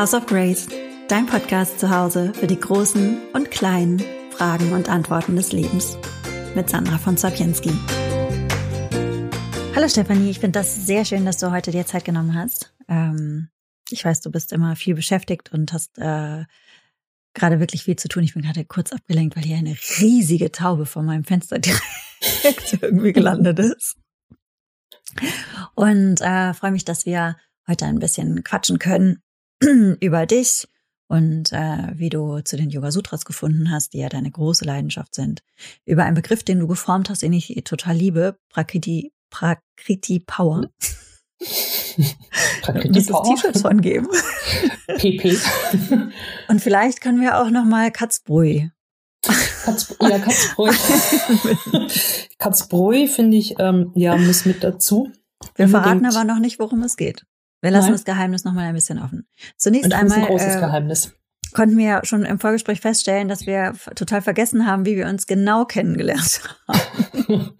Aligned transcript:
House 0.00 0.14
of 0.14 0.24
Grace, 0.24 0.66
dein 1.08 1.26
Podcast 1.26 1.78
zu 1.78 1.90
Hause 1.90 2.32
für 2.32 2.46
die 2.46 2.58
großen 2.58 3.18
und 3.34 3.50
kleinen 3.50 4.02
Fragen 4.30 4.72
und 4.72 4.88
Antworten 4.88 5.36
des 5.36 5.52
Lebens. 5.52 5.98
Mit 6.54 6.70
Sandra 6.70 6.96
von 6.96 7.18
Sapienski. 7.18 7.68
Hallo 9.76 9.86
Stefanie, 9.88 10.30
ich 10.30 10.38
finde 10.38 10.58
das 10.58 10.86
sehr 10.86 11.04
schön, 11.04 11.26
dass 11.26 11.36
du 11.36 11.50
heute 11.50 11.70
dir 11.70 11.84
Zeit 11.84 12.06
genommen 12.06 12.34
hast. 12.34 12.72
Ähm, 12.88 13.50
ich 13.90 14.02
weiß, 14.02 14.22
du 14.22 14.30
bist 14.30 14.54
immer 14.54 14.74
viel 14.74 14.94
beschäftigt 14.94 15.52
und 15.52 15.70
hast 15.74 15.98
äh, 15.98 16.46
gerade 17.34 17.60
wirklich 17.60 17.84
viel 17.84 17.96
zu 17.96 18.08
tun. 18.08 18.22
Ich 18.22 18.32
bin 18.32 18.42
gerade 18.42 18.64
kurz 18.64 18.94
abgelenkt, 18.94 19.36
weil 19.36 19.44
hier 19.44 19.58
eine 19.58 19.76
riesige 19.98 20.50
Taube 20.50 20.86
vor 20.86 21.02
meinem 21.02 21.24
Fenster 21.24 21.58
direkt 21.58 22.78
irgendwie 22.80 23.12
gelandet 23.12 23.58
ist. 23.58 23.98
Und 25.74 26.22
äh, 26.22 26.54
freue 26.54 26.70
mich, 26.70 26.86
dass 26.86 27.04
wir 27.04 27.36
heute 27.68 27.84
ein 27.84 27.98
bisschen 27.98 28.42
quatschen 28.44 28.78
können 28.78 29.22
über 30.00 30.26
dich 30.26 30.66
und 31.10 31.52
äh, 31.52 31.88
wie 31.94 32.08
du 32.08 32.40
zu 32.40 32.56
den 32.56 32.70
Yoga 32.70 32.92
Sutras 32.92 33.24
gefunden 33.24 33.70
hast, 33.70 33.94
die 33.94 33.98
ja 33.98 34.08
deine 34.08 34.30
große 34.30 34.64
Leidenschaft 34.64 35.14
sind. 35.14 35.42
Über 35.84 36.04
einen 36.04 36.14
Begriff, 36.14 36.44
den 36.44 36.60
du 36.60 36.68
geformt 36.68 37.10
hast, 37.10 37.22
den 37.22 37.32
ich 37.32 37.60
total 37.64 37.96
liebe, 37.96 38.36
Prakriti, 38.48 39.12
Prakriti 39.28 40.20
Power. 40.20 40.70
Prakriti 42.62 43.02
Power. 43.10 43.24
T-Shirts 43.24 43.62
von 43.62 43.80
geben. 43.80 44.06
PP. 44.98 45.36
Und 46.48 46.60
vielleicht 46.60 47.00
können 47.00 47.20
wir 47.20 47.40
auch 47.40 47.50
noch 47.50 47.64
mal 47.64 47.90
Katzbrui. 47.90 48.70
Katz, 49.64 49.96
ja, 50.00 50.18
Katzbrui. 50.18 50.70
Katzbrui 52.38 53.08
finde 53.08 53.36
ich, 53.36 53.56
ähm, 53.58 53.90
ja, 53.96 54.16
muss 54.16 54.46
mit 54.46 54.62
dazu. 54.62 55.10
Wir 55.56 55.68
verraten 55.68 56.06
aber 56.06 56.24
noch 56.24 56.38
nicht, 56.38 56.58
worum 56.60 56.82
es 56.82 56.96
geht. 56.96 57.26
Wir 57.60 57.70
lassen 57.70 57.86
Nein. 57.86 57.94
das 57.94 58.04
Geheimnis 58.04 58.44
noch 58.44 58.52
mal 58.52 58.64
ein 58.64 58.74
bisschen 58.74 58.98
offen. 58.98 59.26
Zunächst 59.56 59.92
einmal. 59.92 60.20
Ein 60.20 60.26
großes 60.26 60.56
äh, 60.56 60.60
Geheimnis. 60.60 61.12
Konnten 61.52 61.76
wir 61.76 62.00
schon 62.04 62.24
im 62.24 62.38
Vorgespräch 62.38 62.80
feststellen, 62.80 63.28
dass 63.28 63.46
wir 63.46 63.74
total 63.96 64.22
vergessen 64.22 64.66
haben, 64.66 64.86
wie 64.86 64.96
wir 64.96 65.08
uns 65.08 65.26
genau 65.26 65.64
kennengelernt 65.64 66.42
haben. 66.68 67.50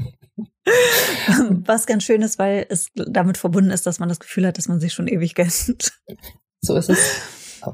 Was 1.66 1.86
ganz 1.86 2.05
schön 2.05 2.22
ist, 2.22 2.39
weil 2.39 2.66
es 2.69 2.91
damit 2.94 3.36
verbunden 3.36 3.70
ist, 3.70 3.86
dass 3.86 3.98
man 3.98 4.08
das 4.08 4.20
Gefühl 4.20 4.47
hat, 4.47 4.58
dass 4.58 4.69
man 4.69 4.78
sich 4.78 4.92
schon 4.92 5.08
ewig 5.08 5.34
kennt. 5.34 5.92
So 6.61 6.77
ist 6.77 6.91
es. 6.91 6.98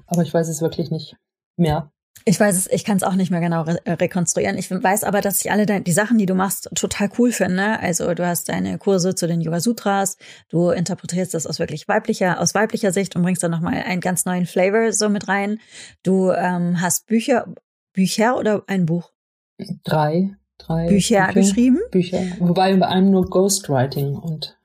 Aber 0.07 0.23
ich 0.23 0.33
weiß 0.33 0.49
es 0.49 0.63
wirklich 0.63 0.91
nicht 0.91 1.17
mehr. 1.57 1.93
Ich 2.29 2.41
weiß 2.41 2.57
es, 2.57 2.67
ich 2.73 2.85
kann 2.85 2.97
es 2.97 3.05
auch 3.05 3.15
nicht 3.15 3.31
mehr 3.31 3.41
genau 3.41 3.63
re 3.63 3.79
äh, 3.85 3.93
rekonstruieren. 3.93 4.59
Ich 4.59 4.69
weiß 4.69 5.05
aber, 5.05 5.21
dass 5.21 5.45
ich 5.45 5.53
alle 5.53 5.65
deine, 5.65 5.83
die 5.83 5.93
Sachen, 5.93 6.19
die 6.19 6.27
du 6.27 6.35
machst, 6.35 6.69
total 6.75 7.09
cool 7.19 7.31
finde. 7.31 7.79
Also 7.79 8.13
du 8.15 8.27
hast 8.27 8.49
deine 8.49 8.79
Kurse 8.79 9.15
zu 9.15 9.29
den 9.29 9.41
Yoga 9.41 9.61
Sutras, 9.61 10.17
du 10.49 10.71
interpretierst 10.71 11.35
das 11.35 11.47
aus 11.47 11.61
wirklich 11.61 11.87
weiblicher, 11.87 12.41
aus 12.41 12.53
weiblicher 12.53 12.93
Sicht 12.93 13.15
und 13.15 13.23
bringst 13.23 13.45
dann 13.45 13.53
nochmal 13.53 13.75
einen 13.75 14.01
ganz 14.01 14.25
neuen 14.25 14.47
Flavor 14.47 14.93
so 14.93 15.09
mit 15.09 15.29
rein. 15.29 15.61
Du 16.03 16.33
ähm, 16.33 16.81
hast 16.81 17.07
Bücher, 17.07 17.47
Bücher 17.93 18.37
oder 18.37 18.65
ein 18.67 18.87
Buch? 18.87 19.13
Drei, 19.85 20.35
drei 20.59 20.89
Bücher, 20.89 21.29
Bücher 21.29 21.33
geschrieben. 21.33 21.79
Bücher, 21.93 22.23
wobei 22.41 22.77
bei 22.77 22.89
einem 22.89 23.13
nur 23.13 23.31
Ghostwriting 23.31 24.17
und 24.17 24.59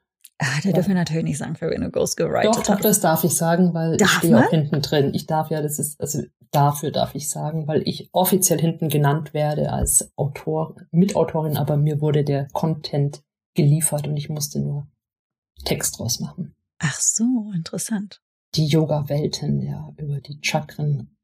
Ah, 0.43 0.59
da 0.63 0.69
ja. 0.69 0.73
dürfen 0.73 0.89
wir 0.89 0.95
natürlich 0.95 1.23
nicht 1.23 1.37
sagen, 1.37 1.55
für 1.55 1.69
wen 1.69 1.81
du 1.81 1.91
Ghost 1.91 2.17
gewritet 2.17 2.55
Doch, 2.55 2.63
doch, 2.63 2.79
das 2.79 2.99
darf 2.99 3.23
ich 3.23 3.35
sagen, 3.35 3.75
weil 3.75 3.95
darf 3.97 4.09
ich 4.09 4.17
stehe 4.17 4.39
auch 4.39 4.49
hinten 4.49 4.81
drin. 4.81 5.13
Ich 5.13 5.27
darf 5.27 5.51
ja, 5.51 5.61
das 5.61 5.77
ist, 5.77 6.01
also 6.01 6.23
dafür 6.49 6.89
darf 6.89 7.13
ich 7.13 7.29
sagen, 7.29 7.67
weil 7.67 7.87
ich 7.87 8.09
offiziell 8.11 8.59
hinten 8.59 8.89
genannt 8.89 9.35
werde 9.35 9.71
als 9.71 10.11
Autor, 10.15 10.77
Mitautorin, 10.89 11.57
aber 11.57 11.77
mir 11.77 12.01
wurde 12.01 12.23
der 12.23 12.47
Content 12.53 13.21
geliefert 13.53 14.07
und 14.07 14.17
ich 14.17 14.29
musste 14.29 14.59
nur 14.59 14.87
Text 15.63 15.99
draus 15.99 16.19
machen. 16.19 16.55
Ach 16.79 16.99
so, 16.99 17.51
interessant. 17.53 18.19
Die 18.55 18.65
Yoga-Welten, 18.65 19.61
ja, 19.61 19.93
über 19.97 20.21
die 20.21 20.39
Chakren. 20.41 21.15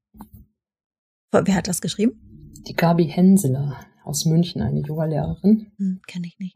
Wer 1.32 1.56
hat 1.56 1.68
das 1.68 1.82
geschrieben? 1.82 2.54
Die 2.68 2.76
Gabi 2.76 3.08
Henseler 3.08 3.80
aus 4.04 4.26
München, 4.26 4.62
eine 4.62 4.82
Yoga-Lehrerin. 4.82 5.72
Hm, 5.78 6.02
Kenne 6.06 6.28
ich 6.28 6.38
nicht. 6.38 6.56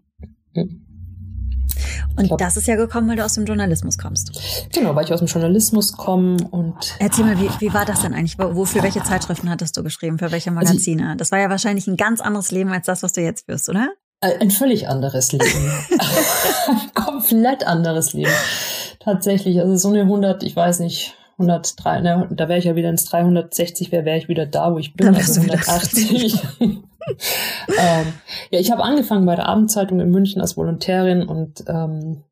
Hm. 0.54 0.86
Und 2.16 2.28
glaub, 2.28 2.40
das 2.40 2.58
ist 2.58 2.68
ja 2.68 2.76
gekommen, 2.76 3.10
weil 3.10 3.16
du 3.16 3.26
aus 3.26 3.34
dem 3.34 3.46
Journalismus 3.46 3.98
kommst. 3.98 4.32
Genau, 4.74 4.96
weil 4.96 5.06
ich 5.06 5.14
aus 5.14 5.20
dem 5.20 5.28
Journalismus 5.28 5.94
komme 5.94 6.38
und. 6.52 6.76
Erzähl 7.00 7.26
mal, 7.26 7.40
wie, 7.40 7.50
wie 7.60 7.74
war 7.74 7.86
das 7.86 8.02
denn 8.02 8.14
eigentlich? 8.14 8.38
Wofür 8.38 8.84
welche 8.84 9.04
Zeitschriften 9.04 9.50
hattest 9.50 9.78
du 9.78 9.84
geschrieben? 9.84 10.20
Für 10.20 10.32
welche 10.32 10.50
also 10.52 10.62
Magazine? 10.62 11.04
Also, 11.04 11.18
das 11.18 11.32
war 11.32 11.40
ja 11.40 11.50
wahrscheinlich 11.50 11.88
ein 11.88 11.98
ganz 11.98 12.22
anderes 12.22 12.52
Leben 12.52 12.72
als 12.72 12.86
das, 12.86 13.04
was 13.04 13.14
du 13.14 13.22
jetzt 13.22 13.46
führst, 13.46 13.70
oder? 13.70 13.90
Ein 14.22 14.52
völlig 14.52 14.88
anderes 14.88 15.32
Leben. 15.32 15.72
ein 15.98 16.94
komplett 16.94 17.66
anderes 17.66 18.14
Leben. 18.14 18.32
Tatsächlich. 19.00 19.60
Also 19.60 19.76
so 19.78 19.90
eine 19.90 20.02
100, 20.02 20.44
ich 20.44 20.56
weiß 20.56 20.80
nicht, 20.80 21.16
103, 21.34 22.02
ne, 22.02 22.28
da 22.30 22.48
wäre 22.48 22.60
ich 22.60 22.66
ja 22.66 22.76
wieder 22.76 22.90
ins 22.90 23.06
360, 23.06 23.92
wäre 23.92 24.06
wäre 24.06 24.18
ich 24.18 24.28
wieder 24.28 24.46
da, 24.46 24.74
wo 24.74 24.78
ich 24.78 24.94
bin, 24.94 25.08
also 25.08 25.42
180. 25.42 26.40
ähm, 27.08 28.14
ja, 28.52 28.60
ich 28.60 28.72
habe 28.72 28.84
angefangen 28.84 29.26
bei 29.26 29.36
der 29.36 29.48
Abendzeitung 29.48 30.00
in 30.00 30.10
München 30.10 30.42
als 30.42 30.58
Volontärin 30.58 31.24
und 31.24 31.64
ähm, 31.68 32.24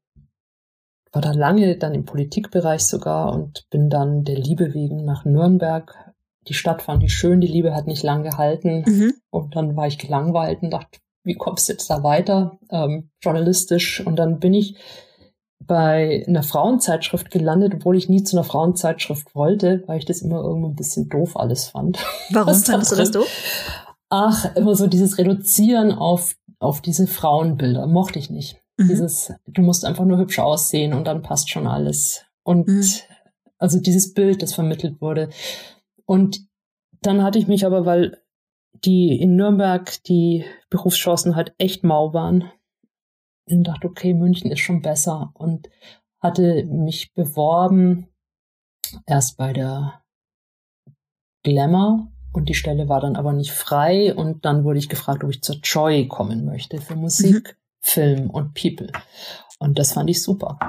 war 1.11 1.21
da 1.21 1.31
lange 1.31 1.77
dann 1.77 1.95
im 1.95 2.05
Politikbereich 2.05 2.85
sogar 2.85 3.33
und 3.33 3.67
bin 3.69 3.89
dann 3.89 4.23
der 4.23 4.37
Liebe 4.37 4.73
wegen 4.73 5.05
nach 5.05 5.25
Nürnberg. 5.25 6.13
Die 6.47 6.53
Stadt 6.53 6.81
fand 6.81 7.03
ich 7.03 7.13
schön, 7.13 7.41
die 7.41 7.47
Liebe 7.47 7.73
hat 7.73 7.87
nicht 7.87 8.03
lang 8.03 8.23
gehalten 8.23 8.83
mhm. 8.85 9.13
und 9.29 9.55
dann 9.55 9.75
war 9.75 9.87
ich 9.87 9.97
gelangweilt 9.97 10.61
und 10.61 10.71
dachte, 10.71 10.99
wie 11.23 11.35
kommst 11.35 11.67
du 11.67 11.73
jetzt 11.73 11.89
da 11.89 12.03
weiter, 12.03 12.57
ähm, 12.71 13.09
journalistisch 13.21 14.05
und 14.05 14.15
dann 14.15 14.39
bin 14.39 14.53
ich 14.53 14.77
bei 15.59 16.25
einer 16.27 16.41
Frauenzeitschrift 16.41 17.29
gelandet, 17.29 17.73
obwohl 17.75 17.97
ich 17.97 18.09
nie 18.09 18.23
zu 18.23 18.37
einer 18.37 18.43
Frauenzeitschrift 18.43 19.35
wollte, 19.35 19.83
weil 19.87 19.99
ich 19.99 20.05
das 20.05 20.21
immer 20.21 20.41
irgendwie 20.41 20.69
ein 20.69 20.75
bisschen 20.75 21.09
doof 21.09 21.37
alles 21.37 21.67
fand. 21.67 21.99
Warum 22.31 22.55
fandest 22.63 22.91
du 22.91 22.95
das 22.95 23.11
doof? 23.11 23.27
Ach, 24.09 24.55
immer 24.55 24.75
so 24.75 24.87
dieses 24.87 25.17
Reduzieren 25.17 25.91
auf, 25.91 26.35
auf 26.59 26.81
diese 26.81 27.07
Frauenbilder 27.07 27.87
mochte 27.87 28.19
ich 28.19 28.29
nicht. 28.29 28.57
Mhm. 28.77 28.87
Dieses, 28.87 29.33
du 29.47 29.61
musst 29.61 29.85
einfach 29.85 30.05
nur 30.05 30.17
hübsch 30.17 30.39
aussehen 30.39 30.93
und 30.93 31.05
dann 31.05 31.21
passt 31.21 31.49
schon 31.49 31.67
alles. 31.67 32.25
Und 32.43 32.67
mhm. 32.67 32.83
also 33.57 33.79
dieses 33.79 34.13
Bild, 34.13 34.41
das 34.41 34.53
vermittelt 34.53 35.01
wurde. 35.01 35.29
Und 36.05 36.41
dann 37.01 37.23
hatte 37.23 37.39
ich 37.39 37.47
mich 37.47 37.65
aber, 37.65 37.85
weil 37.85 38.17
die 38.73 39.19
in 39.19 39.35
Nürnberg 39.35 40.03
die 40.05 40.45
Berufschancen 40.69 41.35
halt 41.35 41.53
echt 41.57 41.83
mau 41.83 42.13
waren, 42.13 42.51
und 43.57 43.63
dachte, 43.63 43.87
okay, 43.87 44.13
München 44.13 44.51
ist 44.51 44.59
schon 44.59 44.81
besser 44.81 45.31
und 45.33 45.69
hatte 46.19 46.65
mich 46.65 47.13
beworben 47.13 48.07
erst 49.05 49.37
bei 49.37 49.53
der 49.53 50.03
Glamour 51.43 52.11
und 52.31 52.49
die 52.49 52.53
Stelle 52.53 52.89
war 52.89 53.01
dann 53.01 53.15
aber 53.15 53.33
nicht 53.33 53.51
frei 53.51 54.13
und 54.13 54.45
dann 54.45 54.63
wurde 54.63 54.79
ich 54.79 54.89
gefragt, 54.89 55.23
ob 55.23 55.29
ich 55.29 55.41
zur 55.41 55.57
Joy 55.63 56.07
kommen 56.07 56.45
möchte 56.45 56.79
für 56.79 56.95
Musik, 56.95 57.49
mhm. 57.49 57.79
Film 57.79 58.29
und 58.29 58.53
People. 58.53 58.91
Und 59.59 59.79
das 59.79 59.93
fand 59.93 60.09
ich 60.09 60.21
super. 60.21 60.59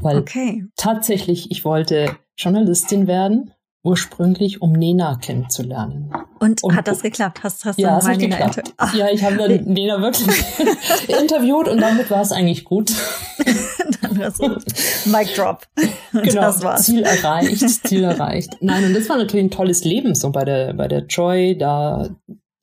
Weil 0.00 0.18
okay. 0.18 0.64
tatsächlich, 0.76 1.50
ich 1.50 1.64
wollte 1.64 2.16
Journalistin 2.36 3.06
werden 3.06 3.52
ursprünglich, 3.82 4.62
um 4.62 4.72
Nena 4.72 5.16
kennenzulernen. 5.16 6.12
Und, 6.38 6.62
und 6.62 6.76
hat 6.76 6.86
das 6.86 7.02
geklappt? 7.02 7.42
Hast, 7.42 7.64
hast 7.64 7.78
ja, 7.78 7.98
du 7.98 8.06
mal 8.06 8.16
Nena 8.16 8.46
geklappt. 8.46 8.74
Ja, 8.94 9.08
ich 9.10 9.24
habe 9.24 9.36
dann 9.36 9.64
Nena 9.64 10.00
wirklich 10.00 10.28
interviewt 11.20 11.68
und 11.68 11.80
damit 11.80 12.10
war 12.10 12.22
es 12.22 12.32
eigentlich 12.32 12.64
gut. 12.64 12.92
dann 14.02 14.18
war 14.18 14.30
so 14.30 14.48
Mic 15.06 15.34
Drop. 15.34 15.66
genau, 16.12 16.42
das 16.42 16.62
war's. 16.62 16.84
Ziel 16.84 17.02
erreicht, 17.02 17.86
Ziel 17.86 18.04
erreicht. 18.04 18.56
Nein, 18.60 18.84
und 18.84 18.94
das 18.94 19.08
war 19.08 19.16
natürlich 19.16 19.46
ein 19.46 19.50
tolles 19.50 19.84
Leben 19.84 20.14
so 20.14 20.30
bei 20.30 20.44
der 20.44 20.74
bei 20.74 20.86
der 20.86 21.06
Joy, 21.06 21.56
da 21.58 22.10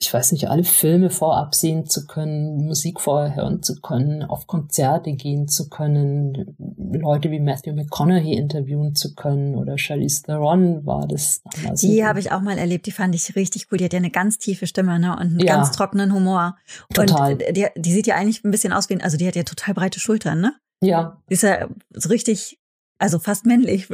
ich 0.01 0.13
weiß 0.13 0.31
nicht, 0.31 0.49
alle 0.49 0.63
Filme 0.63 1.09
vorab 1.09 1.53
sehen 1.53 1.85
zu 1.85 2.07
können, 2.07 2.65
Musik 2.65 3.01
vorher 3.01 3.35
hören 3.35 3.61
zu 3.61 3.81
können, 3.81 4.23
auf 4.23 4.47
Konzerte 4.47 5.11
gehen 5.11 5.49
zu 5.49 5.67
können, 5.67 6.55
Leute 6.77 7.31
wie 7.31 7.41
Matthew 7.41 7.73
McConaughey 7.73 8.33
interviewen 8.33 8.95
zu 8.95 9.13
können 9.13 9.55
oder 9.55 9.77
Charlize 9.77 10.23
Theron 10.23 10.85
war 10.85 11.05
das 11.05 11.41
damals. 11.43 11.81
Die 11.81 12.05
habe 12.05 12.21
ich 12.21 12.31
auch 12.31 12.39
mal 12.39 12.57
erlebt, 12.57 12.85
die 12.85 12.91
fand 12.91 13.13
ich 13.13 13.35
richtig 13.35 13.67
cool. 13.71 13.77
Die 13.77 13.83
hat 13.83 13.93
ja 13.93 13.99
eine 13.99 14.09
ganz 14.09 14.37
tiefe 14.37 14.67
Stimme 14.67 14.99
ne? 14.99 15.11
und 15.11 15.19
einen 15.19 15.39
ja, 15.41 15.55
ganz 15.55 15.71
trockenen 15.71 16.13
Humor. 16.13 16.55
Total. 16.93 17.33
Und 17.33 17.43
die, 17.51 17.67
die 17.75 17.91
sieht 17.91 18.07
ja 18.07 18.15
eigentlich 18.15 18.45
ein 18.45 18.51
bisschen 18.51 18.71
aus 18.71 18.89
wie, 18.89 19.01
also 19.01 19.17
die 19.17 19.27
hat 19.27 19.35
ja 19.35 19.43
total 19.43 19.73
breite 19.73 19.99
Schultern, 19.99 20.39
ne? 20.39 20.53
Ja. 20.81 21.21
Die 21.29 21.33
ist 21.33 21.43
ja 21.43 21.67
so 21.93 22.07
richtig 22.07 22.57
also 22.99 23.17
fast 23.17 23.45
männlich, 23.45 23.87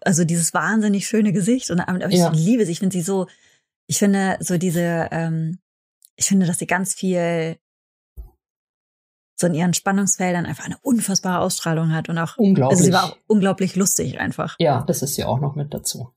also 0.00 0.24
dieses 0.24 0.54
wahnsinnig 0.54 1.08
schöne 1.08 1.32
Gesicht 1.32 1.70
und 1.70 1.82
ich 2.08 2.18
ja. 2.18 2.30
liebe 2.30 2.64
sie, 2.64 2.72
ich 2.72 2.78
finde 2.78 2.92
sie 2.92 3.02
so 3.02 3.26
ich 3.90 3.98
finde 3.98 4.36
so 4.38 4.56
diese, 4.56 5.08
ähm, 5.10 5.58
ich 6.14 6.26
finde, 6.26 6.46
dass 6.46 6.58
sie 6.58 6.68
ganz 6.68 6.94
viel 6.94 7.56
so 9.36 9.48
in 9.48 9.54
ihren 9.54 9.74
Spannungsfeldern 9.74 10.46
einfach 10.46 10.66
eine 10.66 10.78
unfassbare 10.82 11.40
Ausstrahlung 11.40 11.92
hat 11.92 12.08
und 12.08 12.16
auch 12.16 12.36
unglaublich. 12.36 12.78
Also 12.78 12.84
sie 12.84 12.92
war 12.92 13.04
auch 13.06 13.16
unglaublich 13.26 13.74
lustig 13.74 14.20
einfach. 14.20 14.54
Ja, 14.60 14.84
das 14.86 15.02
ist 15.02 15.16
ja 15.16 15.26
auch 15.26 15.40
noch 15.40 15.56
mit 15.56 15.74
dazu. 15.74 16.10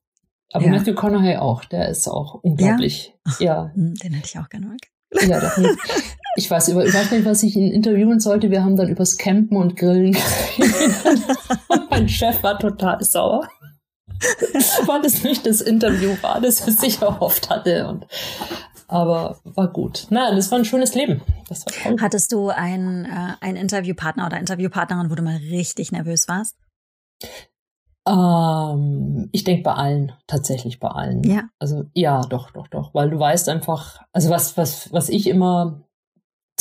Aber 0.51 0.65
ja. 0.65 0.71
Matthew 0.71 0.93
Conaughey 0.93 1.37
auch, 1.37 1.65
der 1.65 1.89
ist 1.89 2.07
auch 2.07 2.35
unglaublich. 2.43 3.15
Ja, 3.39 3.45
ja. 3.45 3.71
Hm, 3.73 3.95
den 3.95 4.13
hätte 4.13 4.27
ich 4.27 4.37
auch 4.37 4.49
gerne 4.49 4.67
mal. 4.67 4.77
Ja, 5.27 5.51
nicht. 5.57 5.79
Ich 6.35 6.51
weiß, 6.51 6.67
ich 6.67 6.75
weiß 6.75 7.09
nicht, 7.09 7.25
was 7.25 7.41
ich 7.41 7.55
ihn 7.55 7.71
interviewen 7.71 8.19
sollte. 8.19 8.51
Wir 8.51 8.63
haben 8.63 8.75
dann 8.75 8.89
übers 8.89 9.17
Campen 9.17 9.57
und 9.57 9.77
Grillen 9.77 10.11
geredet. 10.57 11.21
mein 11.89 12.07
Chef 12.07 12.43
war 12.43 12.59
total 12.59 13.03
sauer. 13.03 13.49
weil 14.85 15.05
es 15.05 15.23
nicht 15.23 15.45
das 15.45 15.61
Interview 15.61 16.15
war, 16.21 16.41
das 16.41 16.67
es 16.67 16.77
sich 16.79 17.01
erhofft 17.01 17.49
hatte. 17.49 17.87
Und, 17.87 18.07
aber 18.87 19.39
war 19.43 19.67
gut. 19.67 20.07
Nein, 20.09 20.35
das 20.35 20.51
war 20.51 20.59
ein 20.59 20.65
schönes 20.65 20.95
Leben. 20.95 21.21
Das 21.49 21.65
war 21.65 21.73
toll. 21.73 21.97
Hattest 22.01 22.31
du 22.31 22.49
einen, 22.49 23.05
äh, 23.05 23.35
einen 23.41 23.57
Interviewpartner 23.57 24.25
oder 24.25 24.39
Interviewpartnerin, 24.39 25.09
wo 25.09 25.15
du 25.15 25.23
mal 25.23 25.37
richtig 25.37 25.91
nervös 25.91 26.27
warst? 26.27 26.55
Ähm, 28.07 29.29
ich 29.31 29.43
denke 29.43 29.63
bei 29.63 29.73
allen, 29.73 30.11
tatsächlich 30.27 30.79
bei 30.79 30.89
allen. 30.89 31.23
Ja. 31.23 31.43
Also 31.59 31.85
ja, 31.93 32.21
doch, 32.21 32.51
doch, 32.51 32.67
doch. 32.67 32.93
Weil 32.93 33.09
du 33.09 33.19
weißt 33.19 33.47
einfach, 33.49 34.01
also 34.11 34.29
was, 34.29 34.57
was, 34.57 34.91
was 34.91 35.09
ich 35.09 35.27
immer 35.27 35.83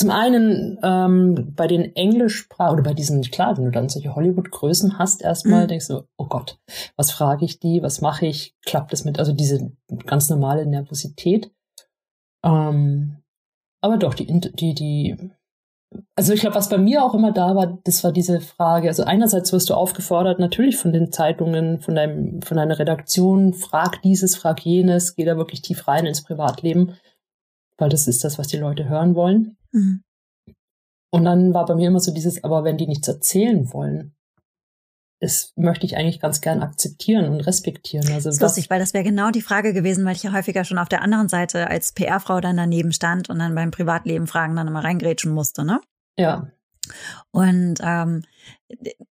zum 0.03 0.11
einen 0.11 0.81
ähm, 0.83 1.53
bei 1.55 1.69
den 1.69 1.95
Englischsprachen 1.95 2.75
oder 2.75 2.83
bei 2.83 2.93
diesen, 2.93 3.23
klar, 3.23 3.57
wenn 3.57 3.67
du 3.67 3.71
dann 3.71 3.89
solche 3.89 4.17
Hollywood-Größen 4.17 4.99
hast, 4.99 5.23
erstmal 5.23 5.63
mhm. 5.65 5.69
denkst 5.69 5.87
du, 5.87 6.03
oh 6.17 6.27
Gott, 6.27 6.59
was 6.97 7.13
frage 7.13 7.45
ich 7.45 7.61
die, 7.61 7.85
was 7.85 8.01
mache 8.01 8.27
ich, 8.27 8.57
klappt 8.67 8.93
das 8.93 9.05
mit, 9.05 9.21
also 9.21 9.33
diese 9.33 9.71
ganz 10.05 10.29
normale 10.29 10.67
Nervosität. 10.67 11.53
Ähm, 12.45 13.19
aber 13.81 13.97
doch, 13.97 14.15
die, 14.15 14.27
die, 14.27 14.75
die, 14.75 15.31
also 16.17 16.33
ich 16.33 16.41
glaube, 16.41 16.57
was 16.57 16.69
bei 16.69 16.79
mir 16.79 17.05
auch 17.05 17.15
immer 17.15 17.31
da 17.31 17.55
war, 17.55 17.79
das 17.85 18.03
war 18.03 18.11
diese 18.11 18.41
Frage. 18.41 18.89
Also 18.89 19.05
einerseits 19.05 19.53
wirst 19.53 19.71
du 19.71 19.75
aufgefordert, 19.75 20.41
natürlich 20.41 20.79
von 20.79 20.93
den 20.93 21.13
Zeitungen, 21.13 21.79
von 21.79 21.95
deinem, 21.95 22.43
von 22.43 22.57
deiner 22.57 22.81
Redaktion, 22.81 23.55
frag 23.55 24.03
dieses, 24.03 24.35
frag 24.35 24.67
jenes, 24.67 25.15
geh 25.15 25.25
da 25.25 25.37
wirklich 25.37 25.63
tief 25.63 25.87
rein 25.87 26.07
ins 26.07 26.25
Privatleben, 26.25 26.97
weil 27.79 27.89
das 27.89 28.09
ist 28.09 28.25
das, 28.25 28.37
was 28.41 28.49
die 28.49 28.57
Leute 28.57 28.89
hören 28.89 29.15
wollen. 29.15 29.57
Mhm. 29.73 30.03
Und 31.15 31.25
dann 31.25 31.53
war 31.53 31.67
bei 31.67 31.75
mir 31.75 31.89
immer 31.89 32.01
so 32.01 32.13
dieses, 32.13 32.43
aber 32.43 32.65
wenn 32.65 32.79
die 32.79 32.87
nichts 32.87 33.07
erzählen 33.07 33.71
wollen, 33.73 34.15
das 35.21 35.53
möchte 35.55 35.87
ich 35.87 35.97
eigentlich 35.97 36.21
ganz 36.21 36.41
gern 36.41 36.63
akzeptieren 36.63 37.27
und 37.27 37.41
respektieren. 37.43 38.09
Also 38.09 38.29
das 38.29 38.37
ist 38.37 38.43
lustig, 38.43 38.71
weil 38.71 38.81
das 38.81 38.93
wäre 38.93 39.05
genau 39.05 39.31
die 39.31 39.43
Frage 39.43 39.73
gewesen, 39.73 40.05
weil 40.05 40.17
ich 40.17 40.25
ja 40.25 40.33
häufiger 40.33 40.65
schon 40.65 40.79
auf 40.79 40.89
der 40.89 41.03
anderen 41.03 41.29
Seite 41.29 41.69
als 41.69 41.93
PR-Frau 41.93 42.41
dann 42.41 42.57
daneben 42.57 42.93
stand 42.93 43.31
und 43.31 43.39
dann 43.39 43.55
beim 43.55 43.71
Privatleben 43.71 44.27
Fragen 44.27 44.57
dann 44.57 44.67
immer 44.67 44.83
reingrätschen 44.83 45.33
musste, 45.33 45.65
ne? 45.65 45.81
Ja. 46.19 46.51
Und 47.31 47.77
ähm, 47.83 48.23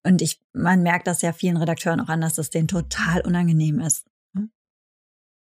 und 0.04 0.22
ich, 0.22 0.40
man 0.52 0.82
merkt 0.82 1.06
das 1.06 1.22
ja 1.22 1.32
vielen 1.32 1.58
Redakteuren 1.58 2.00
auch 2.00 2.08
an, 2.08 2.20
dass 2.20 2.38
es 2.38 2.50
denen 2.50 2.66
total 2.66 3.20
unangenehm 3.20 3.78
ist, 3.78 4.06
ne? 4.32 4.48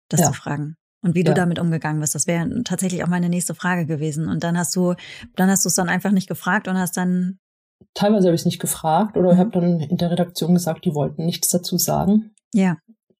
das 0.08 0.20
ja. 0.20 0.26
zu 0.28 0.32
fragen 0.32 0.76
und 1.04 1.14
wie 1.14 1.20
ja. 1.20 1.26
du 1.26 1.34
damit 1.34 1.58
umgegangen 1.58 2.00
bist. 2.00 2.14
Das 2.14 2.26
wäre 2.26 2.48
tatsächlich 2.64 3.04
auch 3.04 3.08
meine 3.08 3.28
nächste 3.28 3.54
Frage 3.54 3.86
gewesen. 3.86 4.28
Und 4.28 4.42
dann 4.42 4.58
hast 4.58 4.74
du, 4.74 4.94
dann 5.36 5.50
hast 5.50 5.64
du 5.64 5.68
es 5.68 5.74
dann 5.74 5.88
einfach 5.88 6.10
nicht 6.10 6.28
gefragt 6.28 6.66
und 6.66 6.78
hast 6.78 6.96
dann. 6.96 7.38
Teilweise 7.92 8.28
habe 8.28 8.34
ich 8.34 8.40
es 8.40 8.46
nicht 8.46 8.60
gefragt 8.60 9.16
oder 9.16 9.34
mhm. 9.34 9.38
habe 9.38 9.50
dann 9.50 9.80
in 9.80 9.98
der 9.98 10.10
Redaktion 10.10 10.54
gesagt, 10.54 10.84
die 10.84 10.94
wollten 10.94 11.26
nichts 11.26 11.48
dazu 11.48 11.76
sagen. 11.76 12.30
Ja. 12.52 12.78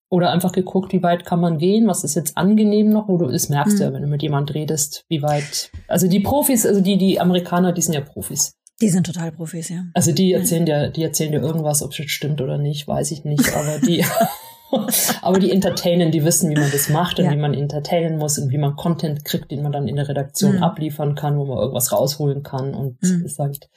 Oder 0.09 0.31
einfach 0.31 0.53
geguckt, 0.53 0.93
wie 0.93 1.03
weit 1.03 1.27
kann 1.27 1.41
man 1.41 1.59
gehen, 1.59 1.87
was 1.87 2.05
ist 2.05 2.15
jetzt 2.15 2.37
angenehm 2.37 2.89
noch, 2.91 3.09
oder 3.09 3.31
das 3.31 3.49
merkst 3.49 3.75
mhm. 3.75 3.79
du 3.79 3.85
ja, 3.85 3.93
wenn 3.93 4.03
du 4.03 4.09
mit 4.09 4.23
jemand 4.23 4.55
redest, 4.55 5.05
wie 5.09 5.23
weit. 5.23 5.71
Also 5.89 6.09
die 6.09 6.21
Profis, 6.21 6.65
also 6.65 6.81
die, 6.81 6.97
die 6.97 7.21
Amerikaner, 7.21 7.73
die 7.73 7.83
sind 7.83 7.95
ja 7.95 8.01
Profis. 8.01 8.55
Die 8.81 8.89
sind 8.89 9.07
total 9.07 9.33
Profis, 9.33 9.69
ja. 9.69 9.85
Also 9.93 10.13
die 10.13 10.33
erzählen 10.33 10.67
dir, 10.67 10.89
die 10.89 11.03
erzählen 11.03 11.33
dir 11.33 11.41
irgendwas, 11.41 11.83
ob 11.83 11.93
es 11.93 11.99
jetzt 11.99 12.11
stimmt 12.13 12.41
oder 12.41 12.59
nicht, 12.59 12.87
weiß 12.87 13.11
ich 13.11 13.25
nicht, 13.25 13.55
aber 13.55 13.79
die, 13.79 14.05
Aber 15.23 15.39
die 15.39 15.51
entertainen, 15.51 16.11
die 16.11 16.25
wissen, 16.25 16.51
wie 16.51 16.55
man 16.55 16.71
das 16.71 16.89
macht 16.89 17.19
und 17.19 17.27
ja. 17.27 17.31
wie 17.31 17.37
man 17.37 17.55
entertainen 17.55 18.19
muss 18.19 18.39
und 18.39 18.51
wie 18.51 18.59
man 18.59 18.77
Content 18.77 19.25
kriegt, 19.25 19.51
den 19.51 19.63
man 19.63 19.73
dann 19.73 19.87
in 19.87 19.97
der 19.97 20.09
Redaktion 20.09 20.57
mhm. 20.57 20.63
abliefern 20.63 21.15
kann, 21.15 21.39
wo 21.39 21.45
man 21.45 21.59
irgendwas 21.59 21.93
rausholen 21.93 22.43
kann. 22.43 22.75
Und 22.75 23.01
mhm. 23.03 23.29
sagt, 23.29 23.69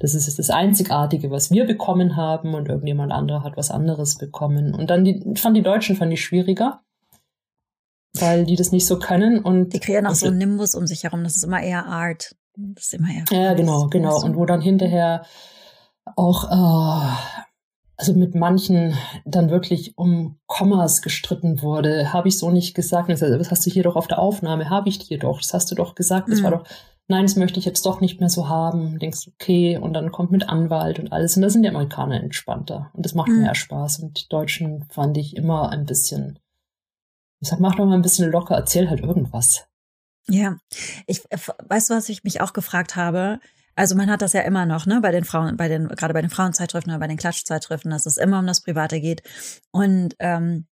das 0.00 0.14
ist 0.14 0.38
das 0.38 0.50
Einzigartige, 0.50 1.30
was 1.30 1.50
wir 1.50 1.66
bekommen 1.66 2.16
haben 2.16 2.54
und 2.54 2.68
irgendjemand 2.68 3.12
anderer 3.12 3.44
hat 3.44 3.56
was 3.56 3.70
anderes 3.70 4.16
bekommen. 4.16 4.74
Und 4.74 4.90
dann 4.90 5.04
die, 5.04 5.34
fand 5.36 5.56
die 5.56 5.62
Deutschen 5.62 5.96
fand 5.96 6.12
ich 6.12 6.24
schwieriger 6.24 6.80
weil 8.20 8.44
die 8.46 8.56
das 8.56 8.72
nicht 8.72 8.86
so 8.86 8.98
können 8.98 9.40
und 9.40 9.74
die 9.74 9.80
kreieren 9.80 10.06
auch 10.06 10.14
so 10.14 10.26
einen 10.26 10.38
Nimbus 10.38 10.74
um 10.74 10.86
sich 10.86 11.04
herum. 11.04 11.24
Das 11.24 11.36
ist 11.36 11.44
immer 11.44 11.62
eher 11.62 11.86
Art. 11.86 12.34
Das 12.54 12.86
ist 12.86 12.94
immer 12.94 13.08
eher. 13.08 13.24
Ja, 13.30 13.54
genau, 13.54 13.88
genau. 13.88 14.22
Und 14.22 14.36
wo 14.36 14.46
dann 14.46 14.60
hinterher 14.60 15.24
auch 16.14 16.44
äh, 16.44 17.16
also 17.96 18.12
mit 18.12 18.34
manchen 18.34 18.94
dann 19.24 19.50
wirklich 19.50 19.96
um 19.96 20.38
Kommas 20.46 21.02
gestritten 21.02 21.62
wurde, 21.62 22.12
habe 22.12 22.28
ich 22.28 22.38
so 22.38 22.50
nicht 22.50 22.74
gesagt. 22.74 23.08
Das 23.08 23.50
hast 23.50 23.66
du 23.66 23.70
hier 23.70 23.84
doch 23.84 23.96
auf 23.96 24.06
der 24.06 24.18
Aufnahme, 24.18 24.68
habe 24.68 24.88
ich 24.88 24.98
dir 24.98 25.18
doch, 25.18 25.40
das 25.40 25.54
hast 25.54 25.70
du 25.70 25.74
doch 25.74 25.94
gesagt, 25.94 26.28
das 26.28 26.40
mhm. 26.40 26.44
war 26.44 26.50
doch, 26.50 26.64
nein, 27.08 27.24
das 27.24 27.36
möchte 27.36 27.58
ich 27.58 27.64
jetzt 27.64 27.86
doch 27.86 28.00
nicht 28.00 28.20
mehr 28.20 28.28
so 28.28 28.48
haben. 28.48 28.98
Denkst 28.98 29.28
okay, 29.34 29.78
und 29.78 29.94
dann 29.94 30.12
kommt 30.12 30.30
mit 30.30 30.48
Anwalt 30.48 30.98
und 30.98 31.12
alles. 31.12 31.36
Und 31.36 31.42
da 31.42 31.50
sind 31.50 31.62
die 31.62 31.68
Amerikaner 31.68 32.22
entspannter. 32.22 32.90
Und 32.92 33.06
das 33.06 33.14
macht 33.14 33.28
mhm. 33.28 33.42
mehr 33.42 33.54
Spaß. 33.54 34.00
Und 34.00 34.20
die 34.20 34.28
Deutschen 34.28 34.84
fand 34.90 35.16
ich 35.16 35.36
immer 35.36 35.70
ein 35.70 35.86
bisschen, 35.86 36.38
ich 37.40 37.48
sag, 37.48 37.60
mach 37.60 37.76
doch 37.76 37.86
mal 37.86 37.94
ein 37.94 38.02
bisschen 38.02 38.30
locker, 38.30 38.56
erzähl 38.56 38.90
halt 38.90 39.00
irgendwas. 39.00 39.66
Ja, 40.28 40.56
ich 41.06 41.22
äh, 41.30 41.38
weißt 41.68 41.90
du, 41.90 41.94
was 41.94 42.08
ich 42.08 42.24
mich 42.24 42.40
auch 42.40 42.52
gefragt 42.52 42.96
habe? 42.96 43.38
Also 43.76 43.94
man 43.94 44.10
hat 44.10 44.22
das 44.22 44.32
ja 44.32 44.40
immer 44.40 44.66
noch, 44.66 44.86
ne, 44.86 45.00
bei 45.00 45.12
den 45.12 45.24
Frauen, 45.24 45.56
bei 45.56 45.68
den, 45.68 45.88
gerade 45.88 46.14
bei 46.14 46.22
den 46.22 46.30
Frauenzeitschriften 46.30 46.92
oder 46.92 47.00
bei 47.00 47.06
den 47.06 47.18
Klatschzeitschriften, 47.18 47.90
dass 47.90 48.06
es 48.06 48.16
immer 48.16 48.38
um 48.38 48.46
das 48.46 48.62
Private 48.62 49.00
geht. 49.00 49.22
Und 49.70 50.16
ähm, 50.18 50.66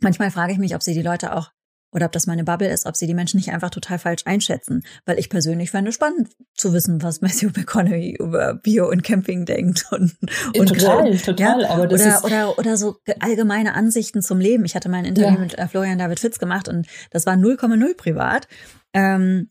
manchmal 0.00 0.30
frage 0.30 0.52
ich 0.52 0.58
mich, 0.58 0.74
ob 0.74 0.82
sie 0.82 0.94
die 0.94 1.02
Leute 1.02 1.36
auch 1.36 1.50
oder 1.94 2.06
ob 2.06 2.12
das 2.12 2.26
meine 2.26 2.42
Bubble 2.42 2.68
ist, 2.68 2.86
ob 2.86 2.96
sie 2.96 3.06
die 3.06 3.14
Menschen 3.14 3.36
nicht 3.36 3.52
einfach 3.52 3.70
total 3.70 3.98
falsch 3.98 4.22
einschätzen. 4.24 4.82
Weil 5.06 5.18
ich 5.18 5.30
persönlich 5.30 5.70
fände 5.70 5.90
es 5.90 5.94
spannend 5.94 6.28
zu 6.54 6.72
wissen, 6.72 7.02
was 7.02 7.20
Matthew 7.22 7.50
McConaughey 7.56 8.16
über 8.18 8.54
Bio 8.54 8.88
und 8.90 9.04
Camping 9.04 9.44
denkt. 9.44 9.86
Und, 9.92 10.16
und 10.58 10.68
total, 10.68 11.02
Grill. 11.02 11.18
total. 11.18 11.62
Ja? 11.62 11.70
Aber 11.70 11.86
das 11.86 12.00
oder, 12.00 12.16
ist 12.16 12.24
oder, 12.24 12.58
oder 12.58 12.76
so 12.76 12.96
allgemeine 13.20 13.74
Ansichten 13.74 14.22
zum 14.22 14.40
Leben. 14.40 14.64
Ich 14.64 14.74
hatte 14.74 14.88
mal 14.88 14.98
ein 14.98 15.04
Interview 15.04 15.34
ja. 15.34 15.38
mit 15.38 15.56
äh, 15.56 15.68
Florian 15.68 15.98
David 15.98 16.18
Fitz 16.18 16.38
gemacht 16.40 16.68
und 16.68 16.88
das 17.10 17.26
war 17.26 17.34
0,0 17.34 17.96
privat. 17.96 18.48
Ähm, 18.92 19.50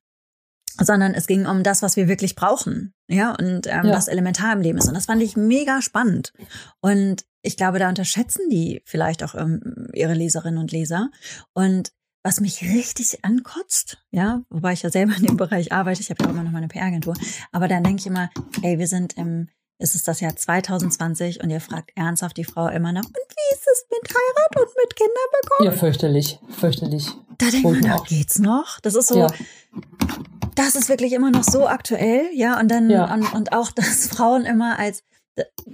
sondern 0.80 1.14
es 1.14 1.28
ging 1.28 1.46
um 1.46 1.64
das, 1.64 1.82
was 1.82 1.96
wir 1.96 2.08
wirklich 2.08 2.36
brauchen, 2.36 2.94
ja, 3.08 3.32
und 3.32 3.68
ähm, 3.68 3.86
ja. 3.86 3.92
was 3.92 4.08
elementar 4.08 4.54
im 4.54 4.62
Leben 4.62 4.78
ist. 4.78 4.88
Und 4.88 4.96
das 4.96 5.06
fand 5.06 5.22
ich 5.22 5.36
mega 5.36 5.82
spannend. 5.82 6.34
Und 6.82 7.26
ich 7.42 7.58
glaube, 7.58 7.80
da 7.80 7.90
unterschätzen 7.90 8.50
die 8.50 8.82
vielleicht 8.86 9.24
auch 9.24 9.36
ähm, 9.36 9.90
ihre 9.94 10.14
Leserinnen 10.14 10.60
und 10.60 10.72
Leser. 10.72 11.10
Und 11.54 11.92
was 12.24 12.40
mich 12.40 12.62
richtig 12.62 13.24
ankotzt, 13.26 13.98
ja, 14.12 14.44
wobei 14.50 14.74
ich 14.74 14.82
ja 14.82 14.90
selber 14.90 15.14
in 15.18 15.26
dem 15.26 15.38
Bereich 15.38 15.74
arbeite, 15.74 16.02
ich 16.02 16.10
habe 16.10 16.24
ja 16.24 16.30
immer 16.30 16.44
noch 16.44 16.52
meine 16.52 16.70
PR-Agentur, 16.70 17.16
aber 17.52 17.68
dann 17.68 17.84
denke 17.84 18.00
ich 18.00 18.08
immer, 18.08 18.30
ey, 18.62 18.80
wir 18.80 18.88
sind 18.88 19.14
im, 19.18 19.50
es 19.84 19.96
ist 19.96 20.08
das 20.08 20.20
Jahr 20.20 20.36
2020 20.36 21.44
und 21.44 21.50
ihr 21.50 21.62
fragt 21.62 21.92
ernsthaft 21.96 22.38
die 22.38 22.44
Frau 22.44 22.68
immer 22.68 22.92
noch, 22.92 23.04
und 23.04 23.16
wie 23.16 23.54
ist 23.54 23.68
es 23.72 23.86
mit 23.92 24.10
Heirat 24.10 24.56
und 24.56 24.76
mit 24.82 24.96
Kinder 24.96 25.14
bekommen? 25.42 25.66
Ja, 25.66 25.72
fürchterlich, 25.72 26.40
fürchterlich. 26.50 27.10
Da 27.38 27.50
denkt 27.50 27.64
man, 27.64 27.82
da 27.82 27.98
geht's 28.08 28.40
noch? 28.40 28.80
Das 28.80 28.96
ist 28.96 29.08
so, 29.08 29.20
ja 29.20 29.28
das 30.56 30.76
ist 30.76 30.90
wirklich 30.90 31.14
immer 31.14 31.32
noch 31.32 31.44
so 31.44 31.68
aktuell, 31.68 32.30
ja, 32.34 32.60
und 32.60 32.70
dann 32.70 32.90
ja. 32.90 33.14
Und, 33.14 33.34
und 33.34 33.54
auch, 33.54 33.72
dass 33.76 34.08
Frauen 34.08 34.46
immer 34.46 34.80
als 34.80 35.04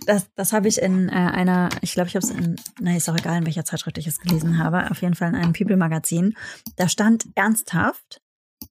das, 0.05 0.27
das 0.36 0.53
habe 0.53 0.69
ich 0.69 0.81
in 0.81 1.10
äh, 1.10 1.12
einer, 1.12 1.67
ich 1.81 1.91
glaube, 1.91 2.07
ich 2.07 2.15
habe 2.15 2.25
es 2.25 2.31
in, 2.31 2.55
na, 2.79 2.95
ist 2.95 3.10
auch 3.10 3.17
egal, 3.17 3.39
in 3.39 3.45
welcher 3.45 3.65
Zeitschrift 3.65 3.98
ich 3.98 4.07
es 4.07 4.19
gelesen 4.19 4.57
habe, 4.57 4.89
auf 4.89 5.01
jeden 5.01 5.15
Fall 5.15 5.27
in 5.27 5.36
einem 5.36 5.51
People-Magazin. 5.51 6.34
Da 6.77 6.88
stand 6.88 7.25
ernsthaft 7.36 8.22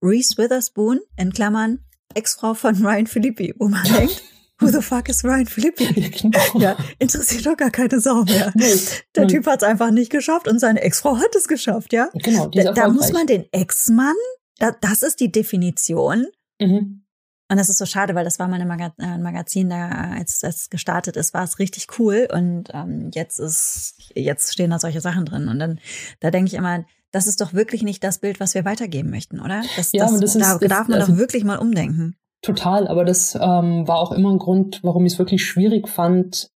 Reese 0.00 0.38
Witherspoon 0.38 1.00
in 1.16 1.32
Klammern 1.34 1.80
Ex-Frau 2.14 2.54
von 2.54 2.74
Ryan 2.74 3.06
Philippi, 3.06 3.54
wo 3.58 3.68
man 3.68 3.84
denkt, 3.84 4.22
who 4.60 4.68
the 4.68 4.82
fuck 4.82 5.08
is 5.08 5.24
Ryan 5.24 5.46
Philippi? 5.46 5.84
Ja, 6.00 6.08
genau. 6.08 6.58
ja 6.58 6.76
interessiert 6.98 7.46
doch 7.46 7.56
gar 7.56 7.70
keine 7.70 8.00
Sau 8.00 8.24
mehr. 8.24 8.52
Nee. 8.54 8.74
Der 9.16 9.26
Typ 9.26 9.46
hat 9.46 9.62
es 9.62 9.68
einfach 9.68 9.90
nicht 9.90 10.10
geschafft 10.10 10.48
und 10.48 10.58
seine 10.58 10.80
Ex-Frau 10.80 11.16
hat 11.16 11.34
es 11.34 11.48
geschafft, 11.48 11.92
ja? 11.92 12.08
Genau, 12.14 12.46
da, 12.48 12.72
da 12.72 12.88
muss 12.88 13.12
man 13.12 13.26
den 13.26 13.46
Ex-Mann 13.52 14.14
da, 14.58 14.72
das 14.72 15.02
ist 15.02 15.20
die 15.20 15.32
Definition. 15.32 16.26
Mhm. 16.60 17.04
Und 17.50 17.56
das 17.56 17.70
ist 17.70 17.78
so 17.78 17.86
schade, 17.86 18.14
weil 18.14 18.24
das 18.24 18.38
war 18.38 18.46
Maga 18.46 18.92
äh, 18.98 19.16
Magazin, 19.16 19.70
da 19.70 19.88
als 19.88 20.38
das 20.40 20.68
gestartet 20.68 21.16
ist, 21.16 21.32
war 21.32 21.44
es 21.44 21.58
richtig 21.58 21.86
cool. 21.98 22.28
Und 22.30 22.68
ähm, 22.74 23.10
jetzt 23.14 23.38
ist, 23.38 23.94
jetzt 24.14 24.52
stehen 24.52 24.70
da 24.70 24.78
solche 24.78 25.00
Sachen 25.00 25.24
drin. 25.24 25.48
Und 25.48 25.58
dann, 25.58 25.80
da 26.20 26.30
denke 26.30 26.48
ich 26.48 26.54
immer, 26.54 26.84
das 27.10 27.26
ist 27.26 27.40
doch 27.40 27.54
wirklich 27.54 27.82
nicht 27.82 28.04
das 28.04 28.18
Bild, 28.18 28.38
was 28.38 28.54
wir 28.54 28.66
weitergeben 28.66 29.08
möchten, 29.08 29.40
oder? 29.40 29.62
Das, 29.76 29.92
ja, 29.92 30.04
das, 30.04 30.20
das 30.20 30.34
ist, 30.36 30.42
da 30.44 30.58
darf 30.58 30.88
man 30.88 31.00
also, 31.00 31.12
doch 31.12 31.18
wirklich 31.18 31.42
mal 31.42 31.56
umdenken. 31.56 32.16
Total, 32.42 32.86
aber 32.86 33.04
das 33.04 33.34
ähm, 33.34 33.88
war 33.88 33.98
auch 33.98 34.12
immer 34.12 34.30
ein 34.30 34.38
Grund, 34.38 34.80
warum 34.82 35.04
ich 35.06 35.14
es 35.14 35.18
wirklich 35.18 35.44
schwierig 35.44 35.88
fand. 35.88 36.50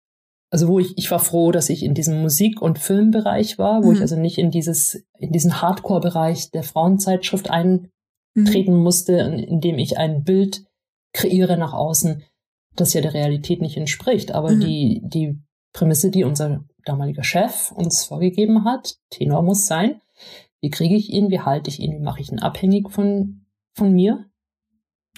Also 0.51 0.69
wo 0.69 0.79
ich, 0.79 0.97
ich 0.99 1.11
war 1.11 1.19
froh, 1.19 1.51
dass 1.51 1.71
ich 1.71 1.83
in 1.83 1.95
diesem 1.95 2.21
Musik- 2.21 2.61
und 2.61 2.79
Filmbereich 2.79 3.59
war, 3.59 3.83
wo 3.83 3.89
mhm. 3.89 3.95
ich 3.95 4.01
also 4.01 4.17
nicht 4.17 4.39
in 4.39 4.51
dieses, 4.51 5.03
in 5.19 5.33
diesen 5.33 5.63
Hardcore-Bereich 5.63 6.51
der 6.51 6.63
Frauenzeitschrift 6.63 7.51
Mhm. 8.35 8.45
treten 8.47 8.77
musste, 8.77 9.13
indem 9.13 9.79
ich 9.79 9.99
ein 9.99 10.25
Bild 10.25 10.65
kreiere 11.13 11.59
nach 11.59 11.73
außen, 11.73 12.23
das 12.75 12.95
ja 12.95 13.03
der 13.03 13.15
Realität 13.15 13.61
nicht 13.61 13.77
entspricht. 13.77 14.33
Aber 14.33 14.53
mhm. 14.53 14.61
die, 14.61 15.03
die 15.05 15.39
Prämisse, 15.73 16.11
die 16.11 16.25
unser 16.25 16.65
damaliger 16.85 17.25
Chef 17.25 17.71
uns 17.73 18.05
vorgegeben 18.05 18.65
hat, 18.65 18.97
Tenor 19.11 19.43
muss 19.43 19.67
sein, 19.67 20.01
wie 20.61 20.71
kriege 20.71 20.97
ich 20.97 21.11
ihn, 21.11 21.31
wie 21.31 21.41
halte 21.41 21.69
ich 21.69 21.81
ihn, 21.81 21.93
wie 21.93 22.03
mache 22.03 22.21
ich 22.21 22.31
ihn 22.31 22.39
abhängig 22.39 22.91
von, 22.91 23.47
von 23.75 23.93
mir? 23.93 24.27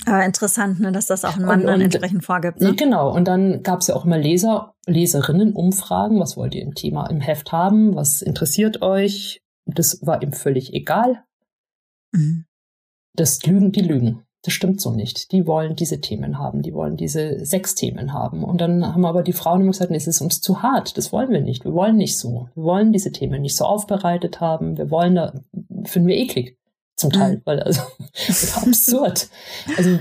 Aber 0.07 0.25
interessant, 0.25 0.81
ne, 0.81 0.93
dass 0.93 1.07
das 1.07 1.25
auch 1.25 1.37
ein 1.37 1.45
Mann 1.45 1.61
und, 1.61 1.67
dann 1.67 1.81
entsprechend 1.81 2.25
vorgibt. 2.25 2.61
Ne? 2.61 2.75
Genau, 2.75 3.15
und 3.15 3.27
dann 3.27 3.63
gab 3.63 3.81
es 3.81 3.87
ja 3.87 3.95
auch 3.95 4.05
immer 4.05 4.19
Leser, 4.19 4.75
Leserinnen-Umfragen, 4.87 6.19
was 6.21 6.37
wollt 6.37 6.55
ihr 6.55 6.63
im 6.63 6.75
Thema 6.75 7.07
im 7.07 7.21
Heft 7.21 7.53
haben, 7.53 7.95
was 7.95 8.21
interessiert 8.21 8.83
euch? 8.83 9.43
Das 9.67 10.05
war 10.05 10.23
ihm 10.23 10.33
völlig 10.33 10.75
egal. 10.75 11.23
Mhm. 12.13 12.45
Das 13.15 13.43
Lügen, 13.45 13.73
die 13.73 13.81
Lügen. 13.81 14.25
Das 14.43 14.53
stimmt 14.53 14.81
so 14.81 14.91
nicht. 14.91 15.33
Die 15.33 15.47
wollen 15.47 15.75
diese 15.75 16.03
Themen 16.03 16.39
haben, 16.39 16.61
die 16.61 16.75
wollen 16.75 16.99
diese 16.99 17.47
sechs 17.47 17.75
Themen 17.75 18.13
haben. 18.13 18.45
Und 18.45 18.61
dann 18.61 18.85
haben 18.85 19.07
aber 19.07 19.23
die 19.23 19.33
Frauen 19.33 19.63
immer 19.63 19.71
gesagt, 19.71 19.91
nee, 19.91 19.97
es 19.97 20.07
ist 20.07 20.21
uns 20.21 20.43
zu 20.43 20.63
hart, 20.63 20.99
das 20.99 21.13
wollen 21.13 21.31
wir 21.31 21.41
nicht. 21.41 21.65
Wir 21.65 21.73
wollen 21.73 21.97
nicht 21.97 22.19
so. 22.19 22.51
Wir 22.55 22.65
wollen 22.65 22.93
diese 22.93 23.11
Themen 23.11 23.41
nicht 23.41 23.57
so 23.57 23.65
aufbereitet 23.65 24.41
haben. 24.41 24.77
Wir 24.77 24.91
wollen 24.91 25.15
da, 25.15 25.33
finden 25.85 26.09
wir 26.09 26.17
eklig 26.17 26.59
zum 26.97 27.11
Teil, 27.11 27.37
mhm. 27.37 27.43
weil 27.45 27.61
also 27.61 27.83
absurd. 28.63 29.29
Also 29.77 29.99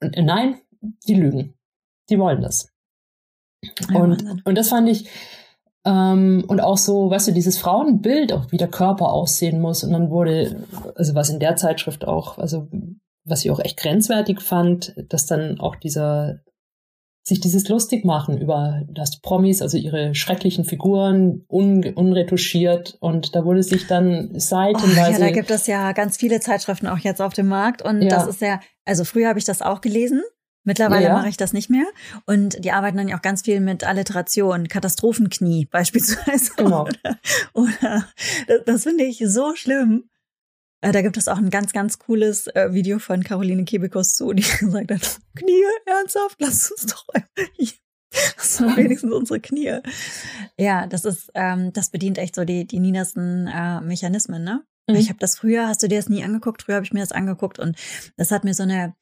nein, 0.00 0.60
die 1.06 1.14
lügen. 1.14 1.54
Die 2.08 2.18
wollen 2.18 2.40
das. 2.40 2.72
Und, 3.92 4.46
und 4.46 4.54
das 4.56 4.68
fand 4.68 4.88
ich, 4.88 5.08
ähm, 5.86 6.44
und 6.48 6.60
auch 6.60 6.78
so, 6.78 7.10
weißt 7.10 7.28
du, 7.28 7.32
dieses 7.32 7.58
Frauenbild, 7.58 8.32
auch 8.32 8.50
wie 8.50 8.56
der 8.56 8.68
Körper 8.68 9.12
aussehen 9.12 9.60
muss. 9.60 9.84
Und 9.84 9.92
dann 9.92 10.10
wurde, 10.10 10.64
also 10.96 11.14
was 11.14 11.30
in 11.30 11.38
der 11.38 11.56
Zeitschrift 11.56 12.06
auch, 12.06 12.38
also 12.38 12.68
was 13.24 13.44
ich 13.44 13.50
auch 13.50 13.60
echt 13.60 13.78
grenzwertig 13.78 14.40
fand, 14.40 14.94
dass 15.08 15.26
dann 15.26 15.60
auch 15.60 15.76
dieser 15.76 16.40
sich 17.26 17.40
dieses 17.40 17.68
lustig 17.68 18.04
machen 18.04 18.38
über 18.38 18.82
das 18.88 19.20
Promis, 19.20 19.60
also 19.60 19.76
ihre 19.76 20.14
schrecklichen 20.14 20.64
Figuren, 20.64 21.44
un, 21.48 21.84
unretuschiert 21.84 22.96
und 23.00 23.34
da 23.34 23.44
wurde 23.44 23.64
sich 23.64 23.88
dann 23.88 24.30
seitenweise. 24.38 25.10
Oh, 25.10 25.12
ja, 25.12 25.18
da 25.18 25.30
gibt 25.32 25.50
es 25.50 25.66
ja 25.66 25.90
ganz 25.90 26.16
viele 26.16 26.38
Zeitschriften 26.38 26.86
auch 26.86 26.98
jetzt 26.98 27.20
auf 27.20 27.32
dem 27.32 27.48
Markt 27.48 27.82
und 27.82 28.00
ja. 28.00 28.10
das 28.10 28.28
ist 28.28 28.40
ja, 28.40 28.60
also 28.84 29.04
früher 29.04 29.28
habe 29.28 29.40
ich 29.40 29.44
das 29.44 29.60
auch 29.60 29.80
gelesen. 29.80 30.22
Mittlerweile 30.62 31.04
ja, 31.04 31.12
mache 31.12 31.28
ich 31.28 31.36
das 31.36 31.52
nicht 31.52 31.70
mehr. 31.70 31.86
Und 32.26 32.64
die 32.64 32.72
arbeiten 32.72 32.96
dann 32.96 33.06
ja 33.06 33.16
auch 33.16 33.22
ganz 33.22 33.42
viel 33.42 33.60
mit 33.60 33.84
Alliteration, 33.84 34.66
Katastrophenknie 34.66 35.66
beispielsweise. 35.70 36.50
Genau. 36.56 36.82
Oder, 37.54 37.68
oder 37.78 38.04
das, 38.48 38.64
das 38.66 38.82
finde 38.82 39.04
ich 39.04 39.22
so 39.24 39.54
schlimm. 39.54 40.10
Äh, 40.86 40.92
da 40.92 41.02
gibt 41.02 41.16
es 41.16 41.26
auch 41.26 41.38
ein 41.38 41.50
ganz, 41.50 41.72
ganz 41.72 41.98
cooles 41.98 42.46
äh, 42.48 42.72
Video 42.72 43.00
von 43.00 43.24
Caroline 43.24 43.64
Kebekus 43.64 44.14
zu, 44.14 44.32
die 44.32 44.42
gesagt 44.60 44.92
hat, 44.92 45.20
Knie, 45.34 45.64
ernsthaft, 45.84 46.36
lass 46.38 46.70
uns 46.70 46.86
doch 46.86 47.04
das 48.36 48.56
sind 48.56 48.76
wenigstens 48.76 49.12
unsere 49.12 49.40
Knie. 49.40 49.80
Ja, 50.56 50.86
das 50.86 51.04
ist, 51.04 51.30
ähm, 51.34 51.72
das 51.72 51.90
bedient 51.90 52.18
echt 52.18 52.36
so 52.36 52.44
die, 52.44 52.66
die 52.66 52.78
niedersten 52.78 53.48
äh, 53.48 53.80
Mechanismen, 53.80 54.44
ne? 54.44 54.64
Mhm. 54.88 54.94
Ich 54.94 55.08
habe 55.08 55.18
das 55.18 55.36
früher, 55.36 55.66
hast 55.66 55.82
du 55.82 55.88
dir 55.88 55.98
das 55.98 56.08
nie 56.08 56.22
angeguckt? 56.22 56.62
Früher 56.62 56.76
habe 56.76 56.86
ich 56.86 56.92
mir 56.92 57.00
das 57.00 57.12
angeguckt 57.12 57.58
und 57.58 57.76
das 58.16 58.30
hat 58.30 58.44
mir 58.44 58.54
so 58.54 58.62
eine, 58.62 58.94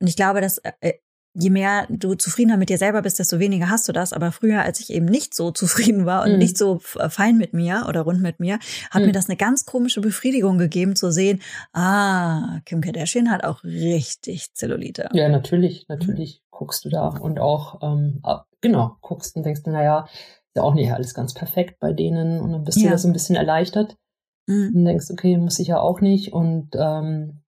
und 0.00 0.08
ich 0.08 0.16
glaube, 0.16 0.40
dass 0.40 0.58
äh, 0.80 0.94
je 1.38 1.50
mehr 1.50 1.86
du 1.90 2.14
zufriedener 2.14 2.56
mit 2.56 2.70
dir 2.70 2.78
selber 2.78 3.02
bist, 3.02 3.18
desto 3.18 3.38
weniger 3.38 3.68
hast 3.68 3.88
du 3.88 3.92
das. 3.92 4.12
Aber 4.12 4.32
früher, 4.32 4.62
als 4.62 4.80
ich 4.80 4.90
eben 4.90 5.06
nicht 5.06 5.34
so 5.34 5.50
zufrieden 5.52 6.06
war 6.06 6.24
und 6.24 6.32
mhm. 6.32 6.38
nicht 6.38 6.56
so 6.56 6.80
äh, 6.98 7.08
fein 7.08 7.36
mit 7.36 7.52
mir 7.52 7.86
oder 7.88 8.02
rund 8.02 8.22
mit 8.22 8.40
mir, 8.40 8.58
hat 8.90 9.02
mhm. 9.02 9.08
mir 9.08 9.12
das 9.12 9.28
eine 9.28 9.36
ganz 9.36 9.66
komische 9.66 10.00
Befriedigung 10.00 10.58
gegeben 10.58 10.96
zu 10.96 11.10
sehen, 11.10 11.40
ah, 11.72 12.60
Kim 12.64 12.80
Kardashian 12.80 13.30
hat 13.30 13.44
auch 13.44 13.62
richtig 13.64 14.54
Zellulite. 14.54 15.08
Ja, 15.12 15.28
natürlich, 15.28 15.86
natürlich 15.88 16.40
mhm. 16.40 16.56
guckst 16.56 16.84
du 16.84 16.88
da 16.88 17.08
und 17.08 17.38
auch, 17.38 17.82
ähm, 17.82 18.22
genau, 18.60 18.96
guckst 19.00 19.36
und 19.36 19.44
denkst, 19.44 19.62
naja, 19.66 20.06
ist 20.08 20.56
ja 20.56 20.62
auch 20.62 20.74
nicht 20.74 20.92
alles 20.92 21.14
ganz 21.14 21.34
perfekt 21.34 21.78
bei 21.80 21.92
denen 21.92 22.40
und 22.40 22.52
dann 22.52 22.64
bist 22.64 22.78
ja. 22.78 22.84
du 22.84 22.90
da 22.90 22.98
so 22.98 23.08
ein 23.08 23.12
bisschen 23.12 23.36
erleichtert 23.36 23.96
mhm. 24.46 24.72
und 24.74 24.84
denkst, 24.84 25.10
okay, 25.10 25.36
muss 25.36 25.58
ich 25.58 25.68
ja 25.68 25.80
auch 25.80 26.00
nicht 26.00 26.32
und 26.32 26.70
ähm, 26.74 27.42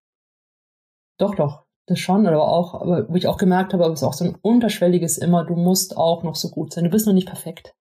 doch, 1.18 1.34
doch, 1.34 1.64
das 1.90 1.98
schon, 1.98 2.26
aber 2.26 2.48
auch, 2.48 2.74
aber 2.74 3.08
wo 3.08 3.14
ich 3.14 3.26
auch 3.26 3.36
gemerkt 3.36 3.72
habe, 3.72 3.84
aber 3.84 3.92
es 3.92 4.00
ist 4.00 4.04
auch 4.04 4.14
so 4.14 4.24
ein 4.24 4.36
unterschwelliges 4.40 5.18
immer, 5.18 5.44
du 5.44 5.54
musst 5.54 5.96
auch 5.96 6.22
noch 6.22 6.36
so 6.36 6.50
gut 6.50 6.72
sein. 6.72 6.84
Du 6.84 6.90
bist 6.90 7.06
noch 7.06 7.14
nicht 7.14 7.28
perfekt. 7.28 7.74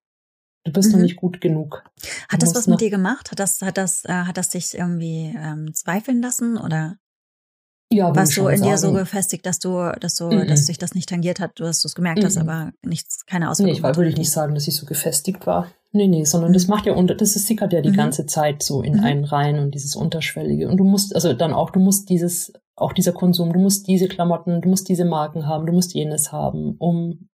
Du 0.63 0.71
bist 0.71 0.89
mhm. 0.89 0.95
noch 0.95 1.03
nicht 1.03 1.15
gut 1.15 1.39
genug. 1.39 1.83
Du 2.01 2.07
hat 2.29 2.41
das 2.41 2.55
was 2.55 2.67
mit 2.67 2.81
dir 2.81 2.89
gemacht? 2.89 3.31
Hat 3.31 3.39
das, 3.39 3.61
hat 3.61 3.77
das, 3.77 4.03
äh, 4.05 4.11
hat 4.11 4.37
das 4.37 4.49
dich 4.49 4.77
irgendwie 4.77 5.33
ähm, 5.37 5.73
zweifeln 5.73 6.21
lassen 6.21 6.57
oder? 6.57 6.97
Ja, 7.89 8.13
warst 8.13 8.35
du 8.35 8.47
in 8.49 8.57
sagen. 8.57 8.69
dir 8.69 8.77
so 8.77 8.91
gefestigt, 8.91 9.45
dass 9.45 9.59
du, 9.59 9.91
dass 10.01 10.15
du, 10.15 10.25
mhm. 10.25 10.47
dass 10.47 10.65
dich 10.65 10.77
das 10.77 10.93
nicht 10.93 11.07
tangiert 11.07 11.39
hat, 11.39 11.59
dass 11.59 11.81
du 11.81 11.87
es 11.87 11.95
gemerkt 11.95 12.21
mhm. 12.21 12.25
hast, 12.25 12.37
aber 12.37 12.73
nichts, 12.83 13.25
keine 13.25 13.49
Auswirkungen? 13.49 13.81
Nee, 13.81 13.89
ich 13.89 13.97
würde 13.97 14.09
ich 14.09 14.17
nicht 14.17 14.31
sagen, 14.31 14.55
dass 14.55 14.67
ich 14.67 14.75
so 14.75 14.85
gefestigt 14.85 15.47
war. 15.47 15.71
Nee, 15.93 16.07
nee, 16.07 16.25
sondern 16.25 16.51
das 16.51 16.67
mhm. 16.67 16.71
macht 16.71 16.85
ja 16.85 16.93
unter, 16.93 17.15
das 17.15 17.37
ist, 17.37 17.47
sickert 17.47 17.71
ja 17.71 17.81
die 17.81 17.91
mhm. 17.91 17.95
ganze 17.95 18.25
Zeit 18.25 18.61
so 18.61 18.81
in 18.81 18.97
mhm. 18.97 19.03
einen 19.03 19.23
rein 19.23 19.59
und 19.59 19.73
dieses 19.73 19.95
Unterschwellige. 19.95 20.67
Und 20.67 20.77
du 20.77 20.83
musst, 20.83 21.15
also 21.15 21.31
dann 21.33 21.53
auch, 21.53 21.69
du 21.69 21.79
musst 21.79 22.09
dieses 22.09 22.51
auch 22.77 22.93
dieser 22.93 23.11
Konsum, 23.11 23.51
du 23.51 23.59
musst 23.59 23.87
diese 23.87 24.07
Klamotten, 24.07 24.61
du 24.61 24.69
musst 24.69 24.87
diese 24.87 25.03
Marken 25.03 25.47
haben, 25.47 25.65
du 25.65 25.73
musst 25.73 25.93
jenes 25.95 26.31
haben, 26.31 26.77
um 26.77 27.27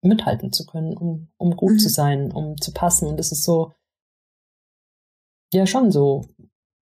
mithalten 0.00 0.52
zu 0.52 0.64
können, 0.64 0.96
um, 0.96 1.28
um 1.36 1.56
gut 1.56 1.72
mhm. 1.72 1.78
zu 1.78 1.88
sein, 1.88 2.30
um 2.30 2.56
zu 2.56 2.72
passen. 2.72 3.08
Und 3.08 3.18
das 3.18 3.32
ist 3.32 3.42
so, 3.42 3.72
ja, 5.52 5.66
schon 5.66 5.90
so 5.90 6.22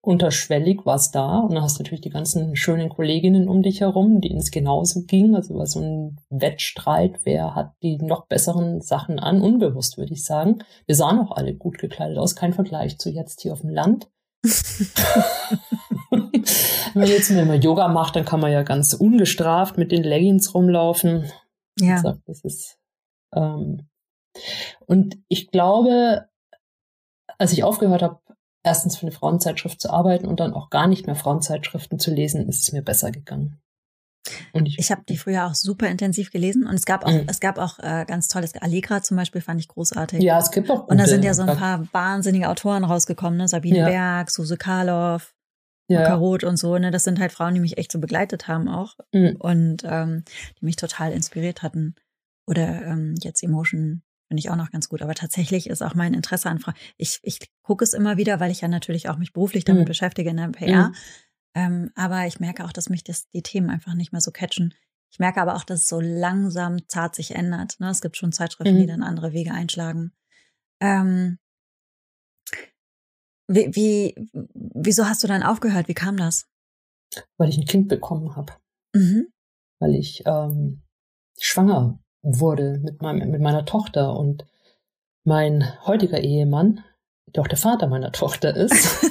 unterschwellig 0.03 0.85
war 0.85 0.97
es 0.97 1.11
da. 1.11 1.39
Und 1.39 1.55
dann 1.55 1.63
hast 1.63 1.79
du 1.79 1.83
natürlich 1.83 2.03
die 2.03 2.11
ganzen 2.11 2.57
schönen 2.57 2.91
Kolleginnen 2.91 3.49
um 3.49 3.63
dich 3.63 3.81
herum, 3.81 4.21
denen 4.21 4.39
es 4.39 4.51
genauso 4.51 5.05
ging. 5.05 5.35
Also 5.35 5.55
war 5.55 5.67
so 5.67 5.81
ein 5.81 6.21
Wettstreit, 6.29 7.21
wer 7.25 7.55
hat 7.55 7.73
die 7.83 7.97
noch 7.97 8.27
besseren 8.27 8.83
Sachen 8.83 9.19
an, 9.19 9.41
unbewusst 9.41 9.97
würde 9.97 10.13
ich 10.13 10.25
sagen. 10.25 10.59
Wir 10.85 10.95
sahen 10.95 11.19
auch 11.21 11.33
alle 11.33 11.55
gut 11.55 11.79
gekleidet 11.79 12.19
aus, 12.19 12.37
kein 12.37 12.53
Vergleich 12.53 12.99
zu 12.99 13.09
jetzt 13.09 13.41
hier 13.41 13.53
auf 13.53 13.63
dem 13.63 13.71
Land. 13.71 14.09
Wenn 16.11 17.03
man 17.03 17.09
jetzt 17.09 17.31
mal 17.31 17.63
Yoga 17.63 17.89
macht, 17.89 18.17
dann 18.17 18.25
kann 18.25 18.41
man 18.41 18.53
ja 18.53 18.63
ganz 18.63 18.95
ungestraft 18.95 19.77
mit 19.79 19.93
den 19.93 20.03
Leggings 20.03 20.55
rumlaufen. 20.55 21.31
Ja. 21.79 21.97
Also, 21.97 22.15
das 22.27 22.45
ist, 22.45 22.79
ähm, 23.35 23.89
und 24.87 25.19
ich 25.29 25.51
glaube, 25.51 26.29
als 27.39 27.53
ich 27.53 27.65
aufgehört 27.65 28.03
habe, 28.03 28.21
erstens 28.63 28.97
für 28.97 29.03
eine 29.03 29.13
Frauenzeitschrift 29.13 29.81
zu 29.81 29.91
arbeiten 29.91 30.27
und 30.27 30.41
dann 30.41 30.53
auch 30.53 30.71
gar 30.71 30.87
nicht 30.87 31.07
mehr 31.07 31.17
Frauenzeitschriften 31.17 31.99
zu 31.99 32.11
lesen, 32.13 32.49
ist 32.49 32.63
es 32.63 32.73
mir 32.73 32.83
besser 32.83 33.11
gegangen. 33.11 33.61
Und 34.53 34.67
ich, 34.67 34.79
ich 34.79 34.91
habe 34.91 35.03
die 35.09 35.17
früher 35.17 35.47
auch 35.47 35.55
super 35.55 35.89
intensiv 35.89 36.31
gelesen 36.31 36.67
und 36.67 36.75
es 36.75 36.85
gab 36.85 37.05
auch, 37.05 37.13
mhm. 37.13 37.27
es 37.29 37.41
gab 37.41 37.59
auch 37.59 37.79
äh, 37.79 38.05
ganz 38.07 38.29
tolles 38.29 38.55
Allegra 38.55 39.03
zum 39.03 39.17
Beispiel, 39.17 39.41
fand 39.41 39.61
ich 39.61 39.69
großartig. 39.69 40.23
Ja, 40.23 40.39
es 40.39 40.51
gibt 40.51 40.71
auch. 40.71 40.83
Gute, 40.83 40.93
und 40.93 40.99
da 40.99 41.07
sind 41.07 41.25
ja 41.25 41.35
so 41.35 41.43
ein 41.43 41.57
paar 41.57 41.87
wahnsinnige 41.93 42.49
Autoren 42.49 42.85
rausgekommen, 42.85 43.39
ne? 43.39 43.49
Sabine 43.49 43.79
ja. 43.79 43.89
Berg, 43.89 44.31
Suse 44.31 44.57
Karloff, 44.57 45.35
ja. 45.89 46.05
Karot 46.05 46.45
und 46.45 46.57
so, 46.57 46.77
ne? 46.79 46.91
Das 46.91 47.05
sind 47.05 47.21
halt 47.21 47.33
Frauen, 47.33 47.55
die 47.55 47.61
mich 47.61 47.79
echt 47.79 47.93
so 47.93 47.99
begleitet 47.99 48.49
haben 48.49 48.69
auch 48.69 48.95
mhm. 49.13 49.37
und 49.39 49.83
ähm, 49.85 50.25
die 50.61 50.65
mich 50.65 50.77
total 50.77 51.13
inspiriert 51.13 51.63
hatten. 51.63 51.95
Oder 52.47 52.85
ähm, 52.87 53.15
jetzt 53.23 53.43
Emotion 53.43 54.03
finde 54.29 54.41
ich 54.41 54.51
auch 54.51 54.57
noch 54.57 54.71
ganz 54.71 54.89
gut. 54.89 55.03
Aber 55.03 55.15
tatsächlich 55.15 55.69
ist 55.69 55.83
auch 55.83 55.95
mein 55.95 56.15
Interesse 56.15 56.49
an 56.49 56.59
Frauen. 56.59 56.75
Ich, 56.97 57.21
ich 57.23 57.39
gucke 57.63 57.85
es 57.85 57.93
immer 57.93 58.17
wieder, 58.17 58.41
weil 58.41 58.51
ich 58.51 58.61
ja 58.61 58.69
natürlich 58.69 59.09
auch 59.09 59.19
mich 59.19 59.33
beruflich 59.33 59.65
damit 59.65 59.83
mhm. 59.83 59.89
beschäftige 59.89 60.31
in 60.31 60.37
der 60.37 60.49
PR. 60.49 60.93
Ähm, 61.57 61.91
aber 61.95 62.27
ich 62.27 62.39
merke 62.39 62.67
auch, 62.67 62.73
dass 62.73 62.91
mich 62.91 63.03
das, 63.03 63.31
die 63.31 63.43
Themen 63.43 63.71
einfach 63.71 63.95
nicht 63.95 64.13
mehr 64.13 64.21
so 64.21 64.31
catchen. 64.31 64.75
Ich 65.11 65.19
merke 65.19 65.41
aber 65.41 65.57
auch, 65.57 65.65
dass 65.65 65.81
es 65.81 65.89
so 65.89 66.01
langsam 66.01 66.87
zart 66.87 67.15
sich 67.15 67.35
ändert. 67.35 67.81
Ne? 67.81 67.89
Es 67.89 68.03
gibt 68.03 68.19
schon 68.19 68.31
Zeitschriften, 68.31 68.75
mhm. 68.75 68.81
die 68.81 68.87
dann 68.87 69.03
andere 69.03 69.33
Wege 69.33 69.53
einschlagen. 69.53 70.13
Ähm, 70.83 71.39
wie, 73.49 73.75
wie, 73.75 74.29
wieso 74.53 75.07
hast 75.07 75.25
du 75.25 75.29
dann 75.29 75.43
aufgehört? 75.43 75.89
Wie 75.89 75.95
kam 75.95 76.19
das? 76.19 76.47
Weil 77.39 77.49
ich 77.49 77.57
ein 77.57 77.65
Kind 77.65 77.89
bekommen 77.89 78.37
habe. 78.37 78.53
Mhm. 78.95 79.33
Weil 79.81 79.95
ich 79.95 80.25
ähm, 80.27 80.83
schwanger 81.39 81.99
wurde 82.21 82.81
mit, 82.81 83.01
meinem, 83.01 83.31
mit 83.31 83.41
meiner 83.41 83.65
Tochter 83.65 84.15
und 84.15 84.45
mein 85.25 85.65
heutiger 85.87 86.21
Ehemann, 86.21 86.85
auch 87.39 87.49
der 87.49 87.59
Vater 87.59 87.87
meiner 87.89 88.13
Tochter 88.13 88.55
ist, 88.55 89.05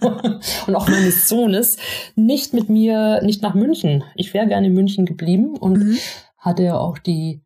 und 0.66 0.74
auch 0.74 0.88
meines 0.88 1.28
Sohnes 1.28 1.76
nicht 2.16 2.52
mit 2.54 2.68
mir, 2.68 3.22
nicht 3.22 3.42
nach 3.42 3.54
München. 3.54 4.04
Ich 4.14 4.34
wäre 4.34 4.46
gerne 4.46 4.68
in 4.68 4.72
München 4.72 5.06
geblieben 5.06 5.56
und 5.56 5.78
mhm. 5.78 5.98
hatte 6.38 6.64
ja 6.64 6.78
auch 6.78 6.98
die 6.98 7.42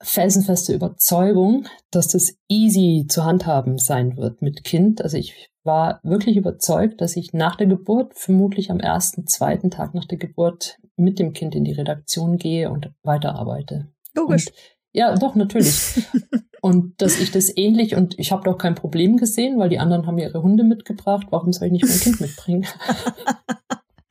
felsenfeste 0.00 0.72
Überzeugung, 0.72 1.66
dass 1.90 2.08
das 2.08 2.36
easy 2.48 3.06
zu 3.08 3.24
handhaben 3.24 3.78
sein 3.78 4.16
wird 4.16 4.42
mit 4.42 4.64
Kind. 4.64 5.02
Also 5.02 5.16
ich 5.16 5.50
war 5.64 6.00
wirklich 6.02 6.36
überzeugt, 6.36 7.00
dass 7.00 7.16
ich 7.16 7.32
nach 7.32 7.56
der 7.56 7.66
Geburt, 7.66 8.14
vermutlich 8.14 8.70
am 8.70 8.80
ersten, 8.80 9.26
zweiten 9.26 9.70
Tag 9.70 9.94
nach 9.94 10.04
der 10.04 10.18
Geburt, 10.18 10.78
mit 10.96 11.18
dem 11.18 11.32
Kind 11.32 11.54
in 11.54 11.64
die 11.64 11.72
Redaktion 11.72 12.38
gehe 12.38 12.70
und 12.70 12.92
weiterarbeite. 13.02 13.88
Logisch. 14.14 14.46
Und, 14.46 14.54
ja, 14.92 15.14
doch, 15.14 15.34
natürlich. 15.34 16.06
Und 16.60 17.00
dass 17.00 17.20
ich 17.20 17.30
das 17.30 17.56
ähnlich, 17.56 17.94
und 17.94 18.18
ich 18.18 18.32
habe 18.32 18.42
doch 18.42 18.58
kein 18.58 18.74
Problem 18.74 19.16
gesehen, 19.16 19.60
weil 19.60 19.68
die 19.68 19.78
anderen 19.78 20.06
haben 20.06 20.18
ihre 20.18 20.42
Hunde 20.42 20.64
mitgebracht. 20.64 21.28
Warum 21.30 21.52
soll 21.52 21.68
ich 21.68 21.72
nicht 21.72 21.86
mein 21.86 22.00
Kind 22.00 22.20
mitbringen? 22.20 22.66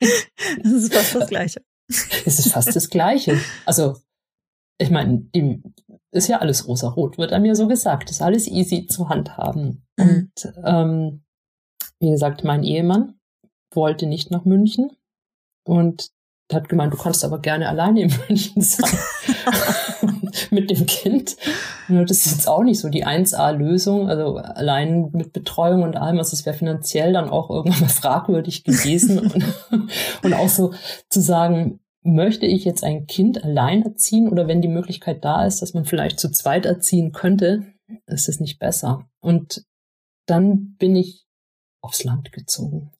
das 0.00 0.72
ist 0.72 0.94
fast 0.94 1.14
das 1.14 1.28
Gleiche. 1.28 1.60
Es 2.24 2.38
ist 2.38 2.50
fast 2.50 2.74
das 2.74 2.88
Gleiche. 2.88 3.38
Also, 3.66 3.96
ich 4.78 4.88
meine, 4.88 5.26
ist 6.10 6.28
ja 6.28 6.38
alles 6.38 6.66
rosa-rot, 6.66 7.18
wird 7.18 7.34
einem 7.34 7.44
ja 7.44 7.54
so 7.54 7.68
gesagt. 7.68 8.10
Ist 8.10 8.22
alles 8.22 8.48
easy 8.48 8.86
zu 8.86 9.10
handhaben. 9.10 9.86
Mhm. 9.98 10.08
Und 10.08 10.52
ähm, 10.64 11.24
wie 12.00 12.10
gesagt, 12.10 12.44
mein 12.44 12.62
Ehemann 12.64 13.20
wollte 13.74 14.06
nicht 14.06 14.30
nach 14.30 14.46
München. 14.46 14.90
Und 15.64 16.12
hat 16.52 16.68
gemeint, 16.68 16.92
du 16.92 16.96
kannst 16.96 17.24
aber 17.24 17.40
gerne 17.40 17.68
alleine 17.68 18.02
in 18.02 18.12
München 18.28 18.62
sein 18.62 18.90
mit 20.50 20.70
dem 20.70 20.86
Kind. 20.86 21.36
Das 21.88 22.26
ist 22.26 22.32
jetzt 22.32 22.48
auch 22.48 22.62
nicht 22.62 22.80
so 22.80 22.88
die 22.88 23.06
1A-Lösung, 23.06 24.08
also 24.08 24.36
allein 24.36 25.10
mit 25.12 25.32
Betreuung 25.32 25.82
und 25.82 25.96
allem, 25.96 26.18
also 26.18 26.34
es 26.34 26.46
wäre 26.46 26.56
finanziell 26.56 27.12
dann 27.12 27.30
auch 27.30 27.50
irgendwann 27.50 27.80
mal 27.82 27.88
fragwürdig 27.88 28.64
gewesen 28.64 29.18
und, 29.18 29.44
und 30.22 30.34
auch 30.34 30.48
so 30.48 30.72
zu 31.08 31.20
sagen, 31.20 31.80
möchte 32.02 32.46
ich 32.46 32.64
jetzt 32.64 32.84
ein 32.84 33.06
Kind 33.06 33.44
allein 33.44 33.82
erziehen 33.82 34.28
oder 34.28 34.48
wenn 34.48 34.62
die 34.62 34.68
Möglichkeit 34.68 35.24
da 35.24 35.44
ist, 35.44 35.60
dass 35.62 35.74
man 35.74 35.84
vielleicht 35.84 36.20
zu 36.20 36.30
zweit 36.30 36.64
erziehen 36.64 37.12
könnte, 37.12 37.64
ist 38.06 38.28
es 38.28 38.40
nicht 38.40 38.58
besser. 38.58 39.08
Und 39.20 39.64
dann 40.26 40.76
bin 40.78 40.94
ich 40.94 41.26
aufs 41.82 42.04
Land 42.04 42.32
gezogen 42.32 42.92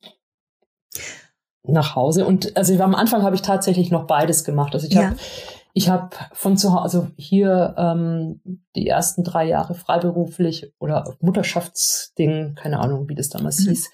nach 1.64 1.94
Hause. 1.94 2.26
Und 2.26 2.56
also 2.56 2.80
am 2.82 2.94
Anfang 2.94 3.22
habe 3.22 3.36
ich 3.36 3.42
tatsächlich 3.42 3.90
noch 3.90 4.06
beides 4.06 4.44
gemacht. 4.44 4.74
Also 4.74 4.86
ich 4.86 4.94
ja. 4.94 5.08
habe 5.08 5.16
ich 5.74 5.88
habe 5.88 6.10
von 6.32 6.56
zu 6.56 6.72
Hause, 6.72 6.82
also 6.82 7.08
hier 7.16 7.74
ähm, 7.76 8.40
die 8.74 8.88
ersten 8.88 9.24
drei 9.24 9.46
Jahre 9.46 9.74
freiberuflich 9.74 10.72
oder 10.78 11.16
Mutterschaftsding, 11.20 12.54
keine 12.54 12.80
Ahnung, 12.80 13.08
wie 13.08 13.14
das 13.14 13.28
damals 13.28 13.60
mhm. 13.60 13.68
hieß, 13.70 13.90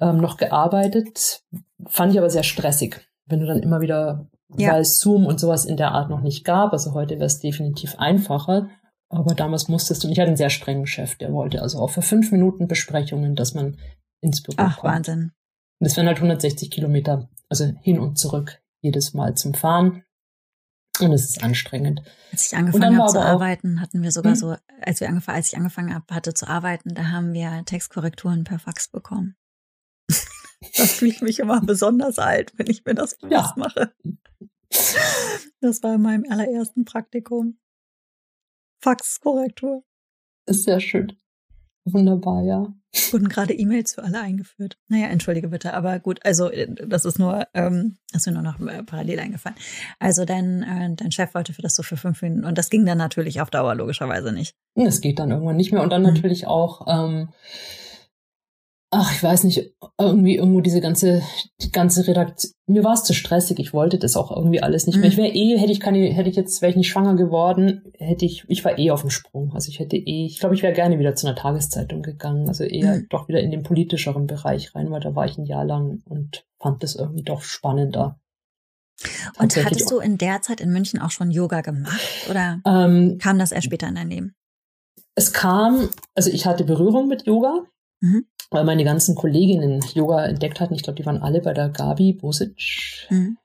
ähm, 0.00 0.18
noch 0.18 0.36
gearbeitet. 0.36 1.42
Fand 1.86 2.12
ich 2.12 2.18
aber 2.18 2.30
sehr 2.30 2.42
stressig, 2.42 3.08
wenn 3.26 3.40
du 3.40 3.46
dann 3.46 3.62
immer 3.62 3.80
wieder, 3.80 4.28
ja. 4.56 4.72
weil 4.72 4.84
Zoom 4.84 5.26
und 5.26 5.40
sowas 5.40 5.64
in 5.64 5.76
der 5.76 5.92
Art 5.92 6.10
noch 6.10 6.20
nicht 6.20 6.44
gab. 6.44 6.72
Also 6.72 6.94
heute 6.94 7.16
wäre 7.16 7.26
es 7.26 7.40
definitiv 7.40 7.96
einfacher. 7.98 8.68
Aber 9.10 9.34
damals 9.34 9.68
musstest 9.68 10.02
du, 10.02 10.06
und 10.06 10.12
ich 10.12 10.18
hatte 10.18 10.28
einen 10.28 10.36
sehr 10.36 10.50
strengen 10.50 10.86
Chef, 10.86 11.16
der 11.16 11.32
wollte 11.32 11.62
also 11.62 11.78
auch 11.78 11.90
für 11.90 12.02
fünf 12.02 12.30
Minuten 12.30 12.68
Besprechungen, 12.68 13.36
dass 13.36 13.54
man 13.54 13.78
ins 14.20 14.42
Büro 14.42 14.56
Ach, 14.58 14.80
kommt. 14.80 14.94
Wahnsinn. 14.94 15.32
Und 15.80 15.88
das 15.88 15.96
wären 15.96 16.08
halt 16.08 16.18
160 16.18 16.70
Kilometer, 16.70 17.28
also 17.48 17.72
hin 17.80 17.98
und 17.98 18.18
zurück 18.18 18.60
jedes 18.80 19.14
Mal 19.14 19.34
zum 19.34 19.54
Fahren. 19.54 20.04
Und 21.00 21.12
es 21.12 21.28
ist 21.28 21.42
anstrengend. 21.42 22.02
Als 22.32 22.46
ich 22.46 22.56
angefangen 22.56 22.98
habe 22.98 23.10
zu 23.10 23.20
arbeiten, 23.20 23.80
hatten 23.80 24.02
wir 24.02 24.12
sogar 24.12 24.32
hm? 24.32 24.38
so, 24.38 24.56
als 24.80 25.00
wir 25.00 25.08
angefangen, 25.08 25.36
als 25.36 25.48
ich 25.48 25.56
angefangen 25.56 25.94
habe, 25.94 26.14
hatte 26.14 26.34
zu 26.34 26.48
arbeiten, 26.48 26.94
da 26.94 27.10
haben 27.10 27.32
wir 27.32 27.62
Textkorrekturen 27.64 28.44
per 28.44 28.58
Fax 28.58 28.88
bekommen. 28.88 29.36
da 30.08 30.84
fühle 30.84 31.12
ich 31.12 31.20
mich 31.20 31.38
immer 31.38 31.60
besonders 31.60 32.18
alt, 32.18 32.52
wenn 32.56 32.68
ich 32.68 32.84
mir 32.84 32.94
das 32.94 33.16
bewusst 33.16 33.32
ja. 33.32 33.54
mache. 33.56 33.92
Das 35.60 35.82
war 35.82 35.94
in 35.94 36.02
meinem 36.02 36.24
allerersten 36.30 36.84
Praktikum. 36.84 37.58
Faxkorrektur. 38.82 39.84
Ist 40.46 40.64
sehr 40.64 40.80
schön. 40.80 41.16
Wunderbar, 41.84 42.42
ja. 42.42 42.72
Wurden 43.10 43.28
gerade 43.28 43.52
E-Mails 43.52 43.94
für 43.94 44.02
alle 44.02 44.20
eingeführt. 44.20 44.78
Naja, 44.88 45.08
entschuldige 45.08 45.48
bitte, 45.48 45.74
aber 45.74 45.98
gut, 45.98 46.20
also 46.24 46.50
äh, 46.50 46.66
das 46.86 47.04
ist 47.04 47.18
nur, 47.18 47.46
ähm, 47.52 47.98
ist 48.12 48.26
mir 48.26 48.32
nur 48.32 48.42
noch 48.42 48.58
äh, 48.60 48.82
parallel 48.82 49.20
eingefallen. 49.20 49.56
Also 49.98 50.24
dein, 50.24 50.62
äh, 50.62 50.94
dein 50.94 51.12
Chef 51.12 51.34
wollte 51.34 51.52
für 51.52 51.62
das 51.62 51.74
so 51.74 51.82
für 51.82 51.98
fünf 51.98 52.22
Minuten 52.22 52.44
und 52.44 52.56
das 52.56 52.70
ging 52.70 52.86
dann 52.86 52.98
natürlich 52.98 53.40
auf 53.40 53.50
Dauer 53.50 53.74
logischerweise 53.74 54.32
nicht. 54.32 54.56
Es 54.74 55.00
geht 55.00 55.18
dann 55.18 55.30
irgendwann 55.30 55.56
nicht 55.56 55.72
mehr 55.72 55.82
und 55.82 55.90
dann 55.90 56.02
mhm. 56.02 56.08
natürlich 56.08 56.46
auch 56.46 56.86
ähm, 56.88 57.28
ach, 58.90 59.12
ich 59.14 59.22
weiß 59.22 59.44
nicht, 59.44 59.74
irgendwie 59.98 60.36
irgendwo 60.36 60.60
diese 60.60 60.80
ganze, 60.80 61.22
die 61.60 61.70
ganze 61.70 62.06
Redaktion, 62.06 62.52
mir 62.66 62.84
war 62.84 62.94
es 62.94 63.04
zu 63.04 63.12
stressig, 63.12 63.58
ich 63.58 63.72
wollte 63.72 63.98
das 63.98 64.16
auch 64.16 64.34
irgendwie 64.34 64.62
alles 64.62 64.86
nicht 64.86 64.96
mehr. 64.96 65.06
Mhm. 65.06 65.12
Ich 65.12 65.16
wäre 65.18 65.28
eh, 65.28 65.58
hätte 65.58 65.72
ich 65.72 65.80
keine, 65.80 66.06
hätte 66.08 66.30
ich 66.30 66.36
jetzt, 66.36 66.62
wäre 66.62 66.70
ich 66.70 66.76
nicht 66.76 66.88
schwanger 66.88 67.14
geworden, 67.14 67.92
hätte 67.98 68.24
ich, 68.24 68.44
ich 68.48 68.64
war 68.64 68.78
eh 68.78 68.90
auf 68.90 69.02
dem 69.02 69.10
Sprung. 69.10 69.52
Also 69.54 69.70
ich 69.70 69.78
hätte 69.78 69.96
eh, 69.96 70.26
ich 70.26 70.40
glaube, 70.40 70.54
ich 70.54 70.62
wäre 70.62 70.72
gerne 70.72 70.98
wieder 70.98 71.14
zu 71.14 71.26
einer 71.26 71.36
Tageszeitung 71.36 72.02
gegangen, 72.02 72.48
also 72.48 72.64
eher 72.64 72.96
mhm. 72.96 73.06
doch 73.10 73.28
wieder 73.28 73.40
in 73.40 73.50
den 73.50 73.62
politischeren 73.62 74.26
Bereich 74.26 74.74
rein, 74.74 74.90
weil 74.90 75.00
da 75.00 75.14
war 75.14 75.26
ich 75.26 75.36
ein 75.36 75.46
Jahr 75.46 75.64
lang 75.64 76.02
und 76.06 76.44
fand 76.58 76.82
das 76.82 76.94
irgendwie 76.94 77.24
doch 77.24 77.42
spannender. 77.42 78.18
Und 79.38 79.56
hattest 79.56 79.90
du 79.90 79.98
in 79.98 80.18
der 80.18 80.42
Zeit 80.42 80.60
in 80.60 80.70
München 80.72 81.00
auch 81.00 81.12
schon 81.12 81.30
Yoga 81.30 81.60
gemacht 81.60 82.00
oder 82.28 82.60
ähm, 82.64 83.18
kam 83.20 83.38
das 83.38 83.52
erst 83.52 83.66
später 83.66 83.86
in 83.86 83.94
dein 83.94 84.10
Leben? 84.10 84.34
Es 85.14 85.32
kam, 85.32 85.88
also 86.14 86.30
ich 86.30 86.46
hatte 86.46 86.64
Berührung 86.64 87.06
mit 87.06 87.26
Yoga. 87.26 87.64
Mhm 88.00 88.26
weil 88.50 88.64
meine 88.64 88.84
ganzen 88.84 89.14
Kolleginnen 89.14 89.84
Yoga 89.94 90.24
entdeckt 90.24 90.60
hatten. 90.60 90.74
Ich 90.74 90.82
glaube, 90.82 90.96
die 90.96 91.06
waren 91.06 91.22
alle 91.22 91.40
bei 91.40 91.52
der 91.52 91.68
Gabi 91.68 92.12
Bosic. 92.12 93.06
Mhm. 93.10 93.36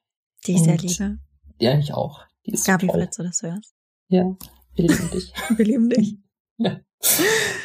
Die 0.47 0.53
ich 0.53 0.63
sehr 0.63 0.77
liebe. 0.77 1.17
Die 1.59 1.67
eigentlich 1.67 1.93
auch. 1.93 2.21
Die 2.45 2.51
ist 2.51 2.65
Gabi, 2.65 2.87
toll. 2.87 3.01
falls 3.01 3.17
du 3.17 3.23
das 3.23 3.41
hörst. 3.41 3.73
Ja, 4.07 4.35
wir 4.75 4.87
lieben 4.87 5.09
dich. 5.11 5.33
wir 5.57 5.65
lieben 5.65 5.89
dich. 5.89 6.17
ja. 6.57 6.79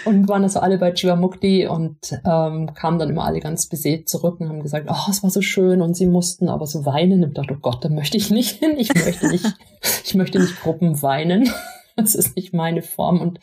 Und 0.04 0.28
waren 0.28 0.42
also 0.42 0.58
alle 0.58 0.78
bei 0.78 0.92
Chivamukti 0.92 1.68
und 1.68 2.12
ähm, 2.24 2.74
kamen 2.74 2.98
dann 2.98 3.10
immer 3.10 3.24
alle 3.24 3.38
ganz 3.38 3.68
beseelt 3.68 4.08
zurück 4.08 4.40
und 4.40 4.48
haben 4.48 4.62
gesagt, 4.62 4.88
oh, 4.90 5.10
es 5.10 5.22
war 5.22 5.30
so 5.30 5.42
schön 5.42 5.80
und 5.80 5.94
sie 5.94 6.06
mussten 6.06 6.48
aber 6.48 6.66
so 6.66 6.84
weinen. 6.84 7.22
Und 7.22 7.30
ich 7.30 7.34
dachte, 7.34 7.54
oh 7.54 7.60
Gott, 7.60 7.84
da 7.84 7.88
möchte 7.88 8.16
ich 8.16 8.30
nicht 8.30 8.58
hin. 8.58 8.76
Ich 8.78 8.92
möchte 8.92 9.28
nicht, 9.28 9.46
ich 10.04 10.14
möchte 10.16 10.40
nicht 10.40 10.60
Gruppen 10.60 11.00
weinen. 11.02 11.48
Das 11.94 12.16
ist 12.16 12.34
nicht 12.34 12.52
meine 12.52 12.82
Form. 12.82 13.20
Und 13.20 13.38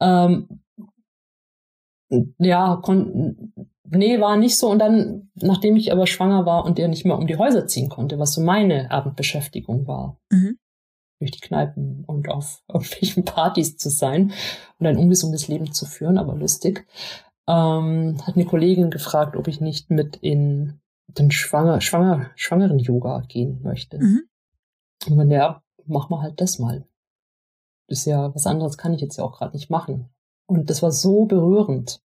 ähm, 0.00 0.60
ja, 2.38 2.76
konnten, 2.76 3.52
nee, 3.84 4.20
war 4.20 4.36
nicht 4.36 4.58
so. 4.58 4.70
Und 4.70 4.78
dann, 4.78 5.30
nachdem 5.34 5.76
ich 5.76 5.92
aber 5.92 6.06
schwanger 6.06 6.46
war 6.46 6.64
und 6.64 6.78
der 6.78 6.88
nicht 6.88 7.04
mehr 7.04 7.18
um 7.18 7.26
die 7.26 7.36
Häuser 7.36 7.66
ziehen 7.66 7.88
konnte, 7.88 8.18
was 8.18 8.34
so 8.34 8.40
meine 8.40 8.90
Abendbeschäftigung 8.90 9.86
war, 9.86 10.18
mhm. 10.30 10.58
durch 11.18 11.30
die 11.30 11.40
Kneipen 11.40 12.04
und 12.06 12.28
auf 12.28 12.62
irgendwelchen 12.68 13.24
Partys 13.24 13.76
zu 13.76 13.90
sein 13.90 14.32
und 14.78 14.86
ein 14.86 14.98
ungesundes 14.98 15.48
Leben 15.48 15.72
zu 15.72 15.86
führen, 15.86 16.18
aber 16.18 16.34
lustig, 16.34 16.86
ähm, 17.48 18.16
hat 18.22 18.36
eine 18.36 18.46
Kollegin 18.46 18.90
gefragt, 18.90 19.36
ob 19.36 19.48
ich 19.48 19.60
nicht 19.60 19.90
mit 19.90 20.16
in 20.16 20.80
den 21.08 21.30
Schwanger, 21.30 21.80
Schwanger, 21.80 22.30
schwangeren 22.36 22.78
Yoga 22.78 23.20
gehen 23.28 23.60
möchte. 23.62 23.98
Mhm. 23.98 24.22
Und 25.06 25.18
dann, 25.18 25.30
ja, 25.30 25.62
mach 25.86 26.08
mal 26.08 26.22
halt 26.22 26.40
das 26.40 26.58
mal. 26.58 26.86
Das 27.88 28.00
ist 28.00 28.04
ja, 28.06 28.34
was 28.34 28.46
anderes 28.46 28.78
kann 28.78 28.94
ich 28.94 29.02
jetzt 29.02 29.18
ja 29.18 29.24
auch 29.24 29.36
gerade 29.36 29.54
nicht 29.54 29.70
machen. 29.70 30.08
Und 30.46 30.70
das 30.70 30.82
war 30.82 30.92
so 30.92 31.24
berührend, 31.26 32.00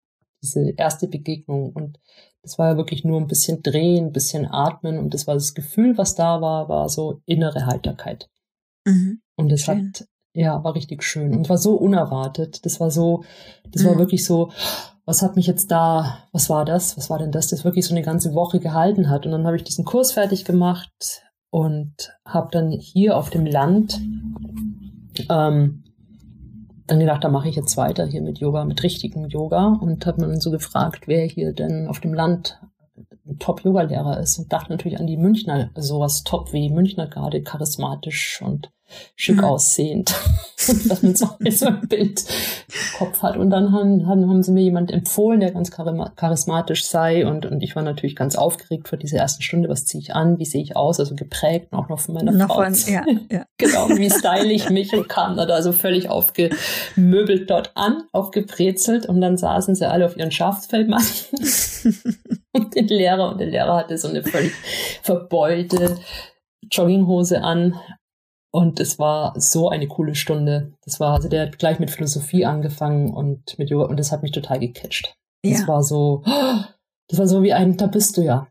diese 0.41 0.71
erste 0.71 1.07
Begegnung. 1.07 1.71
Und 1.71 1.99
das 2.41 2.57
war 2.57 2.69
ja 2.71 2.77
wirklich 2.77 3.03
nur 3.03 3.19
ein 3.19 3.27
bisschen 3.27 3.63
drehen, 3.63 4.07
ein 4.07 4.11
bisschen 4.11 4.45
atmen. 4.45 4.97
Und 4.99 5.13
das 5.13 5.27
war 5.27 5.33
das 5.33 5.53
Gefühl, 5.53 5.97
was 5.97 6.15
da 6.15 6.41
war, 6.41 6.69
war 6.69 6.89
so 6.89 7.21
innere 7.25 7.65
Heiterkeit. 7.65 8.29
Mhm. 8.85 9.21
Und 9.35 9.51
es 9.51 9.67
hat, 9.67 10.07
ja, 10.33 10.63
war 10.63 10.75
richtig 10.75 11.03
schön. 11.03 11.35
Und 11.35 11.49
war 11.49 11.57
so 11.57 11.75
unerwartet. 11.75 12.65
Das 12.65 12.79
war 12.79 12.91
so, 12.91 13.23
das 13.71 13.83
mhm. 13.83 13.87
war 13.87 13.97
wirklich 13.97 14.25
so, 14.25 14.51
was 15.05 15.21
hat 15.21 15.35
mich 15.35 15.47
jetzt 15.47 15.71
da, 15.71 16.27
was 16.31 16.49
war 16.49 16.65
das? 16.65 16.97
Was 16.97 17.09
war 17.09 17.19
denn 17.19 17.31
das, 17.31 17.47
das 17.47 17.63
wirklich 17.63 17.85
so 17.85 17.93
eine 17.93 18.03
ganze 18.03 18.33
Woche 18.33 18.59
gehalten 18.59 19.09
hat? 19.09 19.25
Und 19.25 19.31
dann 19.31 19.45
habe 19.45 19.55
ich 19.55 19.63
diesen 19.63 19.85
Kurs 19.85 20.11
fertig 20.11 20.45
gemacht 20.45 21.23
und 21.51 22.17
habe 22.25 22.49
dann 22.51 22.71
hier 22.71 23.15
auf 23.15 23.29
dem 23.29 23.45
Land 23.45 24.01
ähm, 25.29 25.84
dann 26.87 26.99
gedacht, 26.99 27.23
da 27.23 27.29
mache 27.29 27.49
ich 27.49 27.55
jetzt 27.55 27.77
weiter 27.77 28.05
hier 28.05 28.21
mit 28.21 28.39
Yoga, 28.39 28.65
mit 28.65 28.83
richtigem 28.83 29.25
Yoga. 29.25 29.77
Und 29.81 30.05
habe 30.05 30.25
mir 30.25 30.39
so 30.39 30.51
gefragt, 30.51 31.07
wer 31.07 31.25
hier 31.25 31.53
denn 31.53 31.87
auf 31.87 31.99
dem 31.99 32.13
Land 32.13 32.59
Top-Yoga-Lehrer 33.39 34.19
ist. 34.19 34.37
Und 34.37 34.53
dachte 34.53 34.71
natürlich 34.71 34.99
an 34.99 35.07
die 35.07 35.17
Münchner, 35.17 35.71
sowas 35.75 36.23
top 36.23 36.53
wie 36.53 36.69
Münchner 36.69 37.07
gerade, 37.07 37.41
charismatisch 37.41 38.41
und 38.41 38.71
schick 39.15 39.37
mhm. 39.37 39.43
aussehend, 39.43 40.15
dass 40.87 41.03
man 41.03 41.15
so, 41.15 41.29
so 41.49 41.65
ein 41.67 41.87
Bild 41.87 42.25
im 42.67 42.97
Kopf 42.97 43.21
hat. 43.21 43.37
Und 43.37 43.49
dann 43.49 43.71
haben, 43.71 44.07
haben, 44.07 44.29
haben 44.29 44.43
sie 44.43 44.51
mir 44.51 44.63
jemand 44.63 44.91
empfohlen, 44.91 45.39
der 45.39 45.51
ganz 45.51 45.71
charismatisch 45.71 46.85
sei 46.85 47.27
und, 47.27 47.45
und 47.45 47.61
ich 47.61 47.75
war 47.75 47.83
natürlich 47.83 48.15
ganz 48.15 48.35
aufgeregt 48.35 48.87
vor 48.87 48.97
dieser 48.97 49.17
ersten 49.17 49.41
Stunde, 49.41 49.69
was 49.69 49.85
ziehe 49.85 50.01
ich 50.01 50.13
an, 50.13 50.39
wie 50.39 50.45
sehe 50.45 50.61
ich 50.61 50.75
aus, 50.75 50.99
also 50.99 51.15
geprägt 51.15 51.73
auch 51.73 51.89
noch 51.89 51.99
von 51.99 52.15
meiner 52.15 52.31
noch 52.31 52.47
Frau. 52.47 52.63
Von, 52.63 52.73
ja, 52.87 53.03
ja. 53.31 53.45
genau, 53.57 53.89
wie 53.89 54.09
style 54.09 54.51
ich 54.51 54.69
mich 54.69 54.93
und 54.93 55.09
kam 55.09 55.35
da 55.35 55.43
also 55.43 55.71
völlig 55.71 56.09
aufgemöbelt 56.09 57.49
dort 57.49 57.71
an, 57.75 58.03
aufgebrezelt 58.11 59.05
und 59.05 59.21
dann 59.21 59.37
saßen 59.37 59.75
sie 59.75 59.89
alle 59.89 60.05
auf 60.05 60.17
ihren 60.17 60.31
Schafsfellmatten 60.31 61.05
und 62.53 62.75
den 62.75 62.87
Lehrer 62.87 63.29
und 63.29 63.39
der 63.39 63.47
Lehrer 63.47 63.77
hatte 63.77 63.97
so 63.97 64.07
eine 64.07 64.23
völlig 64.23 64.53
verbeulte 65.01 65.97
Jogginghose 66.71 67.41
an 67.41 67.75
und 68.55 68.79
es 68.79 68.99
war 68.99 69.33
so 69.37 69.67
eine 69.67 69.85
coole 69.85 70.15
Stunde. 70.15 70.71
Das 70.85 71.01
war, 71.01 71.15
also 71.15 71.27
der 71.27 71.47
hat 71.47 71.59
gleich 71.59 71.77
mit 71.77 71.91
Philosophie 71.91 72.45
angefangen 72.45 73.13
und 73.13 73.59
mit 73.59 73.69
Yoga 73.69 73.87
und 73.87 73.99
das 73.99 74.13
hat 74.13 74.23
mich 74.23 74.31
total 74.31 74.59
gecatcht. 74.59 75.13
Ja. 75.43 75.57
Das 75.57 75.67
war 75.67 75.83
so, 75.83 76.23
das 77.09 77.19
war 77.19 77.27
so 77.27 77.43
wie 77.43 77.51
ein, 77.51 77.75
da 77.75 77.87
bist 77.87 78.15
du 78.15 78.21
ja. 78.21 78.47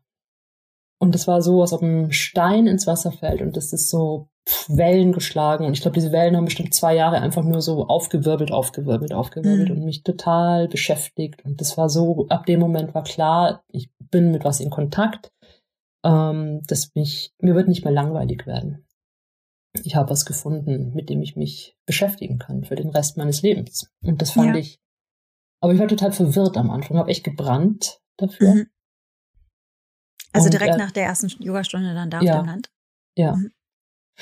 Und 0.98 1.14
das 1.14 1.26
war 1.26 1.40
so, 1.40 1.62
als 1.62 1.72
ob 1.72 1.80
ein 1.80 2.12
Stein 2.12 2.66
ins 2.66 2.86
Wasser 2.86 3.12
fällt 3.12 3.40
und 3.40 3.56
das 3.56 3.72
ist 3.72 3.88
so 3.88 4.28
Wellen 4.68 5.12
geschlagen. 5.12 5.64
Und 5.64 5.72
ich 5.72 5.80
glaube, 5.80 5.94
diese 5.94 6.12
Wellen 6.12 6.36
haben 6.36 6.44
bestimmt 6.44 6.74
zwei 6.74 6.94
Jahre 6.94 7.22
einfach 7.22 7.42
nur 7.42 7.62
so 7.62 7.86
aufgewirbelt, 7.86 8.52
aufgewirbelt, 8.52 9.14
aufgewirbelt 9.14 9.70
mhm. 9.70 9.76
und 9.76 9.84
mich 9.86 10.02
total 10.02 10.68
beschäftigt. 10.68 11.46
Und 11.46 11.62
das 11.62 11.78
war 11.78 11.88
so, 11.88 12.26
ab 12.28 12.44
dem 12.44 12.60
Moment 12.60 12.94
war 12.94 13.04
klar, 13.04 13.64
ich 13.72 13.88
bin 14.10 14.32
mit 14.32 14.44
was 14.44 14.60
in 14.60 14.68
Kontakt, 14.68 15.32
ähm, 16.04 16.60
dass 16.66 16.94
mich, 16.94 17.32
mir 17.40 17.54
wird 17.54 17.68
nicht 17.68 17.84
mehr 17.84 17.94
langweilig 17.94 18.46
werden 18.46 18.84
ich 19.82 19.96
habe 19.96 20.10
was 20.10 20.24
gefunden, 20.24 20.92
mit 20.94 21.10
dem 21.10 21.22
ich 21.22 21.37
mich 21.37 21.76
beschäftigen 21.87 22.38
kann 22.38 22.64
für 22.64 22.76
den 22.76 22.90
Rest 22.90 23.16
meines 23.16 23.42
Lebens. 23.42 23.90
Und 24.02 24.22
das 24.22 24.30
fand 24.30 24.54
ja. 24.54 24.56
ich, 24.56 24.80
aber 25.60 25.72
ich 25.72 25.80
war 25.80 25.88
total 25.88 26.12
verwirrt 26.12 26.56
am 26.56 26.70
Anfang, 26.70 26.96
habe 26.96 27.10
echt 27.10 27.24
gebrannt 27.24 28.00
dafür. 28.16 28.54
Mhm. 28.54 28.66
Also 30.32 30.46
Und, 30.46 30.52
direkt 30.52 30.74
äh, 30.74 30.78
nach 30.78 30.92
der 30.92 31.04
ersten 31.04 31.28
Yogastunde 31.42 31.94
dann 31.94 32.10
da 32.10 32.20
ja, 32.20 32.34
auf 32.34 32.42
dem 32.42 32.46
Land? 32.46 32.70
Ja. 33.16 33.37
Mhm. 33.37 33.52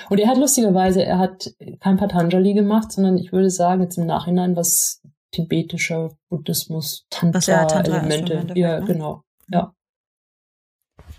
Und 0.08 0.18
er 0.18 0.28
hat 0.28 0.38
lustigerweise, 0.38 1.04
er 1.04 1.18
hat 1.18 1.54
kein 1.80 1.98
Patanjali 1.98 2.54
gemacht, 2.54 2.92
sondern 2.92 3.18
ich 3.18 3.32
würde 3.32 3.50
sagen, 3.50 3.82
jetzt 3.82 3.98
im 3.98 4.06
Nachhinein 4.06 4.56
was 4.56 5.02
tibetischer 5.32 6.16
Buddhismus, 6.28 7.06
Tantra-Elemente. 7.10 8.32
Ja, 8.32 8.38
Tantra 8.38 8.56
ja, 8.56 8.80
ne? 8.80 8.86
genau. 8.86 9.22
Ja. 9.48 9.74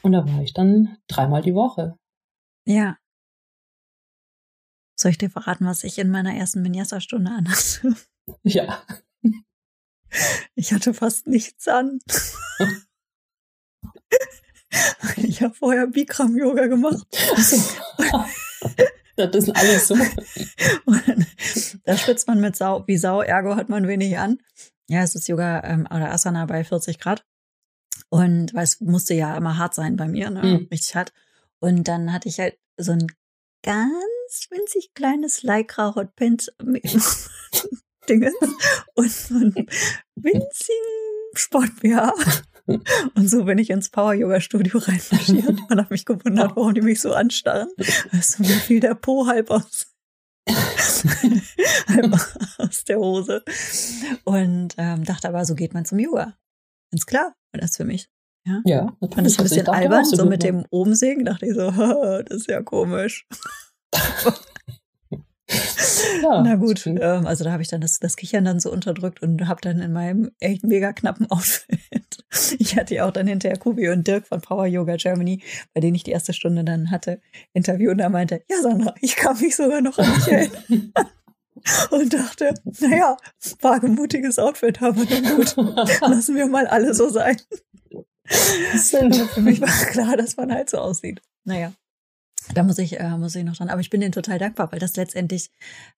Und 0.01 0.11
da 0.11 0.27
war 0.27 0.41
ich 0.41 0.53
dann 0.53 0.97
dreimal 1.07 1.41
die 1.41 1.53
Woche. 1.53 1.97
Ja. 2.65 2.97
Soll 4.95 5.11
ich 5.11 5.17
dir 5.17 5.29
verraten, 5.29 5.65
was 5.65 5.83
ich 5.83 5.97
in 5.97 6.09
meiner 6.09 6.35
ersten 6.35 6.63
Vinyasa-Stunde 6.63 7.31
anhatte? 7.31 7.95
Ja. 8.43 8.81
Ich 10.55 10.71
hatte 10.71 10.93
fast 10.93 11.27
nichts 11.27 11.67
an. 11.67 11.99
Ich 15.17 15.41
habe 15.41 15.53
vorher 15.53 15.87
Bikram-Yoga 15.87 16.67
gemacht. 16.67 17.05
das 19.15 19.35
ist 19.35 19.55
alles 19.55 19.87
so. 19.87 19.95
da 21.83 21.97
schwitzt 21.97 22.27
man 22.27 22.39
mit 22.39 22.55
Sau, 22.55 22.83
wie 22.87 22.97
Sau, 22.97 23.21
ergo 23.21 23.55
hat 23.55 23.69
man 23.69 23.87
wenig 23.87 24.17
an. 24.17 24.39
Ja, 24.87 25.03
es 25.03 25.15
ist 25.15 25.27
Yoga 25.27 25.63
ähm, 25.63 25.85
oder 25.85 26.11
Asana 26.11 26.45
bei 26.45 26.63
40 26.63 26.99
Grad. 26.99 27.25
Und 28.09 28.53
weil 28.53 28.63
es 28.63 28.81
musste 28.81 29.13
ja 29.13 29.35
immer 29.37 29.57
hart 29.57 29.75
sein 29.75 29.95
bei 29.95 30.07
mir, 30.07 30.29
ne? 30.29 30.43
Mhm. 30.43 30.67
richtig 30.71 30.95
hart. 30.95 31.13
Und 31.59 31.87
dann 31.87 32.11
hatte 32.11 32.29
ich 32.29 32.39
halt 32.39 32.57
so 32.77 32.91
ein 32.91 33.07
ganz 33.63 33.93
winzig 34.49 34.93
kleines 34.93 35.43
Lycra 35.43 35.95
Hot 35.95 36.15
Pants 36.15 36.51
Dinges 38.09 38.33
und 38.95 39.11
so 39.11 39.35
ein 39.35 39.53
winzigen 40.15 41.33
Sport 41.35 41.71
-BH. 41.81 42.13
Und 43.15 43.29
so 43.29 43.43
bin 43.43 43.57
ich 43.57 43.69
ins 43.69 43.89
Power-Yoga-Studio 43.89 44.79
reinmarschiert 44.79 45.59
und 45.69 45.77
habe 45.77 45.87
mich 45.89 46.05
gewundert, 46.05 46.55
warum 46.55 46.73
die 46.73 46.81
mich 46.81 47.01
so 47.01 47.13
anstarren. 47.13 47.67
Weißt 48.11 48.39
du, 48.39 48.43
mir 48.43 48.55
fiel 48.55 48.79
der 48.79 48.95
Po 48.95 49.27
halb 49.27 49.51
aus, 49.51 49.93
halb 50.47 52.13
aus 52.57 52.83
der 52.85 52.99
Hose. 52.99 53.43
Und 54.23 54.75
ähm, 54.77 55.03
dachte 55.03 55.27
aber, 55.27 55.43
so 55.43 55.55
geht 55.55 55.73
man 55.73 55.83
zum 55.83 55.99
Yoga. 55.99 56.37
Ganz 56.91 57.05
klar, 57.05 57.35
war 57.51 57.59
das 57.59 57.75
für 57.75 57.85
mich. 57.85 58.07
Ja, 58.45 58.61
ja 58.65 58.97
fand 59.11 59.27
das 59.27 59.37
ein 59.39 59.43
bisschen 59.43 59.67
albern, 59.67 60.05
so 60.05 60.25
mit 60.25 60.43
dem 60.43 60.65
Umsägen, 60.69 61.25
dachte 61.25 61.45
ich 61.47 61.55
so, 61.55 61.69
das 61.69 62.37
ist 62.37 62.47
ja 62.47 62.61
komisch. 62.61 63.27
Ja, 66.21 66.41
Na 66.41 66.55
gut, 66.55 66.85
ähm, 66.87 67.27
also 67.27 67.43
da 67.43 67.51
habe 67.51 67.61
ich 67.61 67.67
dann 67.67 67.81
das, 67.81 67.99
das 67.99 68.15
Kichern 68.15 68.45
dann 68.45 68.59
so 68.59 68.71
unterdrückt 68.71 69.21
und 69.21 69.47
habe 69.47 69.61
dann 69.61 69.79
in 69.79 69.91
meinem 69.91 70.31
echt 70.39 70.63
mega 70.63 70.93
knappen 70.93 71.25
Outfit. 71.29 71.79
Ich 72.57 72.75
hatte 72.75 72.95
ja 72.95 73.05
auch 73.05 73.11
dann 73.11 73.27
hinterher 73.27 73.57
Kubi 73.57 73.89
und 73.89 74.07
Dirk 74.07 74.27
von 74.27 74.41
Power 74.41 74.65
Yoga 74.65 74.95
Germany, 74.95 75.41
bei 75.73 75.81
denen 75.81 75.95
ich 75.95 76.03
die 76.03 76.11
erste 76.11 76.33
Stunde 76.33 76.63
dann 76.63 76.91
hatte, 76.91 77.21
Interview 77.53 77.91
und 77.91 77.97
da 77.99 78.09
meinte, 78.09 78.43
ja 78.49 78.61
Sandra, 78.61 78.95
ich 79.01 79.15
kann 79.15 79.39
mich 79.39 79.55
sogar 79.55 79.81
noch 79.81 79.97
an 79.97 80.13
dich 80.15 80.27
erinnern. 80.27 80.93
und 81.91 82.13
dachte, 82.13 82.53
naja, 82.79 83.17
wagemutiges 83.61 84.39
Outfit, 84.39 84.81
aber 84.81 85.05
dann 85.05 85.35
gut, 85.35 85.55
lassen 86.01 86.35
wir 86.35 86.47
mal 86.47 86.67
alle 86.67 86.93
so 86.93 87.09
sein. 87.09 87.37
für 88.23 89.41
mich 89.41 89.61
war 89.61 89.85
klar, 89.91 90.17
dass 90.17 90.37
man 90.37 90.51
halt 90.51 90.69
so 90.69 90.77
aussieht. 90.77 91.21
Naja. 91.43 91.73
Da 92.53 92.63
muss 92.63 92.77
ich, 92.77 92.99
äh, 92.99 93.17
muss 93.17 93.35
ich 93.35 93.43
noch 93.43 93.55
dran. 93.55 93.69
Aber 93.69 93.81
ich 93.81 93.89
bin 93.89 94.01
denen 94.01 94.11
total 94.11 94.37
dankbar, 94.39 94.71
weil 94.71 94.79
das 94.79 94.95
letztendlich, 94.95 95.49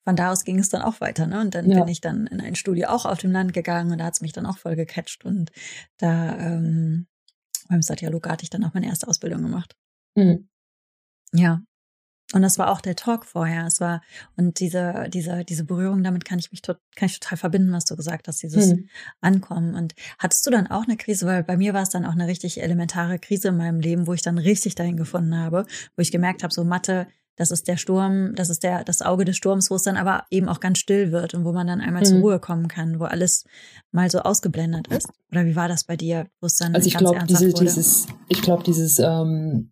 von 0.04 0.16
da 0.16 0.32
aus 0.32 0.44
ging 0.44 0.60
es 0.60 0.70
dann 0.70 0.82
auch 0.82 1.02
weiter. 1.02 1.28
Ne? 1.28 1.42
Und 1.42 1.56
dann 1.56 1.70
ja. 1.70 1.80
bin 1.80 1.88
ich 1.88 2.02
dann 2.02 2.28
in 2.28 2.40
ein 2.40 2.56
Studio 2.56 2.90
auch 2.90 3.06
auf 3.06 3.20
dem 3.20 3.32
Land 3.32 3.54
gegangen 3.54 3.92
und 3.92 3.98
da 3.98 4.06
hat 4.06 4.14
es 4.14 4.22
mich 4.22 4.34
dann 4.34 4.46
auch 4.46 4.58
voll 4.58 4.76
gecatcht. 4.76 5.26
Und 5.26 5.52
da 5.98 6.38
ähm, 6.38 7.08
beim 7.68 7.82
Satya 7.82 8.10
Luka 8.10 8.32
hatte 8.32 8.44
ich 8.44 8.50
dann 8.50 8.64
auch 8.64 8.74
meine 8.74 8.88
erste 8.88 9.08
Ausbildung 9.08 9.42
gemacht. 9.42 9.76
Mhm. 10.16 10.48
Ja, 11.34 11.62
und 12.36 12.42
das 12.42 12.60
war 12.60 12.70
auch 12.70 12.82
der 12.82 12.98
Talk 12.98 13.26
vorher. 13.26 13.66
Es 13.66 13.80
war, 13.80 14.02
und 14.36 14.60
diese, 14.60 15.08
diese, 15.08 15.46
diese 15.46 15.64
Berührung, 15.64 16.04
damit 16.04 16.26
kann 16.26 16.38
ich 16.38 16.52
mich 16.52 16.62
tot, 16.62 16.78
kann 16.98 17.06
ich 17.06 17.18
total 17.18 17.38
verbinden, 17.38 17.72
was 17.72 17.86
du 17.86 17.96
gesagt 17.96 18.28
hast, 18.28 18.44
dieses 18.44 18.72
hm. 18.72 18.90
Ankommen. 19.22 19.74
Und 19.74 19.96
hattest 20.20 20.46
du 20.46 20.52
dann 20.52 20.68
auch 20.68 20.84
eine 20.84 20.98
Krise? 20.98 21.26
Weil 21.26 21.46
bei 21.46 21.56
mir 21.56 21.74
war 21.74 21.84
es 21.84 21.92
dann 21.92 22.06
auch 22.06 22.12
eine 22.12 22.28
richtig 22.28 22.62
elementare 22.62 23.20
Krise 23.20 23.48
in 23.48 23.58
meinem 23.58 23.80
Leben, 23.80 24.06
wo 24.06 24.12
ich 24.12 24.22
dann 24.22 24.38
richtig 24.38 24.76
dahin 24.76 24.98
gefunden 24.98 25.38
habe, 25.38 25.66
wo 25.96 26.02
ich 26.02 26.12
gemerkt 26.12 26.44
habe, 26.44 26.54
so 26.54 26.66
Mathe, 26.66 27.08
das 27.38 27.52
ist 27.52 27.70
der 27.70 27.78
Sturm, 27.78 28.36
das 28.36 28.50
ist 28.50 28.64
der, 28.64 28.84
das 28.84 29.02
Auge 29.02 29.24
des 29.24 29.38
Sturms, 29.38 29.72
wo 29.72 29.76
es 29.76 29.84
dann 29.84 29.96
aber 29.96 30.26
eben 30.30 30.50
auch 30.50 30.60
ganz 30.60 30.80
still 30.80 31.14
wird 31.14 31.34
und 31.36 31.46
wo 31.46 31.54
man 31.54 31.68
dann 31.68 31.80
einmal 31.80 32.02
hm. 32.02 32.10
zur 32.10 32.20
Ruhe 32.20 32.40
kommen 32.40 32.68
kann, 32.68 33.00
wo 33.00 33.06
alles 33.06 33.46
mal 33.94 34.12
so 34.12 34.20
ausgeblendet 34.20 34.88
ist. 34.88 35.08
Oder 35.32 35.46
wie 35.46 35.56
war 35.56 35.70
das 35.70 35.86
bei 35.86 35.96
dir, 35.96 36.28
wo 36.42 36.48
es 36.48 36.58
dann 36.58 36.76
Also 36.76 36.88
ich 36.88 36.98
glaube, 36.98 37.24
diese, 37.28 37.54
dieses, 37.54 38.08
ich 38.28 38.42
glaube, 38.42 38.64
dieses, 38.64 39.00
ähm, 39.00 39.72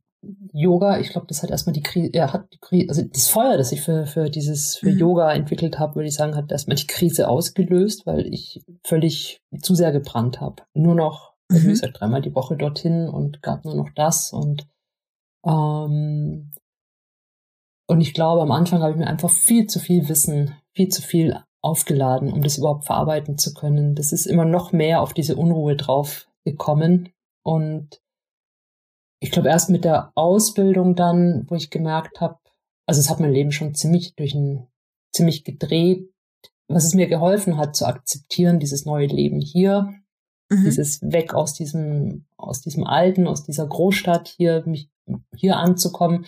Yoga, 0.53 0.99
ich 0.99 1.09
glaube, 1.09 1.27
das 1.27 1.43
hat 1.43 1.49
erstmal 1.49 1.73
die 1.73 1.81
Krise, 1.81 2.11
er 2.13 2.33
hat 2.33 2.53
die 2.53 2.59
Krise, 2.59 2.89
also 2.89 3.01
das 3.03 3.27
Feuer, 3.27 3.57
das 3.57 3.71
ich 3.71 3.81
für, 3.81 4.05
für 4.05 4.29
dieses, 4.29 4.77
für 4.77 4.91
mhm. 4.91 4.97
Yoga 4.97 5.33
entwickelt 5.33 5.79
habe, 5.79 5.95
würde 5.95 6.07
ich 6.07 6.15
sagen, 6.15 6.35
hat 6.35 6.51
erstmal 6.51 6.75
die 6.75 6.87
Krise 6.87 7.27
ausgelöst, 7.27 8.05
weil 8.05 8.33
ich 8.33 8.63
völlig 8.83 9.41
zu 9.61 9.75
sehr 9.75 9.91
gebrannt 9.91 10.41
habe. 10.41 10.63
Nur 10.73 10.95
noch, 10.95 11.33
mhm. 11.49 11.63
wie 11.63 11.67
gesagt, 11.67 11.99
dreimal 11.99 12.21
die 12.21 12.35
Woche 12.35 12.55
dorthin 12.55 13.09
und 13.09 13.41
gab 13.41 13.65
nur 13.65 13.75
noch 13.75 13.89
das 13.95 14.31
und 14.31 14.67
ähm, 15.45 16.51
und 17.85 18.01
ich 18.01 18.13
glaube, 18.13 18.41
am 18.41 18.51
Anfang 18.51 18.81
habe 18.81 18.93
ich 18.93 18.97
mir 18.97 19.07
einfach 19.07 19.29
viel 19.29 19.67
zu 19.67 19.79
viel 19.79 20.07
Wissen, 20.07 20.55
viel 20.73 20.87
zu 20.87 21.01
viel 21.01 21.37
aufgeladen, 21.61 22.31
um 22.31 22.41
das 22.41 22.57
überhaupt 22.57 22.85
verarbeiten 22.85 23.37
zu 23.37 23.53
können. 23.53 23.95
Das 23.95 24.11
ist 24.11 24.25
immer 24.25 24.45
noch 24.45 24.71
mehr 24.71 25.01
auf 25.01 25.13
diese 25.13 25.35
Unruhe 25.35 25.75
drauf 25.75 26.27
gekommen 26.45 27.09
und 27.43 28.01
ich 29.23 29.31
glaube 29.31 29.47
erst 29.47 29.69
mit 29.69 29.85
der 29.85 30.11
Ausbildung 30.15 30.95
dann, 30.95 31.45
wo 31.47 31.55
ich 31.55 31.69
gemerkt 31.69 32.19
habe, 32.19 32.37
also 32.85 32.99
es 32.99 33.09
hat 33.09 33.21
mein 33.21 33.31
Leben 33.31 33.53
schon 33.53 33.73
ziemlich 33.73 34.15
durch 34.15 34.35
ein 34.35 34.67
ziemlich 35.13 35.45
gedreht, 35.45 36.09
was 36.67 36.83
es 36.83 36.93
mir 36.93 37.07
geholfen 37.07 37.57
hat 37.57 37.73
zu 37.73 37.85
akzeptieren, 37.85 38.59
dieses 38.59 38.85
neue 38.85 39.07
Leben 39.07 39.39
hier, 39.39 39.93
mhm. 40.49 40.65
dieses 40.65 41.01
weg 41.01 41.33
aus 41.33 41.53
diesem 41.53 42.25
aus 42.35 42.59
diesem 42.59 42.83
alten, 42.83 43.25
aus 43.25 43.45
dieser 43.45 43.65
Großstadt 43.65 44.27
hier 44.27 44.63
mich 44.65 44.89
hier 45.33 45.55
anzukommen. 45.55 46.25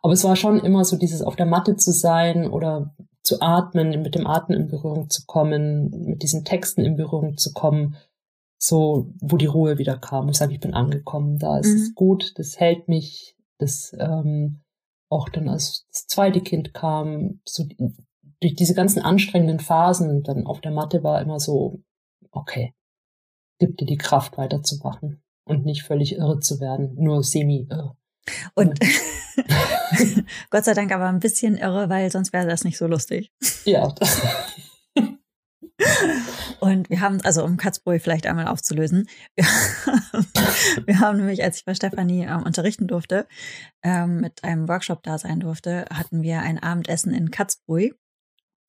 Aber 0.00 0.14
es 0.14 0.24
war 0.24 0.34
schon 0.34 0.58
immer 0.58 0.86
so 0.86 0.96
dieses 0.96 1.20
auf 1.20 1.36
der 1.36 1.46
Matte 1.46 1.76
zu 1.76 1.92
sein 1.92 2.48
oder 2.48 2.94
zu 3.22 3.42
atmen, 3.42 4.00
mit 4.00 4.14
dem 4.14 4.26
Atmen 4.26 4.58
in 4.58 4.68
Berührung 4.68 5.10
zu 5.10 5.26
kommen, 5.26 5.90
mit 6.06 6.22
diesen 6.22 6.46
Texten 6.46 6.80
in 6.80 6.96
Berührung 6.96 7.36
zu 7.36 7.52
kommen 7.52 7.96
so, 8.58 9.12
wo 9.20 9.36
die 9.36 9.46
Ruhe 9.46 9.78
wieder 9.78 9.96
kam. 9.96 10.28
Ich 10.28 10.36
sage, 10.36 10.52
ich 10.52 10.60
bin 10.60 10.74
angekommen, 10.74 11.38
da 11.38 11.58
ist 11.58 11.68
mhm. 11.68 11.76
es 11.76 11.94
gut, 11.94 12.38
das 12.38 12.58
hält 12.58 12.88
mich, 12.88 13.36
das 13.58 13.96
ähm, 13.98 14.60
auch 15.08 15.28
dann 15.28 15.48
als 15.48 15.86
das 15.88 16.06
zweite 16.06 16.40
Kind 16.40 16.74
kam, 16.74 17.40
so 17.46 17.64
durch 18.40 18.54
diese 18.54 18.74
ganzen 18.74 19.00
anstrengenden 19.00 19.60
Phasen 19.60 20.22
dann 20.22 20.46
auf 20.46 20.60
der 20.60 20.72
Matte 20.72 21.02
war 21.02 21.22
immer 21.22 21.40
so, 21.40 21.80
okay, 22.30 22.74
gibt 23.58 23.80
dir 23.80 23.86
die 23.86 23.96
Kraft 23.96 24.36
weiterzumachen 24.36 25.22
und 25.44 25.64
nicht 25.64 25.82
völlig 25.82 26.16
irre 26.16 26.40
zu 26.40 26.60
werden, 26.60 26.94
nur 26.96 27.24
semi-irre. 27.24 27.96
Und 28.54 28.78
Gott 30.50 30.64
sei 30.64 30.74
Dank 30.74 30.92
aber 30.92 31.08
ein 31.08 31.20
bisschen 31.20 31.56
irre, 31.56 31.88
weil 31.88 32.10
sonst 32.10 32.32
wäre 32.32 32.46
das 32.46 32.64
nicht 32.64 32.78
so 32.78 32.86
lustig. 32.86 33.32
Ja. 33.64 33.94
Und 36.60 36.90
wir 36.90 37.00
haben, 37.00 37.20
also 37.22 37.44
um 37.44 37.56
Katzbrui 37.56 37.98
vielleicht 37.98 38.26
einmal 38.26 38.48
aufzulösen, 38.48 39.08
wir 39.36 41.00
haben 41.00 41.18
nämlich, 41.18 41.42
als 41.42 41.58
ich 41.58 41.64
bei 41.64 41.74
Stefanie 41.74 42.24
ähm, 42.24 42.42
unterrichten 42.42 42.86
durfte, 42.86 43.26
ähm, 43.82 44.20
mit 44.20 44.44
einem 44.44 44.68
Workshop 44.68 45.02
da 45.02 45.18
sein 45.18 45.40
durfte, 45.40 45.84
hatten 45.92 46.22
wir 46.22 46.40
ein 46.40 46.58
Abendessen 46.58 47.12
in 47.12 47.30
Katzbrui, 47.30 47.94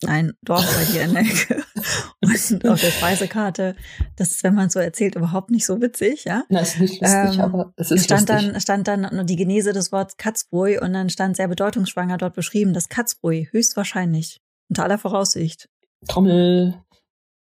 ein 0.06 0.34
Dorf 0.42 0.66
bei 0.78 0.86
dir 0.86 1.04
in 1.04 1.14
der 1.14 1.24
Ecke. 1.24 1.64
Und 2.22 2.68
auf 2.68 2.80
der 2.80 2.92
Speisekarte, 2.92 3.76
das 4.16 4.32
ist, 4.32 4.44
wenn 4.44 4.56
man 4.56 4.70
so 4.70 4.80
erzählt, 4.80 5.16
überhaupt 5.16 5.50
nicht 5.50 5.66
so 5.66 5.82
witzig, 5.82 6.26
ja. 6.26 6.44
Na, 6.50 6.62
ist 6.62 6.80
nicht 6.80 7.02
lustig, 7.02 7.36
ähm, 7.36 7.42
aber 7.42 7.74
es 7.76 7.92
ist 7.92 8.06
stand 8.06 8.30
lustig. 8.30 8.52
Dann, 8.52 8.62
stand 8.62 8.88
dann 8.88 9.16
nur 9.16 9.24
die 9.24 9.36
Genese 9.36 9.74
des 9.74 9.92
Wortes 9.92 10.18
Katzbrui 10.18 10.80
und 10.80 10.94
dann 10.94 11.10
stand 11.10 11.36
sehr 11.36 11.48
bedeutungsschwanger 11.48 12.18
dort 12.18 12.36
beschrieben, 12.36 12.74
dass 12.74 12.88
Katzbrui 12.88 13.50
höchstwahrscheinlich 13.52 14.42
unter 14.70 14.84
aller 14.84 14.98
Voraussicht 14.98 15.70
Trommel 16.08 16.82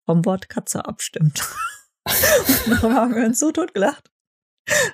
vom 0.05 0.25
Wort 0.25 0.49
Katze 0.49 0.85
abstimmt. 0.85 1.43
und 2.65 2.71
darum 2.71 2.95
haben 2.95 3.15
wir 3.15 3.25
uns 3.25 3.39
so 3.39 3.51
tot 3.51 3.73
gelacht. 3.73 4.11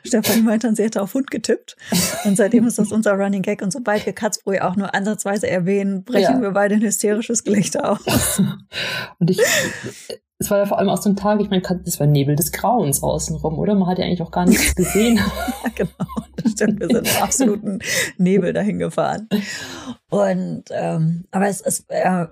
Stefanie 0.03 0.41
meinte 0.41 0.67
dann, 0.67 0.75
sie 0.75 0.83
hätte 0.83 1.01
auf 1.01 1.13
Hund 1.13 1.29
getippt. 1.29 1.75
Und 2.25 2.37
seitdem 2.37 2.65
ist 2.65 2.79
das 2.79 2.91
unser 2.91 3.13
Running 3.13 3.41
Gag. 3.41 3.61
Und 3.61 3.71
sobald 3.71 4.05
wir 4.05 4.13
Katzbrui 4.13 4.59
auch 4.59 4.75
nur 4.75 4.93
ansatzweise 4.95 5.49
erwähnen, 5.49 6.03
brechen 6.03 6.35
ja. 6.35 6.41
wir 6.41 6.51
beide 6.51 6.75
ein 6.75 6.81
hysterisches 6.81 7.43
Gelächter 7.43 7.91
aus. 7.91 8.41
Und 9.19 9.29
ich, 9.29 9.39
es 10.39 10.49
war 10.49 10.59
ja 10.59 10.65
vor 10.65 10.79
allem 10.79 10.89
auch 10.89 11.01
so 11.01 11.09
ein 11.09 11.15
Tag, 11.15 11.41
ich 11.41 11.49
meine, 11.49 11.63
es 11.85 11.99
war 11.99 12.07
Nebel 12.07 12.35
des 12.35 12.51
Grauens 12.51 13.03
außenrum, 13.03 13.57
oder? 13.57 13.75
Man 13.75 13.87
hat 13.87 13.99
ja 13.99 14.05
eigentlich 14.05 14.21
auch 14.21 14.31
gar 14.31 14.45
nichts 14.45 14.75
gesehen. 14.75 15.17
ja, 15.63 15.69
genau, 15.75 16.25
das 16.35 16.51
stimmt. 16.53 16.79
Wir 16.79 16.87
sind 16.87 17.07
im 17.07 17.23
absoluten 17.23 17.79
Nebel 18.17 18.53
dahin 18.53 18.79
gefahren. 18.79 19.27
Und 20.09 20.65
ähm, 20.69 21.25
aber 21.31 21.47
es 21.47 21.59
ist, 21.59 21.85
äh, 21.89 22.27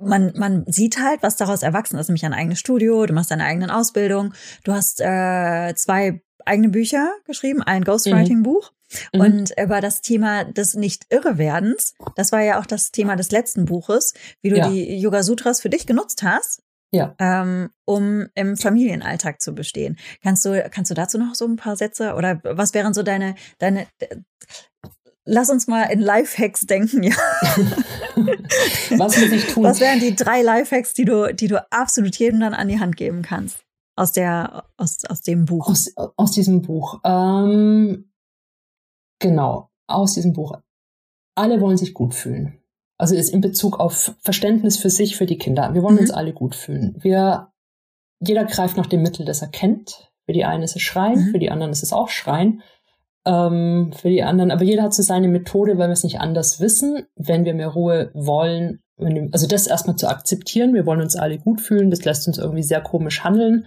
man, 0.00 0.32
man 0.36 0.64
sieht 0.66 0.98
halt, 0.98 1.22
was 1.22 1.36
daraus 1.36 1.62
erwachsen 1.62 1.98
ist, 1.98 2.08
nämlich 2.08 2.26
ein 2.26 2.34
eigenes 2.34 2.58
Studio, 2.58 3.06
du 3.06 3.14
machst 3.14 3.30
deine 3.30 3.44
eigenen 3.44 3.70
Ausbildung, 3.70 4.34
du 4.64 4.72
hast 4.72 5.00
äh, 5.00 5.74
zwei 5.74 6.20
eigene 6.44 6.68
Bücher 6.68 7.12
geschrieben, 7.26 7.62
ein 7.62 7.84
Ghostwriting-Buch. 7.84 8.72
Mhm. 9.14 9.20
Und 9.20 9.54
über 9.58 9.80
das 9.80 10.02
Thema 10.02 10.44
des 10.44 10.74
Nicht-Irrewerdens, 10.74 11.94
das 12.16 12.30
war 12.30 12.42
ja 12.42 12.60
auch 12.60 12.66
das 12.66 12.90
Thema 12.90 13.16
des 13.16 13.30
letzten 13.30 13.64
Buches, 13.64 14.12
wie 14.42 14.50
du 14.50 14.56
ja. 14.56 14.68
die 14.68 15.00
Yoga 15.00 15.22
Sutras 15.22 15.60
für 15.60 15.70
dich 15.70 15.86
genutzt 15.86 16.22
hast. 16.22 16.62
Ja. 16.94 17.14
Ähm, 17.18 17.70
um 17.86 18.26
im 18.34 18.58
Familienalltag 18.58 19.40
zu 19.40 19.54
bestehen. 19.54 19.96
Kannst 20.22 20.44
du, 20.44 20.62
kannst 20.70 20.90
du 20.90 20.94
dazu 20.94 21.16
noch 21.16 21.34
so 21.34 21.46
ein 21.46 21.56
paar 21.56 21.74
Sätze 21.74 22.12
oder 22.16 22.42
was 22.44 22.74
wären 22.74 22.92
so 22.92 23.02
deine, 23.02 23.34
deine, 23.58 23.86
lass 25.24 25.50
uns 25.50 25.66
mal 25.66 25.84
in 25.84 26.00
Lifehacks 26.00 26.66
denken, 26.66 27.02
ja. 27.02 27.14
was 28.96 29.18
muss 29.18 29.32
ich 29.32 29.46
tun? 29.46 29.64
Was 29.64 29.80
wären 29.80 30.00
die 30.00 30.14
drei 30.14 30.42
Lifehacks, 30.42 30.94
die 30.94 31.04
du, 31.04 31.34
die 31.34 31.48
du 31.48 31.64
absolut 31.70 32.16
jedem 32.16 32.40
dann 32.40 32.54
an 32.54 32.68
die 32.68 32.80
Hand 32.80 32.96
geben 32.96 33.22
kannst? 33.22 33.64
Aus 33.94 34.12
der, 34.12 34.64
aus, 34.76 35.04
aus 35.08 35.22
dem 35.22 35.44
Buch. 35.44 35.68
Aus, 35.68 35.92
aus 35.96 36.32
diesem 36.32 36.62
Buch. 36.62 37.00
Ähm, 37.04 38.10
genau, 39.18 39.70
aus 39.86 40.14
diesem 40.14 40.32
Buch. 40.32 40.58
Alle 41.34 41.60
wollen 41.60 41.76
sich 41.76 41.94
gut 41.94 42.14
fühlen. 42.14 42.58
Also 42.98 43.14
ist 43.14 43.30
in 43.30 43.40
Bezug 43.40 43.80
auf 43.80 44.14
Verständnis 44.20 44.76
für 44.78 44.90
sich, 44.90 45.16
für 45.16 45.26
die 45.26 45.38
Kinder. 45.38 45.74
Wir 45.74 45.82
wollen 45.82 45.96
mhm. 45.96 46.02
uns 46.02 46.10
alle 46.10 46.32
gut 46.32 46.54
fühlen. 46.54 46.96
Wir, 47.00 47.52
jeder 48.20 48.44
greift 48.44 48.76
nach 48.76 48.86
dem 48.86 49.02
Mittel, 49.02 49.26
das 49.26 49.42
er 49.42 49.48
kennt. 49.48 50.12
Für 50.24 50.32
die 50.32 50.44
einen 50.44 50.62
ist 50.62 50.76
es 50.76 50.82
Schreien, 50.82 51.26
mhm. 51.26 51.30
für 51.32 51.38
die 51.38 51.50
anderen 51.50 51.72
ist 51.72 51.82
es 51.82 51.92
auch 51.92 52.08
Schreien. 52.08 52.62
Ähm, 53.24 53.92
für 53.92 54.08
die 54.08 54.22
anderen, 54.22 54.50
aber 54.50 54.64
jeder 54.64 54.82
hat 54.82 54.94
so 54.94 55.02
seine 55.02 55.28
Methode, 55.28 55.78
weil 55.78 55.88
wir 55.88 55.92
es 55.92 56.04
nicht 56.04 56.20
anders 56.20 56.60
wissen. 56.60 57.06
Wenn 57.14 57.44
wir 57.44 57.54
mehr 57.54 57.68
Ruhe 57.68 58.10
wollen, 58.14 58.82
also 59.32 59.46
das 59.46 59.66
erstmal 59.66 59.96
zu 59.96 60.08
akzeptieren, 60.08 60.74
wir 60.74 60.86
wollen 60.86 61.00
uns 61.00 61.16
alle 61.16 61.38
gut 61.38 61.60
fühlen, 61.60 61.90
das 61.90 62.04
lässt 62.04 62.26
uns 62.26 62.38
irgendwie 62.38 62.62
sehr 62.62 62.80
komisch 62.80 63.22
handeln. 63.22 63.66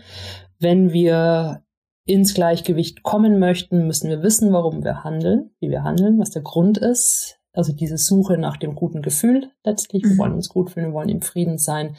Wenn 0.59 0.91
wir 0.91 1.63
ins 2.05 2.33
Gleichgewicht 2.33 3.03
kommen 3.03 3.39
möchten, 3.39 3.87
müssen 3.87 4.09
wir 4.09 4.21
wissen, 4.21 4.53
warum 4.53 4.83
wir 4.83 5.03
handeln, 5.03 5.51
wie 5.59 5.69
wir 5.69 5.83
handeln, 5.83 6.19
was 6.19 6.31
der 6.31 6.43
Grund 6.43 6.77
ist. 6.77 7.39
Also 7.53 7.73
diese 7.73 7.97
Suche 7.97 8.37
nach 8.37 8.57
dem 8.57 8.75
guten 8.75 9.01
Gefühl 9.01 9.51
letztlich. 9.63 10.03
Mhm. 10.03 10.09
Wir 10.09 10.17
wollen 10.17 10.33
uns 10.33 10.49
gut 10.49 10.69
fühlen, 10.71 10.87
wir 10.87 10.93
wollen 10.93 11.09
im 11.09 11.21
Frieden 11.21 11.57
sein. 11.57 11.95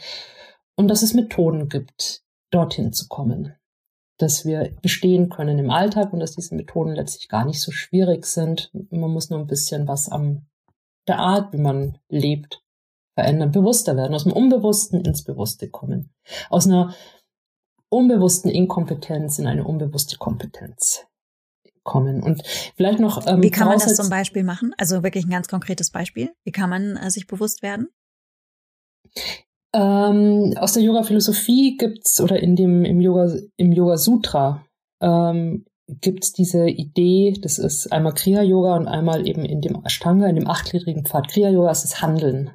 Und 0.77 0.89
dass 0.89 1.03
es 1.03 1.15
Methoden 1.15 1.69
gibt, 1.69 2.23
dorthin 2.51 2.93
zu 2.93 3.09
kommen. 3.09 3.55
Dass 4.19 4.45
wir 4.45 4.75
bestehen 4.81 5.29
können 5.29 5.59
im 5.59 5.71
Alltag 5.71 6.13
und 6.13 6.21
dass 6.21 6.35
diese 6.35 6.55
Methoden 6.55 6.95
letztlich 6.95 7.29
gar 7.29 7.45
nicht 7.45 7.61
so 7.61 7.71
schwierig 7.71 8.27
sind. 8.27 8.71
Man 8.91 9.11
muss 9.11 9.31
nur 9.31 9.39
ein 9.39 9.47
bisschen 9.47 9.87
was 9.89 10.09
am 10.09 10.47
der 11.07 11.19
Art, 11.19 11.53
wie 11.53 11.59
man 11.59 11.99
lebt, 12.09 12.63
verändern, 13.15 13.53
bewusster 13.53 13.97
werden, 13.97 14.15
aus 14.15 14.25
dem 14.25 14.33
Unbewussten 14.33 15.05
ins 15.05 15.23
Bewusste 15.23 15.69
kommen. 15.69 16.13
Aus 16.51 16.67
einer 16.67 16.95
unbewussten 17.89 18.51
Inkompetenz 18.51 19.39
in 19.39 19.47
eine 19.47 19.65
unbewusste 19.65 20.17
Kompetenz 20.19 21.07
kommen. 21.83 22.23
Und 22.23 22.43
vielleicht 22.77 23.01
noch. 23.01 23.27
Ähm, 23.27 23.43
Wie 23.43 23.51
kann 23.51 23.69
man 23.69 23.79
das 23.79 23.97
zum 23.97 24.11
Beispiel 24.11 24.43
machen? 24.43 24.75
Also 24.77 25.03
wirklich 25.03 25.25
ein 25.25 25.31
ganz 25.31 25.49
konkretes 25.49 25.91
Beispiel. 25.91 26.35
Wie 26.45 26.53
kann 26.53 26.69
man 26.69 26.97
äh, 26.97 27.11
sich 27.11 27.27
bewusst 27.27 27.63
werden? 27.63 27.89
Ähm, 29.75 30.55
aus 30.57 30.73
der 30.73 30.83
Yoga-Philosophie 30.83 31.77
gibt's 31.77 32.21
oder 32.21 32.41
in 32.41 32.57
dem 32.57 32.85
im 32.85 33.01
Yoga 33.01 33.31
im 33.57 33.73
Yoga 33.73 33.99
Sutra 33.99 34.65
ähm, 35.01 35.65
gibt's 35.89 36.33
diese 36.33 36.69
Idee. 36.69 37.35
Das 37.41 37.59
ist 37.59 37.93
einmal 37.93 38.15
Kriya 38.15 38.43
Yoga 38.43 38.77
und 38.77 38.89
einmal 38.89 39.27
eben 39.27 39.45
in 39.45 39.61
dem 39.61 39.85
Ashtanga, 39.85 40.27
in 40.27 40.37
dem 40.37 40.49
achtgliedrigen 40.49 41.05
Pfad. 41.05 41.29
Kriya 41.29 41.51
Yoga 41.51 41.71
ist 41.71 41.83
das 41.83 42.01
Handeln. 42.03 42.51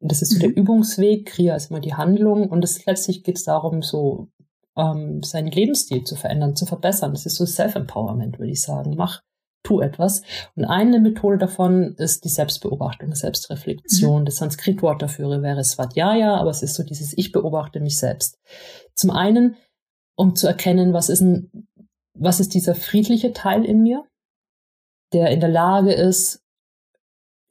Und 0.00 0.12
das 0.12 0.22
ist 0.22 0.30
so 0.30 0.36
mhm. 0.36 0.40
der 0.40 0.56
Übungsweg. 0.56 1.26
Kriya 1.26 1.56
ist 1.56 1.70
immer 1.70 1.80
die 1.80 1.94
Handlung 1.94 2.48
und 2.48 2.60
das 2.62 2.84
letztlich 2.84 3.22
geht's 3.24 3.44
darum, 3.44 3.82
so 3.82 4.28
ähm, 4.76 5.22
seinen 5.22 5.50
Lebensstil 5.50 6.04
zu 6.04 6.16
verändern, 6.16 6.56
zu 6.56 6.66
verbessern. 6.66 7.12
Das 7.12 7.26
ist 7.26 7.36
so 7.36 7.46
Self-Empowerment, 7.46 8.38
würde 8.38 8.52
ich 8.52 8.62
sagen. 8.62 8.94
Mach, 8.96 9.22
tu 9.66 9.80
etwas. 9.80 10.22
Und 10.54 10.64
eine 10.64 11.00
Methode 11.00 11.38
davon 11.38 11.94
ist 11.96 12.24
die 12.24 12.28
Selbstbeobachtung, 12.28 13.14
Selbstreflexion. 13.14 14.22
Mhm. 14.22 14.24
Das 14.26 14.36
Sanskritwort 14.36 15.02
dafür 15.02 15.42
wäre 15.42 15.64
Svadhyaya, 15.64 16.36
aber 16.36 16.50
es 16.50 16.62
ist 16.62 16.74
so 16.74 16.84
dieses 16.84 17.16
Ich 17.18 17.32
beobachte 17.32 17.80
mich 17.80 17.98
selbst. 17.98 18.38
Zum 18.94 19.10
einen, 19.10 19.56
um 20.14 20.36
zu 20.36 20.46
erkennen, 20.46 20.92
was 20.92 21.08
ist 21.08 21.20
ein, 21.20 21.68
was 22.14 22.40
ist 22.40 22.54
dieser 22.54 22.74
friedliche 22.74 23.32
Teil 23.32 23.64
in 23.64 23.82
mir, 23.82 24.04
der 25.12 25.30
in 25.30 25.40
der 25.40 25.50
Lage 25.50 25.92
ist, 25.92 26.42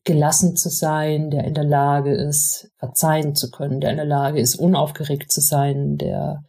gelassen 0.06 0.56
zu 0.56 0.70
sein, 0.70 1.32
der 1.32 1.44
in 1.44 1.54
der 1.54 1.64
Lage 1.64 2.14
ist, 2.14 2.72
verzeihen 2.78 3.36
zu 3.36 3.52
können, 3.52 3.82
der 3.82 3.92
in 3.92 3.98
der 3.98 4.06
Lage 4.06 4.40
ist, 4.40 4.56
unaufgeregt 4.56 5.32
zu 5.32 5.42
sein, 5.42 5.98
der 5.98 6.44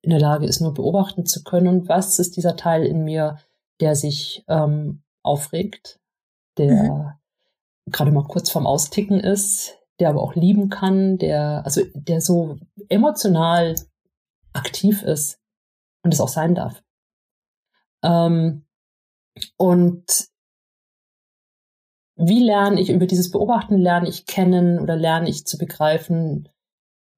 in 0.00 0.10
der 0.10 0.20
Lage 0.20 0.46
ist, 0.46 0.60
nur 0.60 0.74
beobachten 0.74 1.26
zu 1.26 1.44
können. 1.44 1.68
Und 1.68 1.88
was 1.88 2.18
ist 2.18 2.36
dieser 2.36 2.56
Teil 2.56 2.84
in 2.84 3.04
mir, 3.04 3.38
der 3.80 3.94
sich 3.96 4.44
ähm, 4.48 5.02
aufregt, 5.22 6.00
der 6.58 7.18
mhm. 7.86 7.92
gerade 7.92 8.12
mal 8.12 8.26
kurz 8.26 8.50
vorm 8.50 8.66
Austicken 8.66 9.20
ist, 9.20 9.78
der 10.00 10.08
aber 10.08 10.22
auch 10.22 10.34
lieben 10.34 10.68
kann, 10.68 11.18
der, 11.18 11.62
also 11.64 11.82
der 11.94 12.20
so 12.20 12.58
emotional 12.88 13.74
aktiv 14.52 15.02
ist 15.02 15.40
und 16.04 16.12
es 16.12 16.20
auch 16.20 16.28
sein 16.28 16.54
darf. 16.54 16.82
Ähm, 18.02 18.66
und 19.56 20.28
wie 22.16 22.42
lerne 22.44 22.80
ich 22.80 22.90
über 22.90 23.06
dieses 23.06 23.30
Beobachten, 23.30 23.78
lerne 23.78 24.08
ich 24.08 24.26
kennen 24.26 24.78
oder 24.78 24.96
lerne 24.96 25.28
ich 25.28 25.46
zu 25.46 25.56
begreifen, 25.56 26.48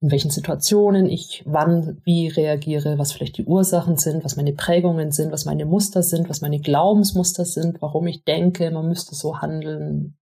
in 0.05 0.11
welchen 0.11 0.31
Situationen 0.31 1.07
ich 1.07 1.43
wann 1.47 2.03
wie 2.05 2.29
reagiere, 2.29 2.99
was 2.99 3.13
vielleicht 3.13 3.39
die 3.39 3.47
Ursachen 3.47 3.97
sind, 3.97 4.23
was 4.23 4.37
meine 4.37 4.53
Prägungen 4.53 5.13
sind, 5.13 5.33
was 5.33 5.47
meine 5.47 5.65
Muster 5.65 6.03
sind, 6.03 6.29
was 6.29 6.43
meine 6.43 6.61
Glaubensmuster 6.61 7.47
sind, 7.47 7.81
warum 7.81 8.07
ich 8.07 8.23
denke, 8.23 8.71
man 8.71 8.87
müsste 8.87 9.15
so 9.15 9.41
handeln, 9.41 10.19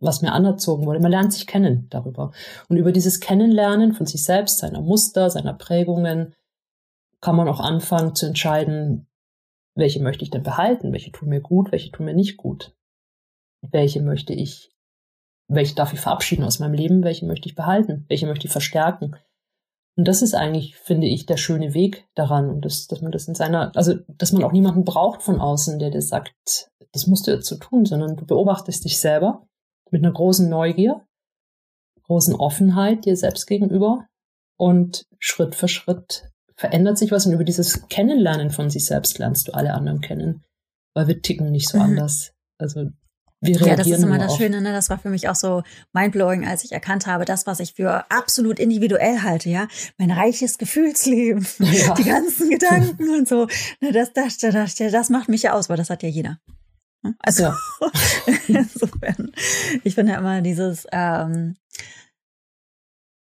was 0.00 0.20
mir 0.20 0.32
anerzogen 0.32 0.84
wurde. 0.84 0.98
Man 0.98 1.12
lernt 1.12 1.32
sich 1.32 1.46
kennen 1.46 1.86
darüber. 1.90 2.32
Und 2.68 2.76
über 2.76 2.90
dieses 2.90 3.20
Kennenlernen 3.20 3.92
von 3.92 4.04
sich 4.04 4.24
selbst, 4.24 4.58
seiner 4.58 4.80
Muster, 4.80 5.30
seiner 5.30 5.54
Prägungen, 5.54 6.34
kann 7.20 7.36
man 7.36 7.46
auch 7.46 7.60
anfangen 7.60 8.16
zu 8.16 8.26
entscheiden, 8.26 9.06
welche 9.76 10.02
möchte 10.02 10.24
ich 10.24 10.30
denn 10.30 10.42
behalten, 10.42 10.92
welche 10.92 11.12
tun 11.12 11.28
mir 11.28 11.40
gut, 11.40 11.70
welche 11.70 11.92
tun 11.92 12.06
mir 12.06 12.14
nicht 12.14 12.36
gut, 12.36 12.74
welche 13.62 14.02
möchte 14.02 14.32
ich 14.32 14.72
welche 15.50 15.74
darf 15.74 15.92
ich 15.92 16.00
verabschieden 16.00 16.44
aus 16.44 16.60
meinem 16.60 16.74
Leben, 16.74 17.02
welche 17.02 17.26
möchte 17.26 17.48
ich 17.48 17.54
behalten, 17.54 18.04
welche 18.08 18.26
möchte 18.26 18.46
ich 18.46 18.52
verstärken. 18.52 19.16
Und 19.96 20.06
das 20.06 20.22
ist 20.22 20.34
eigentlich, 20.34 20.76
finde 20.76 21.08
ich, 21.08 21.26
der 21.26 21.36
schöne 21.36 21.74
Weg 21.74 22.06
daran. 22.14 22.48
Und 22.48 22.64
das, 22.64 22.86
dass 22.86 23.02
man 23.02 23.12
das 23.12 23.26
in 23.26 23.34
seiner, 23.34 23.72
also 23.74 23.94
dass 24.08 24.32
man 24.32 24.44
auch 24.44 24.52
niemanden 24.52 24.84
braucht 24.84 25.22
von 25.22 25.40
außen, 25.40 25.78
der 25.78 25.90
dir 25.90 26.02
sagt, 26.02 26.70
das 26.92 27.06
musst 27.06 27.26
du 27.26 27.32
jetzt 27.32 27.46
so 27.46 27.56
tun, 27.56 27.84
sondern 27.84 28.16
du 28.16 28.24
beobachtest 28.24 28.84
dich 28.84 29.00
selber 29.00 29.46
mit 29.90 30.04
einer 30.04 30.12
großen 30.12 30.48
Neugier, 30.48 31.04
großen 32.04 32.34
Offenheit 32.34 33.04
dir 33.04 33.16
selbst 33.16 33.46
gegenüber 33.46 34.06
und 34.56 35.06
Schritt 35.18 35.54
für 35.54 35.68
Schritt 35.68 36.30
verändert 36.56 36.98
sich 36.98 37.10
was 37.10 37.26
und 37.26 37.32
über 37.32 37.44
dieses 37.44 37.88
Kennenlernen 37.88 38.50
von 38.50 38.70
sich 38.70 38.84
selbst 38.84 39.18
lernst 39.18 39.48
du 39.48 39.52
alle 39.52 39.72
anderen 39.74 40.00
kennen, 40.00 40.44
weil 40.94 41.08
wir 41.08 41.22
ticken 41.22 41.50
nicht 41.50 41.68
so 41.68 41.78
mhm. 41.78 41.84
anders. 41.84 42.32
Also 42.58 42.90
ja, 43.42 43.74
das 43.74 43.86
ist 43.86 44.02
immer 44.02 44.18
das 44.18 44.36
Schöne, 44.36 44.60
ne? 44.60 44.72
Das 44.72 44.90
war 44.90 44.98
für 44.98 45.08
mich 45.08 45.28
auch 45.28 45.34
so 45.34 45.62
mindblowing, 45.92 46.46
als 46.46 46.64
ich 46.64 46.72
erkannt 46.72 47.06
habe, 47.06 47.24
das, 47.24 47.46
was 47.46 47.60
ich 47.60 47.72
für 47.72 48.10
absolut 48.10 48.58
individuell 48.58 49.22
halte, 49.22 49.48
ja, 49.48 49.66
mein 49.96 50.10
reiches 50.10 50.58
Gefühlsleben, 50.58 51.46
ja. 51.58 51.94
die 51.94 52.04
ganzen 52.04 52.50
Gedanken 52.50 53.08
und 53.10 53.28
so, 53.28 53.46
ne, 53.80 53.92
das, 53.92 54.12
das, 54.12 54.38
das, 54.38 54.74
das 54.74 55.08
macht 55.08 55.28
mich 55.28 55.42
ja 55.42 55.54
aus, 55.54 55.70
weil 55.70 55.78
das 55.78 55.88
hat 55.88 56.02
ja 56.02 56.08
jeder. 56.08 56.38
Ne? 57.02 57.14
Also 57.18 57.44
ja. 57.44 57.56
insofern, 58.48 59.32
ich 59.84 59.94
finde 59.94 60.12
ja 60.12 60.18
immer 60.18 60.42
dieses, 60.42 60.86
ähm, 60.92 61.56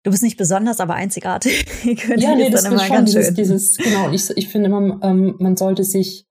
du 0.05 0.11
bist 0.11 0.23
nicht 0.23 0.39
besonders, 0.39 0.81
aber 0.81 0.95
einzigartig. 0.95 1.67
ja, 2.17 2.35
nee, 2.35 2.49
das 2.49 2.65
ist 2.65 2.73
immer 2.73 2.89
ganz 2.89 3.11
dieses, 3.11 3.27
schön. 3.27 3.35
dieses, 3.35 3.77
genau, 3.77 4.11
ich, 4.11 4.31
ich 4.31 4.49
finde 4.49 4.71
immer, 4.71 5.01
ähm, 5.03 5.37
man 5.39 5.59
sollte 5.59 5.85
sich 5.85 6.27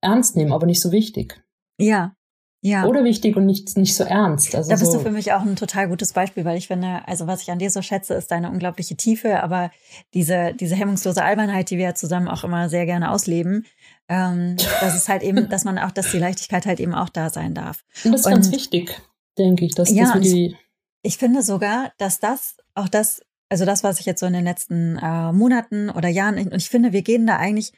ernst 0.00 0.34
nehmen, 0.34 0.52
aber 0.52 0.66
nicht 0.66 0.80
so 0.80 0.90
wichtig. 0.90 1.40
Ja, 1.78 2.16
ja. 2.64 2.86
oder 2.86 3.04
wichtig 3.04 3.36
und 3.36 3.44
nicht, 3.44 3.76
nicht 3.76 3.94
so 3.94 4.04
ernst. 4.04 4.54
Also 4.54 4.70
da 4.70 4.76
bist 4.76 4.90
so. 4.90 4.98
du 4.98 5.04
für 5.04 5.10
mich 5.10 5.32
auch 5.32 5.42
ein 5.42 5.54
total 5.54 5.86
gutes 5.86 6.14
Beispiel, 6.14 6.46
weil 6.46 6.56
ich 6.56 6.68
finde, 6.68 7.06
also 7.06 7.26
was 7.26 7.42
ich 7.42 7.50
an 7.50 7.58
dir 7.58 7.70
so 7.70 7.82
schätze, 7.82 8.14
ist 8.14 8.30
deine 8.30 8.50
unglaubliche 8.50 8.96
Tiefe, 8.96 9.42
aber 9.42 9.70
diese, 10.14 10.54
diese 10.54 10.74
hemmungslose 10.74 11.22
Albernheit, 11.22 11.68
die 11.68 11.76
wir 11.76 11.84
ja 11.84 11.94
zusammen 11.94 12.26
auch 12.26 12.42
immer 12.42 12.70
sehr 12.70 12.86
gerne 12.86 13.10
ausleben, 13.10 13.66
ähm, 14.08 14.56
das 14.80 14.94
ist 14.94 15.10
halt 15.10 15.22
eben, 15.22 15.50
dass 15.50 15.64
man 15.64 15.78
auch, 15.78 15.90
dass 15.90 16.10
die 16.10 16.18
Leichtigkeit 16.18 16.64
halt 16.64 16.80
eben 16.80 16.94
auch 16.94 17.10
da 17.10 17.28
sein 17.28 17.52
darf. 17.52 17.84
Und 18.02 18.12
das 18.12 18.22
ist 18.22 18.26
und, 18.26 18.32
ganz 18.32 18.50
wichtig, 18.50 18.98
denke 19.36 19.66
ich, 19.66 19.74
dass, 19.74 19.90
ja, 19.90 20.04
dass 20.04 20.14
wir 20.14 20.20
die. 20.22 20.56
Ich, 21.02 21.18
finde 21.18 21.42
sogar, 21.42 21.92
dass 21.98 22.18
das, 22.18 22.56
auch 22.74 22.88
das, 22.88 23.20
also 23.50 23.66
das, 23.66 23.84
was 23.84 24.00
ich 24.00 24.06
jetzt 24.06 24.20
so 24.20 24.26
in 24.26 24.32
den 24.32 24.44
letzten 24.44 24.96
äh, 24.96 25.32
Monaten 25.32 25.90
oder 25.90 26.08
Jahren, 26.08 26.38
und 26.38 26.56
ich 26.56 26.70
finde, 26.70 26.92
wir 26.92 27.02
gehen 27.02 27.26
da 27.26 27.36
eigentlich, 27.36 27.72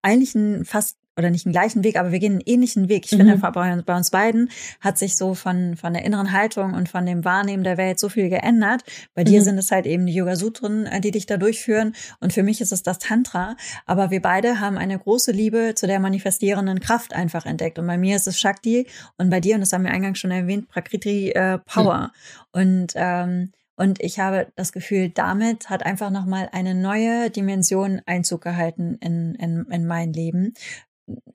eigentlich 0.00 0.36
ein 0.36 0.64
fast 0.64 0.99
oder 1.20 1.30
nicht 1.30 1.44
den 1.44 1.52
gleichen 1.52 1.84
Weg, 1.84 1.96
aber 1.96 2.12
wir 2.12 2.18
gehen 2.18 2.32
einen 2.32 2.42
ähnlichen 2.44 2.88
Weg. 2.88 3.04
Ich 3.06 3.12
mhm. 3.12 3.28
finde, 3.28 3.36
bei, 3.36 3.82
bei 3.82 3.96
uns 3.96 4.10
beiden 4.10 4.50
hat 4.80 4.98
sich 4.98 5.16
so 5.16 5.34
von, 5.34 5.76
von 5.76 5.92
der 5.92 6.04
inneren 6.04 6.32
Haltung 6.32 6.74
und 6.74 6.88
von 6.88 7.06
dem 7.06 7.24
Wahrnehmen 7.24 7.62
der 7.62 7.76
Welt 7.76 8.00
so 8.00 8.08
viel 8.08 8.28
geändert. 8.28 8.82
Bei 9.14 9.22
mhm. 9.22 9.26
dir 9.26 9.42
sind 9.42 9.58
es 9.58 9.70
halt 9.70 9.86
eben 9.86 10.06
die 10.06 10.14
Yoga-Sutren, 10.14 10.86
äh, 10.86 11.00
die 11.00 11.10
dich 11.10 11.26
da 11.26 11.36
durchführen. 11.36 11.94
Und 12.20 12.32
für 12.32 12.42
mich 12.42 12.60
ist 12.60 12.72
es 12.72 12.82
das 12.82 12.98
Tantra. 12.98 13.56
Aber 13.86 14.10
wir 14.10 14.20
beide 14.20 14.60
haben 14.60 14.76
eine 14.76 14.98
große 14.98 15.32
Liebe 15.32 15.74
zu 15.74 15.86
der 15.86 16.00
manifestierenden 16.00 16.80
Kraft 16.80 17.12
einfach 17.12 17.46
entdeckt. 17.46 17.78
Und 17.78 17.86
bei 17.86 17.98
mir 17.98 18.16
ist 18.16 18.26
es 18.26 18.38
Shakti 18.40 18.86
und 19.18 19.30
bei 19.30 19.40
dir, 19.40 19.54
und 19.54 19.60
das 19.60 19.72
haben 19.72 19.84
wir 19.84 19.90
eingangs 19.90 20.18
schon 20.18 20.30
erwähnt, 20.30 20.68
Prakriti 20.68 21.30
äh, 21.30 21.58
Power. 21.58 22.10
Mhm. 22.54 22.60
Und 22.60 22.92
ähm, 22.96 23.52
und 23.80 24.02
ich 24.02 24.18
habe 24.18 24.48
das 24.56 24.72
Gefühl, 24.72 25.08
damit 25.08 25.70
hat 25.70 25.86
einfach 25.86 26.10
nochmal 26.10 26.50
eine 26.52 26.74
neue 26.74 27.30
Dimension 27.30 28.02
Einzug 28.04 28.42
gehalten 28.42 28.98
in, 29.00 29.34
in, 29.36 29.64
in 29.70 29.86
mein 29.86 30.12
Leben. 30.12 30.52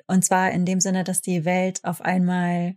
Und 0.07 0.25
zwar 0.25 0.51
in 0.51 0.65
dem 0.65 0.79
Sinne, 0.79 1.03
dass 1.03 1.21
die 1.21 1.45
Welt 1.45 1.79
auf 1.83 2.01
einmal 2.01 2.75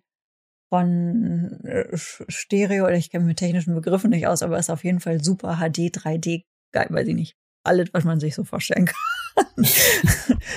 von 0.69 1.61
äh, 1.65 1.97
Stereo, 1.97 2.85
oder 2.85 2.97
ich 2.97 3.11
kenne 3.11 3.25
mit 3.25 3.39
technischen 3.39 3.75
Begriffen 3.75 4.11
nicht 4.11 4.27
aus, 4.27 4.43
aber 4.43 4.59
ist 4.59 4.71
auf 4.71 4.85
jeden 4.85 5.01
Fall 5.01 5.23
super 5.23 5.57
HD, 5.57 5.97
3D, 5.97 6.45
geil, 6.73 6.87
weiß 6.91 7.09
ich 7.09 7.15
nicht. 7.15 7.37
Alles, 7.65 7.89
was 7.93 8.05
man 8.05 8.21
sich 8.21 8.35
so 8.35 8.45
vorstellen 8.45 8.87
kann. 8.87 9.65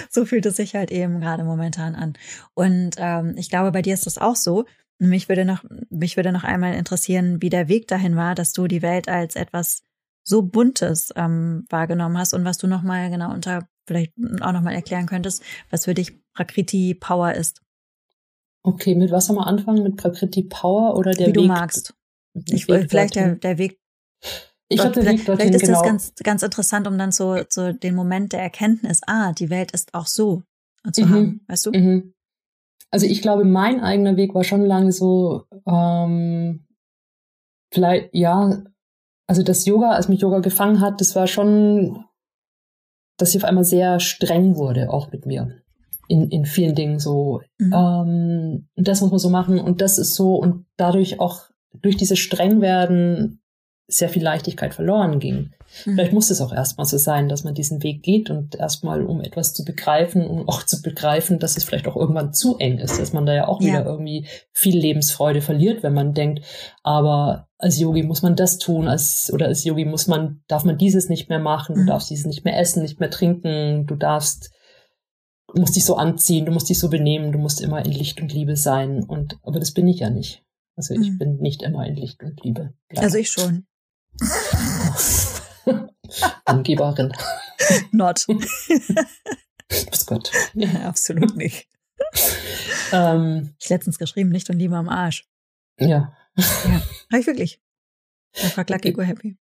so 0.09 0.25
fühlt 0.25 0.45
es 0.45 0.55
sich 0.57 0.75
halt 0.75 0.91
eben 0.91 1.19
gerade 1.19 1.43
momentan 1.43 1.95
an. 1.95 2.13
Und 2.53 2.95
ähm, 2.97 3.35
ich 3.37 3.49
glaube, 3.49 3.71
bei 3.71 3.81
dir 3.81 3.93
ist 3.93 4.05
das 4.05 4.17
auch 4.17 4.35
so. 4.35 4.65
Mich 4.99 5.29
würde 5.29 5.45
noch, 5.45 5.63
mich 5.89 6.15
würde 6.15 6.31
noch 6.31 6.43
einmal 6.43 6.75
interessieren, 6.75 7.41
wie 7.41 7.49
der 7.49 7.67
Weg 7.67 7.87
dahin 7.87 8.15
war, 8.15 8.35
dass 8.35 8.53
du 8.53 8.67
die 8.67 8.81
Welt 8.81 9.07
als 9.07 9.35
etwas 9.35 9.83
so 10.23 10.43
Buntes 10.43 11.11
ähm, 11.15 11.65
wahrgenommen 11.69 12.17
hast 12.17 12.33
und 12.33 12.45
was 12.45 12.57
du 12.57 12.67
noch 12.67 12.83
mal 12.83 13.09
genau 13.09 13.33
unter 13.33 13.67
vielleicht 13.91 14.13
auch 14.41 14.53
noch 14.53 14.61
mal 14.61 14.73
erklären 14.73 15.05
könntest, 15.05 15.43
was 15.69 15.85
für 15.85 15.93
dich 15.93 16.13
Prakriti 16.33 16.95
Power 16.95 17.33
ist. 17.33 17.61
Okay, 18.63 18.95
mit 18.95 19.11
was 19.11 19.27
haben 19.27 19.35
wir 19.35 19.47
anfangen? 19.47 19.83
Mit 19.83 19.97
Prakriti 19.97 20.43
Power 20.43 20.97
oder 20.97 21.11
der 21.11 21.27
Wie 21.27 21.31
Weg? 21.31 21.35
du 21.35 21.43
magst. 21.43 21.93
Ich 22.49 22.67
will 22.67 22.87
vielleicht 22.87 23.15
der, 23.15 23.35
der 23.35 23.57
Weg. 23.57 23.79
Ich 24.69 24.79
glaube, 24.79 25.01
der 25.01 25.11
Weg 25.11 25.25
dorthin, 25.25 25.47
Vielleicht 25.47 25.55
ist 25.55 25.67
genau. 25.67 25.79
das 25.79 25.87
ganz, 25.87 26.13
ganz 26.23 26.43
interessant, 26.43 26.87
um 26.87 26.97
dann 26.97 27.11
so, 27.11 27.41
so 27.49 27.73
den 27.73 27.93
Moment 27.93 28.31
der 28.31 28.41
Erkenntnis, 28.41 29.01
ah, 29.05 29.33
die 29.33 29.49
Welt 29.49 29.71
ist 29.71 29.93
auch 29.93 30.07
so 30.07 30.43
zu 30.93 31.05
mhm. 31.05 31.09
haben, 31.09 31.45
weißt 31.47 31.65
du? 31.65 31.71
Mhm. 31.71 32.13
Also 32.89 33.05
ich 33.05 33.21
glaube, 33.21 33.43
mein 33.43 33.81
eigener 33.81 34.15
Weg 34.15 34.33
war 34.33 34.43
schon 34.43 34.65
lange 34.65 34.91
so, 34.93 35.45
ähm, 35.65 36.65
vielleicht, 37.73 38.13
ja, 38.13 38.63
also 39.27 39.43
das 39.43 39.65
Yoga, 39.65 39.91
als 39.91 40.07
mich 40.07 40.21
Yoga 40.21 40.39
gefangen 40.39 40.81
hat, 40.81 41.01
das 41.01 41.15
war 41.15 41.27
schon, 41.27 42.05
dass 43.21 43.31
sie 43.31 43.37
auf 43.37 43.43
einmal 43.43 43.63
sehr 43.63 43.99
streng 43.99 44.55
wurde, 44.55 44.89
auch 44.89 45.11
mit 45.11 45.25
mir. 45.25 45.61
In, 46.07 46.29
in 46.29 46.45
vielen 46.45 46.75
Dingen 46.75 46.99
so. 46.99 47.41
Mhm. 47.57 47.73
Ähm, 47.73 48.67
das 48.75 49.01
muss 49.01 49.11
man 49.11 49.19
so 49.19 49.29
machen 49.29 49.59
und 49.59 49.79
das 49.81 49.97
ist 49.97 50.15
so 50.15 50.35
und 50.35 50.65
dadurch 50.75 51.19
auch 51.19 51.43
durch 51.73 51.95
dieses 51.95 52.19
Strengwerden 52.19 53.41
sehr 53.87 54.09
viel 54.09 54.23
Leichtigkeit 54.23 54.73
verloren 54.73 55.19
ging. 55.19 55.51
Mhm. 55.85 55.93
Vielleicht 55.93 56.13
muss 56.13 56.29
es 56.29 56.41
auch 56.41 56.53
erstmal 56.53 56.85
so 56.85 56.97
sein, 56.97 57.29
dass 57.29 57.43
man 57.43 57.53
diesen 57.53 57.83
Weg 57.83 58.03
geht 58.03 58.29
und 58.29 58.55
erstmal, 58.55 59.05
um 59.05 59.21
etwas 59.21 59.53
zu 59.53 59.63
begreifen, 59.63 60.25
um 60.27 60.47
auch 60.47 60.63
zu 60.63 60.81
begreifen, 60.81 61.39
dass 61.39 61.57
es 61.57 61.63
vielleicht 61.63 61.87
auch 61.87 61.95
irgendwann 61.95 62.33
zu 62.33 62.57
eng 62.57 62.77
ist, 62.79 62.99
dass 62.99 63.13
man 63.13 63.25
da 63.25 63.33
ja 63.33 63.47
auch 63.47 63.61
ja. 63.61 63.67
wieder 63.67 63.85
irgendwie 63.85 64.27
viel 64.51 64.77
Lebensfreude 64.77 65.41
verliert, 65.41 65.83
wenn 65.83 65.93
man 65.93 66.13
denkt, 66.13 66.45
aber 66.83 67.47
als 67.57 67.79
Yogi 67.79 68.03
muss 68.03 68.21
man 68.21 68.35
das 68.35 68.57
tun, 68.57 68.87
als, 68.87 69.31
oder 69.33 69.47
als 69.47 69.63
Yogi 69.63 69.85
muss 69.85 70.07
man, 70.07 70.41
darf 70.47 70.63
man 70.63 70.77
dieses 70.77 71.09
nicht 71.09 71.29
mehr 71.29 71.39
machen, 71.39 71.75
mhm. 71.75 71.79
du 71.81 71.85
darfst 71.87 72.09
dieses 72.09 72.25
nicht 72.25 72.43
mehr 72.43 72.57
essen, 72.59 72.81
nicht 72.81 72.99
mehr 72.99 73.09
trinken, 73.09 73.85
du 73.85 73.95
darfst, 73.95 74.51
du 75.53 75.61
musst 75.61 75.75
dich 75.75 75.85
so 75.85 75.95
anziehen, 75.95 76.45
du 76.45 76.51
musst 76.51 76.69
dich 76.69 76.79
so 76.79 76.89
benehmen, 76.89 77.31
du 77.31 77.39
musst 77.39 77.61
immer 77.61 77.85
in 77.85 77.91
Licht 77.91 78.21
und 78.21 78.33
Liebe 78.33 78.55
sein 78.55 79.03
und, 79.03 79.37
aber 79.43 79.59
das 79.59 79.71
bin 79.71 79.87
ich 79.87 79.99
ja 79.99 80.09
nicht. 80.09 80.43
Also 80.75 80.93
ich 80.93 81.11
mhm. 81.11 81.17
bin 81.17 81.37
nicht 81.37 81.61
immer 81.61 81.85
in 81.85 81.95
Licht 81.95 82.23
und 82.23 82.43
Liebe. 82.43 82.73
Klar. 82.89 83.03
Also 83.03 83.17
ich 83.17 83.29
schon. 83.29 83.65
Angeberin. 86.45 87.11
Not. 87.91 88.25
Bis 89.69 90.05
Gott. 90.05 90.31
Ja, 90.53 90.69
absolut 90.87 91.35
nicht. 91.35 91.67
Ähm, 92.91 93.55
ich 93.59 93.69
letztens 93.69 93.97
geschrieben, 93.97 94.29
nicht 94.29 94.49
und 94.49 94.57
lieber 94.57 94.77
am 94.77 94.89
Arsch. 94.89 95.25
Ja. 95.79 96.13
Ja, 96.35 96.81
habe 97.11 97.19
ich 97.19 97.27
wirklich. 97.27 97.61
Einfach 98.41 98.67
lucky, 98.69 98.91
go 98.91 99.01
happy. 99.01 99.37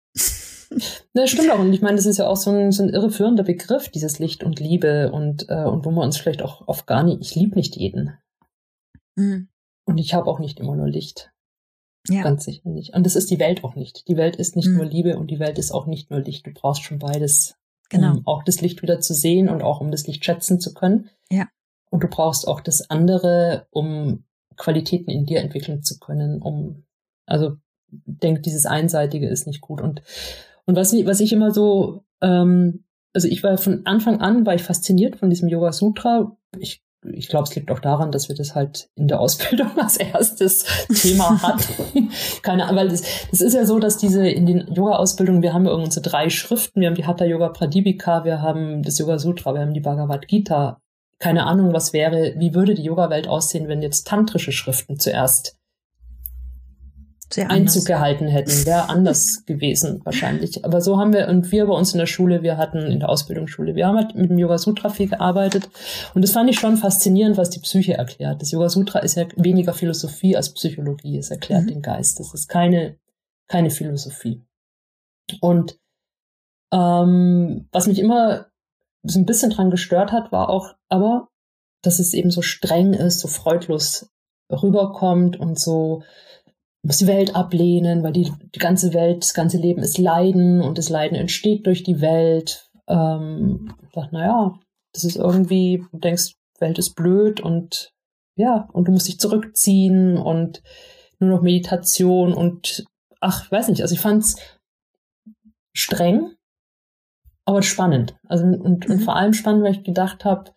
Ne, 1.13 1.27
stimmt 1.27 1.51
auch. 1.51 1.59
Und 1.59 1.73
ich 1.73 1.81
meine, 1.81 1.95
das 1.95 2.05
ist 2.05 2.17
ja 2.17 2.27
auch 2.27 2.35
so 2.35 2.51
ein, 2.51 2.71
so 2.71 2.83
ein 2.83 2.89
irreführender 2.89 3.43
Begriff, 3.43 3.89
dieses 3.89 4.19
Licht 4.19 4.43
und 4.43 4.59
Liebe 4.59 5.11
und, 5.11 5.49
äh, 5.49 5.63
und 5.63 5.85
wo 5.85 5.91
man 5.91 6.05
uns 6.05 6.17
vielleicht 6.17 6.41
auch 6.41 6.67
oft 6.67 6.87
gar 6.87 7.03
nicht, 7.03 7.21
ich 7.21 7.35
liebe 7.35 7.55
nicht 7.55 7.75
jeden. 7.75 8.17
Mhm. 9.15 9.49
Und 9.85 9.97
ich 9.97 10.13
habe 10.13 10.29
auch 10.29 10.39
nicht 10.39 10.59
immer 10.59 10.75
nur 10.75 10.87
Licht. 10.87 11.31
Ja. 12.09 12.23
Ganz 12.23 12.45
sicher 12.45 12.69
nicht. 12.69 12.93
Und 12.95 13.05
das 13.05 13.15
ist 13.15 13.29
die 13.31 13.39
Welt 13.39 13.63
auch 13.63 13.75
nicht. 13.75 14.07
Die 14.07 14.17
Welt 14.17 14.35
ist 14.35 14.55
nicht 14.55 14.69
mhm. 14.69 14.77
nur 14.77 14.85
Liebe 14.85 15.17
und 15.17 15.29
die 15.29 15.39
Welt 15.39 15.57
ist 15.57 15.71
auch 15.71 15.87
nicht 15.87 16.09
nur 16.09 16.21
Licht. 16.21 16.45
Du 16.45 16.51
brauchst 16.51 16.83
schon 16.83 16.99
beides, 16.99 17.55
genau. 17.89 18.13
um 18.13 18.27
auch 18.27 18.43
das 18.43 18.61
Licht 18.61 18.81
wieder 18.81 18.99
zu 18.99 19.13
sehen 19.13 19.49
und 19.49 19.61
auch 19.61 19.81
um 19.81 19.91
das 19.91 20.07
Licht 20.07 20.23
schätzen 20.23 20.59
zu 20.59 20.73
können. 20.73 21.09
Ja. 21.29 21.47
Und 21.89 22.03
du 22.03 22.07
brauchst 22.07 22.47
auch 22.47 22.61
das 22.61 22.89
andere, 22.89 23.67
um 23.71 24.23
Qualitäten 24.55 25.11
in 25.11 25.25
dir 25.25 25.39
entwickeln 25.39 25.83
zu 25.83 25.99
können, 25.99 26.41
um, 26.41 26.83
also, 27.25 27.57
denk, 27.89 28.43
dieses 28.43 28.65
Einseitige 28.65 29.27
ist 29.27 29.47
nicht 29.47 29.61
gut. 29.61 29.81
Und, 29.81 30.01
und 30.65 30.75
was, 30.75 30.93
was 30.93 31.19
ich 31.19 31.31
immer 31.31 31.51
so, 31.51 32.03
ähm, 32.21 32.83
also 33.13 33.27
ich 33.27 33.43
war 33.43 33.57
von 33.57 33.85
Anfang 33.85 34.19
an, 34.19 34.45
war 34.45 34.55
ich 34.55 34.63
fasziniert 34.63 35.15
von 35.15 35.29
diesem 35.29 35.47
Yoga 35.47 35.71
Sutra. 35.71 36.35
Ich 36.59 36.83
ich 37.13 37.27
glaube, 37.27 37.43
es 37.43 37.55
liegt 37.55 37.71
auch 37.71 37.79
daran, 37.79 38.11
dass 38.11 38.29
wir 38.29 38.35
das 38.35 38.55
halt 38.55 38.89
in 38.95 39.07
der 39.07 39.19
Ausbildung 39.19 39.71
als 39.77 39.97
erstes 39.97 40.65
Thema 40.93 41.41
hatten. 41.41 42.11
Keine 42.41 42.65
Ahnung, 42.65 42.77
weil 42.77 42.89
das, 42.89 43.03
das 43.31 43.41
ist 43.41 43.53
ja 43.53 43.65
so, 43.65 43.79
dass 43.79 43.97
diese 43.97 44.27
in 44.27 44.45
den 44.45 44.73
Yoga-Ausbildungen, 44.73 45.41
wir 45.41 45.53
haben 45.53 45.65
ja 45.65 45.71
unsere 45.71 46.07
drei 46.07 46.29
Schriften, 46.29 46.81
wir 46.81 46.87
haben 46.87 46.95
die 46.95 47.05
Hatha 47.05 47.25
Yoga 47.25 47.49
Pradipika, 47.49 48.23
wir 48.23 48.41
haben 48.41 48.83
das 48.83 48.97
Yoga 48.97 49.19
Sutra, 49.19 49.53
wir 49.53 49.61
haben 49.61 49.73
die 49.73 49.81
Bhagavad 49.81 50.27
Gita. 50.27 50.79
Keine 51.19 51.45
Ahnung, 51.45 51.73
was 51.73 51.93
wäre, 51.93 52.35
wie 52.37 52.53
würde 52.53 52.75
die 52.75 52.83
Yoga-Welt 52.83 53.27
aussehen, 53.27 53.67
wenn 53.67 53.81
jetzt 53.81 54.07
tantrische 54.07 54.51
Schriften 54.51 54.99
zuerst 54.99 55.56
Einzug 57.35 57.85
gehalten 57.85 58.27
hätten, 58.27 58.65
wäre 58.65 58.89
anders 58.89 59.43
gewesen 59.45 60.01
wahrscheinlich. 60.03 60.63
Aber 60.63 60.79
so 60.81 60.97
haben 60.97 61.13
wir, 61.13 61.27
und 61.27 61.51
wir 61.51 61.65
bei 61.65 61.73
uns 61.73 61.93
in 61.93 61.99
der 61.99 62.05
Schule, 62.05 62.41
wir 62.41 62.57
hatten 62.57 62.79
in 62.79 62.99
der 62.99 63.09
Ausbildungsschule, 63.09 63.75
wir 63.75 63.87
haben 63.87 63.97
halt 63.97 64.15
mit 64.15 64.29
dem 64.29 64.37
Yoga 64.37 64.57
Sutra 64.57 64.89
viel 64.89 65.09
gearbeitet. 65.09 65.69
Und 66.13 66.21
das 66.21 66.31
fand 66.31 66.49
ich 66.49 66.59
schon 66.59 66.77
faszinierend, 66.77 67.37
was 67.37 67.49
die 67.49 67.59
Psyche 67.59 67.95
erklärt. 67.95 68.41
Das 68.41 68.51
Yoga 68.51 68.69
Sutra 68.69 68.99
ist 68.99 69.15
ja 69.15 69.25
weniger 69.35 69.73
Philosophie 69.73 70.35
als 70.35 70.53
Psychologie. 70.53 71.17
Es 71.17 71.29
erklärt 71.29 71.63
mhm. 71.63 71.67
den 71.67 71.81
Geist. 71.81 72.19
Das 72.19 72.33
ist 72.33 72.47
keine, 72.47 72.97
keine 73.47 73.69
Philosophie. 73.69 74.43
Und 75.41 75.77
ähm, 76.71 77.67
was 77.71 77.87
mich 77.87 77.99
immer 77.99 78.47
so 79.03 79.19
ein 79.19 79.25
bisschen 79.25 79.51
dran 79.51 79.69
gestört 79.69 80.11
hat, 80.11 80.31
war 80.31 80.49
auch 80.49 80.75
aber, 80.89 81.27
dass 81.81 81.99
es 81.99 82.13
eben 82.13 82.31
so 82.31 82.41
streng 82.41 82.93
ist, 82.93 83.19
so 83.19 83.27
freudlos 83.27 84.09
rüberkommt 84.49 85.37
und 85.37 85.59
so 85.59 86.03
muss 86.83 86.97
die 86.97 87.07
Welt 87.07 87.35
ablehnen, 87.35 88.03
weil 88.03 88.13
die, 88.13 88.31
die 88.55 88.59
ganze 88.59 88.93
Welt, 88.93 89.23
das 89.23 89.33
ganze 89.33 89.57
Leben 89.57 89.81
ist 89.81 89.97
Leiden 89.97 90.61
und 90.61 90.77
das 90.77 90.89
Leiden 90.89 91.17
entsteht 91.17 91.65
durch 91.65 91.83
die 91.83 92.01
Welt. 92.01 92.69
Ähm, 92.87 93.73
sag, 93.93 94.11
naja, 94.11 94.53
das 94.93 95.03
ist 95.03 95.17
irgendwie, 95.17 95.83
du 95.91 95.99
denkst, 95.99 96.35
Welt 96.59 96.79
ist 96.79 96.95
blöd 96.95 97.39
und 97.39 97.91
ja, 98.35 98.69
und 98.71 98.87
du 98.87 98.91
musst 98.91 99.07
dich 99.07 99.19
zurückziehen 99.19 100.17
und 100.17 100.61
nur 101.19 101.29
noch 101.31 101.41
Meditation 101.41 102.33
und 102.33 102.85
ach, 103.19 103.51
weiß 103.51 103.69
nicht, 103.69 103.81
also 103.81 103.93
ich 103.93 103.99
fand's 104.01 104.35
streng, 105.73 106.35
aber 107.45 107.63
spannend. 107.63 108.15
Also 108.27 108.45
und, 108.45 108.87
mhm. 108.87 108.93
und 108.93 108.99
vor 109.01 109.15
allem 109.15 109.33
spannend, 109.33 109.63
weil 109.63 109.71
ich 109.73 109.83
gedacht 109.83 110.25
habe, 110.25 110.51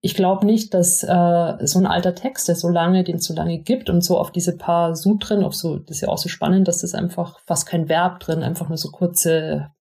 ich 0.00 0.14
glaube 0.14 0.46
nicht, 0.46 0.74
dass 0.74 1.02
äh, 1.02 1.66
so 1.66 1.78
ein 1.78 1.86
alter 1.86 2.14
Text, 2.14 2.46
der 2.48 2.54
so 2.54 2.68
lange, 2.68 3.02
den 3.02 3.16
es 3.16 3.24
so 3.24 3.34
lange 3.34 3.58
gibt 3.58 3.90
und 3.90 4.02
so 4.02 4.18
auf 4.18 4.30
diese 4.30 4.56
paar 4.56 4.94
Sutren, 4.94 5.42
auf 5.42 5.54
so, 5.54 5.78
das 5.78 5.96
ist 5.96 6.00
ja 6.02 6.08
auch 6.08 6.18
so 6.18 6.28
spannend, 6.28 6.68
dass 6.68 6.82
das 6.82 6.94
einfach 6.94 7.40
fast 7.40 7.66
kein 7.66 7.88
Verb 7.88 8.20
drin, 8.20 8.42
einfach 8.42 8.68
nur 8.68 8.78
so 8.78 8.90
kurze 8.90 9.72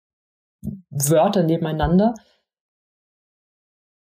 Wörter 0.90 1.44
nebeneinander. 1.44 2.16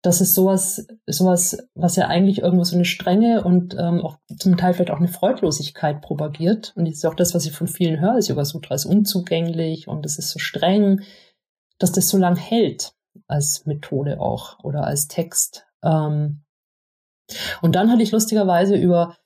Das 0.02 0.20
ist 0.20 0.36
sowas, 0.36 0.86
sowas, 1.08 1.58
was 1.76 1.96
ja 1.96 2.08
eigentlich 2.08 2.40
irgendwo 2.40 2.66
so 2.66 2.76
eine 2.76 2.84
Strenge 2.84 3.42
und 3.46 3.74
ähm, 3.80 4.02
auch 4.02 4.18
zum 4.38 4.58
Teil 4.58 4.74
vielleicht 4.74 4.92
auch 4.92 4.98
eine 4.98 5.08
Freudlosigkeit 5.08 6.02
propagiert. 6.02 6.74
Und 6.76 6.86
das 6.86 6.96
ist 6.96 7.06
auch 7.06 7.16
das, 7.16 7.34
was 7.34 7.46
ich 7.46 7.54
von 7.54 7.70
vielen 7.70 8.02
höre. 8.02 8.16
Das 8.16 8.28
Yoga 8.28 8.44
Sutra 8.44 8.76
ist 8.76 8.86
unzugänglich 8.86 9.88
und 9.88 10.06
es 10.06 10.20
ist 10.20 10.32
so 10.32 10.40
streng, 10.40 11.04
dass 11.80 11.94
das 11.94 12.10
so 12.10 12.18
lang 12.18 12.36
hält 12.36 12.94
als 13.28 13.66
Methode 13.66 14.20
auch 14.20 14.60
oder 14.62 14.84
als 14.86 15.08
Text. 15.08 15.66
Ähm, 15.84 16.44
und 17.62 17.76
dann 17.76 17.92
hatte 17.92 18.04
ich 18.04 18.12
lustigerweise 18.12 18.76
über 18.76 19.18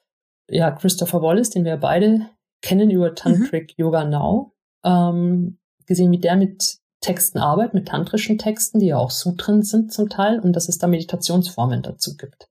ja, 0.49 0.71
Christopher 0.71 1.21
Wallace, 1.21 1.49
den 1.49 1.65
wir 1.65 1.77
beide 1.77 2.29
kennen, 2.61 2.89
über 2.89 3.15
Tantric 3.15 3.77
mhm. 3.77 3.83
Yoga 3.83 4.03
Now, 4.05 4.53
ähm, 4.83 5.59
gesehen, 5.85 6.11
wie 6.11 6.19
der 6.19 6.35
mit 6.35 6.79
Texten 7.01 7.37
arbeitet, 7.37 7.73
mit 7.73 7.87
tantrischen 7.87 8.37
Texten, 8.37 8.79
die 8.79 8.87
ja 8.87 8.97
auch 8.97 9.11
Sutren 9.11 9.61
sind 9.61 9.93
zum 9.93 10.09
Teil, 10.09 10.39
und 10.39 10.53
dass 10.53 10.67
es 10.67 10.77
da 10.77 10.87
Meditationsformen 10.87 11.83
dazu 11.83 12.17
gibt. 12.17 12.49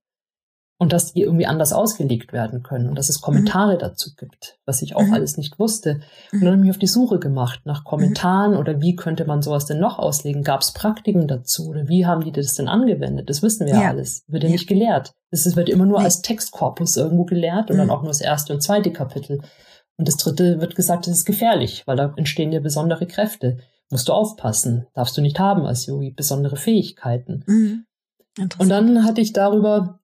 Und 0.79 0.93
dass 0.93 1.13
die 1.13 1.21
irgendwie 1.21 1.47
anders 1.47 1.73
ausgelegt 1.73 2.33
werden 2.33 2.61
können 2.61 2.87
und 2.87 2.97
dass 2.97 3.09
es 3.09 3.21
Kommentare 3.21 3.75
mhm. 3.75 3.79
dazu 3.79 4.11
gibt, 4.15 4.59
was 4.65 4.81
ich 4.83 4.95
auch 4.95 5.03
mhm. 5.03 5.13
alles 5.13 5.37
nicht 5.37 5.57
wusste. 5.57 6.01
Und 6.31 6.41
dann 6.41 6.49
habe 6.49 6.57
ich 6.57 6.61
mich 6.61 6.69
auf 6.71 6.77
die 6.77 6.87
Suche 6.87 7.17
gemacht 7.19 7.61
nach 7.65 7.83
Kommentaren 7.83 8.51
mhm. 8.51 8.57
oder 8.57 8.79
wie 8.79 8.95
könnte 8.95 9.25
man 9.25 9.41
sowas 9.41 9.65
denn 9.65 9.79
noch 9.79 9.97
auslegen? 9.97 10.43
Gab 10.43 10.61
es 10.61 10.73
Praktiken 10.73 11.27
dazu 11.27 11.69
oder 11.69 11.87
wie 11.87 12.05
haben 12.05 12.23
die 12.23 12.31
das 12.31 12.53
denn 12.53 12.67
angewendet? 12.67 13.29
Das 13.29 13.41
wissen 13.41 13.65
wir 13.65 13.73
ja, 13.73 13.89
alles. 13.89 14.23
Wird 14.27 14.43
ja, 14.43 14.49
ja, 14.49 14.53
nicht 14.53 14.67
gelehrt. 14.67 15.13
Es 15.31 15.55
wird 15.55 15.67
immer 15.69 15.85
nur 15.85 15.99
nee. 15.99 16.05
als 16.05 16.21
Textkorpus 16.21 16.95
irgendwo 16.95 17.25
gelehrt 17.25 17.71
und 17.71 17.77
dann 17.77 17.87
mhm. 17.87 17.93
auch 17.93 18.01
nur 18.01 18.11
das 18.11 18.21
erste 18.21 18.53
und 18.53 18.61
zweite 18.61 18.91
Kapitel. 18.91 19.41
Und 19.97 20.07
das 20.07 20.17
dritte 20.17 20.61
wird 20.61 20.75
gesagt, 20.75 21.07
das 21.07 21.15
ist 21.15 21.25
gefährlich, 21.25 21.87
weil 21.87 21.97
da 21.97 22.13
entstehen 22.17 22.51
ja 22.51 22.59
besondere 22.59 23.07
Kräfte. 23.07 23.57
Musst 23.89 24.09
du 24.09 24.13
aufpassen. 24.13 24.85
Darfst 24.93 25.17
du 25.17 25.21
nicht 25.21 25.39
haben 25.39 25.65
als 25.65 25.87
Yogi, 25.87 26.11
besondere 26.11 26.55
Fähigkeiten. 26.55 27.43
Mhm. 27.47 27.85
Und 28.59 28.69
dann 28.69 29.03
hatte 29.03 29.21
ich 29.21 29.33
darüber 29.33 29.99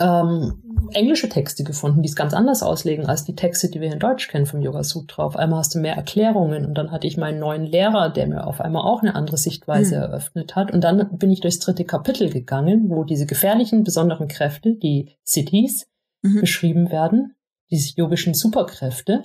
ähm, 0.00 0.62
englische 0.92 1.28
Texte 1.28 1.64
gefunden, 1.64 2.02
die 2.02 2.08
es 2.08 2.16
ganz 2.16 2.34
anders 2.34 2.62
auslegen 2.62 3.06
als 3.06 3.24
die 3.24 3.34
Texte, 3.34 3.70
die 3.70 3.80
wir 3.80 3.92
in 3.92 3.98
Deutsch 3.98 4.28
kennen 4.28 4.46
vom 4.46 4.60
Yoga 4.60 4.82
Sutra. 4.82 5.24
Auf 5.24 5.36
einmal 5.36 5.60
hast 5.60 5.74
du 5.74 5.78
mehr 5.78 5.94
Erklärungen 5.94 6.64
und 6.66 6.74
dann 6.74 6.90
hatte 6.90 7.06
ich 7.06 7.16
meinen 7.16 7.38
neuen 7.38 7.66
Lehrer, 7.66 8.10
der 8.10 8.26
mir 8.26 8.46
auf 8.46 8.60
einmal 8.60 8.82
auch 8.82 9.02
eine 9.02 9.14
andere 9.14 9.36
Sichtweise 9.36 9.96
mhm. 9.96 10.02
eröffnet 10.02 10.56
hat. 10.56 10.72
Und 10.72 10.82
dann 10.82 11.18
bin 11.18 11.30
ich 11.30 11.40
durchs 11.40 11.58
dritte 11.58 11.84
Kapitel 11.84 12.30
gegangen, 12.30 12.90
wo 12.90 13.04
diese 13.04 13.26
gefährlichen, 13.26 13.84
besonderen 13.84 14.28
Kräfte, 14.28 14.74
die 14.74 15.16
Cities, 15.26 15.88
mhm. 16.22 16.40
beschrieben 16.40 16.90
werden, 16.90 17.36
diese 17.70 17.94
yogischen 17.96 18.34
Superkräfte. 18.34 19.24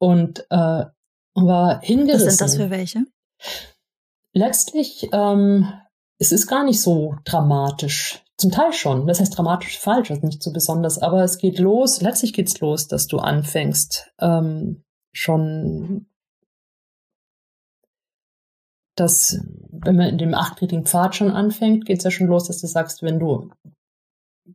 Und 0.00 0.46
äh, 0.50 0.84
war 1.34 1.80
hingerissen. 1.82 2.26
Was 2.26 2.36
sind 2.36 2.40
das 2.40 2.56
für 2.56 2.70
welche? 2.70 3.04
Letztlich, 4.32 5.08
ähm, 5.12 5.72
es 6.18 6.32
ist 6.32 6.46
gar 6.46 6.64
nicht 6.64 6.80
so 6.80 7.16
dramatisch. 7.24 8.24
Zum 8.38 8.52
Teil 8.52 8.72
schon. 8.72 9.06
Das 9.06 9.20
heißt 9.20 9.36
dramatisch 9.36 9.78
falsch, 9.78 10.10
also 10.10 10.24
nicht 10.24 10.42
so 10.42 10.52
besonders. 10.52 10.98
Aber 10.98 11.24
es 11.24 11.38
geht 11.38 11.58
los, 11.58 12.00
letztlich 12.00 12.32
geht's 12.32 12.60
los, 12.60 12.86
dass 12.86 13.08
du 13.08 13.18
anfängst, 13.18 14.12
ähm, 14.20 14.84
schon 15.12 16.06
dass, 18.94 19.40
wenn 19.70 19.96
man 19.96 20.08
in 20.08 20.18
dem 20.18 20.34
achtgliedrigen 20.34 20.86
Pfad 20.86 21.14
schon 21.14 21.30
anfängt, 21.30 21.84
geht's 21.84 22.04
ja 22.04 22.10
schon 22.10 22.26
los, 22.26 22.46
dass 22.46 22.60
du 22.60 22.66
sagst, 22.66 23.02
wenn 23.02 23.18
du 23.18 23.50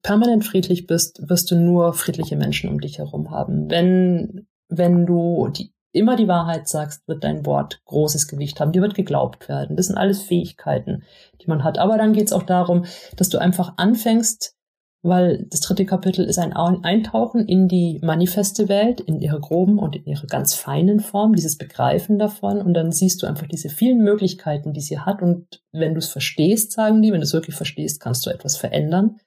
permanent 0.02 0.46
friedlich 0.46 0.88
bist, 0.88 1.30
wirst 1.30 1.52
du 1.52 1.56
nur 1.56 1.94
friedliche 1.94 2.36
Menschen 2.36 2.70
um 2.70 2.80
dich 2.80 2.98
herum 2.98 3.32
haben. 3.32 3.70
Wenn, 3.70 4.48
wenn 4.70 5.06
du 5.06 5.50
die 5.50 5.73
immer 5.94 6.16
die 6.16 6.28
Wahrheit 6.28 6.68
sagst, 6.68 7.08
wird 7.08 7.24
dein 7.24 7.46
Wort 7.46 7.82
großes 7.86 8.28
Gewicht 8.28 8.60
haben. 8.60 8.72
Dir 8.72 8.82
wird 8.82 8.96
geglaubt 8.96 9.48
werden. 9.48 9.78
Das 9.78 9.88
sind 9.88 9.98
alles 9.98 10.22
Fähigkeiten, 10.22 11.04
die 11.42 11.48
man 11.48 11.64
hat. 11.64 11.78
Aber 11.78 11.98
dann 11.98 12.14
geht 12.14 12.26
es 12.26 12.34
auch 12.34 12.44
darum, 12.44 12.86
dass 13.16 13.30
du 13.30 13.38
einfach 13.38 13.74
anfängst, 13.78 14.56
weil 15.04 15.46
das 15.50 15.60
dritte 15.60 15.86
Kapitel 15.86 16.26
ist 16.26 16.40
ein 16.40 16.54
Eintauchen 16.54 17.46
in 17.46 17.68
die 17.68 18.00
manifeste 18.02 18.70
Welt, 18.70 19.02
in 19.02 19.20
ihre 19.20 19.40
groben 19.40 19.78
und 19.78 19.96
in 19.96 20.06
ihre 20.06 20.28
ganz 20.28 20.56
feinen 20.56 21.00
Form, 21.00 21.34
dieses 21.36 21.58
Begreifen 21.58 22.18
davon. 22.18 22.62
Und 22.62 22.74
dann 22.74 22.92
siehst 22.92 23.22
du 23.22 23.28
einfach 23.28 23.48
diese 23.48 23.70
vielen 23.70 24.02
Möglichkeiten, 24.02 24.74
die 24.74 24.82
sie 24.82 25.00
hat. 25.00 25.22
Und 25.22 25.62
wenn 25.72 25.94
du 25.94 26.00
es 26.00 26.08
verstehst, 26.08 26.72
sagen 26.72 27.02
die, 27.02 27.12
wenn 27.12 27.20
du 27.20 27.26
es 27.26 27.34
wirklich 27.34 27.56
verstehst, 27.56 28.00
kannst 28.00 28.26
du 28.26 28.30
etwas 28.30 28.58
verändern. 28.58 29.18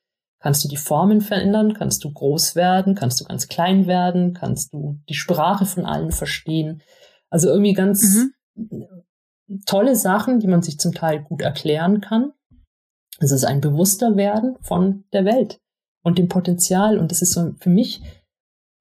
Kannst 0.47 0.63
du 0.63 0.69
die 0.69 0.77
Formen 0.77 1.23
verändern? 1.23 1.75
Kannst 1.75 2.05
du 2.05 2.13
groß 2.13 2.55
werden? 2.55 2.95
Kannst 2.95 3.21
du 3.21 3.25
ganz 3.25 3.49
klein 3.49 3.89
werden? 3.89 4.33
Kannst 4.33 4.73
du 4.73 5.01
die 5.09 5.15
Sprache 5.15 5.67
von 5.67 5.85
allen 5.85 6.13
verstehen? 6.13 6.85
Also 7.31 7.49
irgendwie 7.49 7.73
ganz 7.73 8.29
mhm. 8.55 8.87
tolle 9.67 9.97
Sachen, 9.97 10.39
die 10.39 10.47
man 10.47 10.63
sich 10.63 10.79
zum 10.79 10.95
Teil 10.95 11.21
gut 11.21 11.43
erklären 11.43 12.01
kann. 12.01 12.31
Es 13.19 13.33
ist 13.33 13.45
ein 13.45 13.61
bewusster 13.61 14.15
Werden 14.15 14.55
von 14.61 15.03
der 15.13 15.25
Welt 15.25 15.59
und 16.05 16.17
dem 16.17 16.29
Potenzial. 16.29 17.01
Und 17.01 17.11
das 17.11 17.23
ist 17.23 17.33
so 17.33 17.53
für 17.59 17.71
mich, 17.71 18.03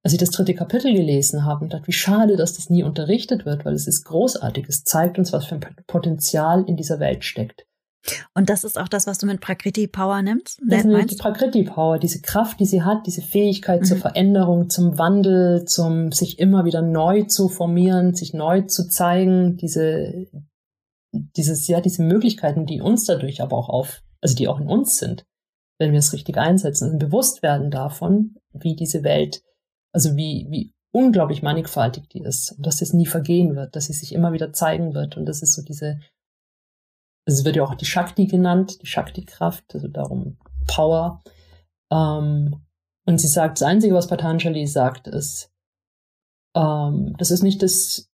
als 0.04 0.12
ich 0.12 0.20
das 0.20 0.30
dritte 0.30 0.54
Kapitel 0.54 0.94
gelesen 0.94 1.44
habe 1.44 1.64
und 1.64 1.72
dachte, 1.72 1.88
wie 1.88 1.92
schade, 1.92 2.36
dass 2.36 2.54
das 2.54 2.70
nie 2.70 2.84
unterrichtet 2.84 3.44
wird, 3.44 3.64
weil 3.64 3.74
es 3.74 3.88
ist 3.88 4.04
großartig. 4.04 4.66
Es 4.68 4.84
zeigt 4.84 5.18
uns, 5.18 5.32
was 5.32 5.46
für 5.46 5.56
ein 5.56 5.66
Potenzial 5.88 6.62
in 6.68 6.76
dieser 6.76 7.00
Welt 7.00 7.24
steckt. 7.24 7.66
Und 8.34 8.50
das 8.50 8.64
ist 8.64 8.78
auch 8.78 8.88
das, 8.88 9.06
was 9.06 9.18
du 9.18 9.26
mit 9.26 9.40
Prakriti 9.40 9.86
Power 9.86 10.22
nimmst? 10.22 10.60
Das 10.66 10.84
ist 10.84 11.10
die 11.10 11.16
Prakriti 11.16 11.64
Power, 11.64 11.98
diese 11.98 12.20
Kraft, 12.20 12.60
die 12.60 12.64
sie 12.64 12.82
hat, 12.82 13.06
diese 13.06 13.22
Fähigkeit 13.22 13.82
mhm. 13.82 13.84
zur 13.84 13.96
Veränderung, 13.98 14.70
zum 14.70 14.98
Wandel, 14.98 15.64
zum 15.64 16.12
sich 16.12 16.38
immer 16.38 16.64
wieder 16.64 16.82
neu 16.82 17.24
zu 17.24 17.48
formieren, 17.48 18.14
sich 18.14 18.34
neu 18.34 18.62
zu 18.62 18.88
zeigen, 18.88 19.56
diese, 19.56 20.26
dieses, 21.12 21.66
ja, 21.68 21.80
diese 21.80 22.02
Möglichkeiten, 22.02 22.66
die 22.66 22.80
uns 22.80 23.04
dadurch 23.04 23.42
aber 23.42 23.56
auch 23.56 23.68
auf, 23.68 24.02
also 24.20 24.34
die 24.34 24.48
auch 24.48 24.60
in 24.60 24.68
uns 24.68 24.96
sind, 24.96 25.24
wenn 25.78 25.92
wir 25.92 25.98
es 25.98 26.12
richtig 26.12 26.36
einsetzen 26.36 26.90
und 26.90 26.98
bewusst 26.98 27.42
werden 27.42 27.70
davon, 27.70 28.36
wie 28.52 28.76
diese 28.76 29.02
Welt, 29.02 29.42
also 29.92 30.16
wie, 30.16 30.46
wie 30.50 30.72
unglaublich 30.92 31.42
mannigfaltig 31.42 32.08
die 32.08 32.22
ist 32.22 32.54
und 32.56 32.64
dass 32.64 32.78
das 32.78 32.94
nie 32.94 33.06
vergehen 33.06 33.54
wird, 33.54 33.76
dass 33.76 33.86
sie 33.86 33.92
sich 33.92 34.14
immer 34.14 34.32
wieder 34.32 34.52
zeigen 34.52 34.94
wird 34.94 35.16
und 35.16 35.26
das 35.26 35.42
ist 35.42 35.52
so 35.52 35.62
diese 35.62 36.00
es 37.26 37.44
wird 37.44 37.56
ja 37.56 37.64
auch 37.64 37.74
die 37.74 37.84
Shakti 37.84 38.26
genannt, 38.26 38.80
die 38.82 38.86
Shakti-Kraft, 38.86 39.74
also 39.74 39.88
darum 39.88 40.38
Power. 40.66 41.22
Ähm, 41.90 42.62
und 43.04 43.20
sie 43.20 43.28
sagt, 43.28 43.60
das 43.60 43.66
Einzige, 43.66 43.94
was 43.94 44.06
Patanjali 44.06 44.66
sagt, 44.66 45.08
ist, 45.08 45.50
ähm, 46.56 47.14
das 47.18 47.30
ist 47.30 47.42
nicht 47.42 47.62
das, 47.62 48.08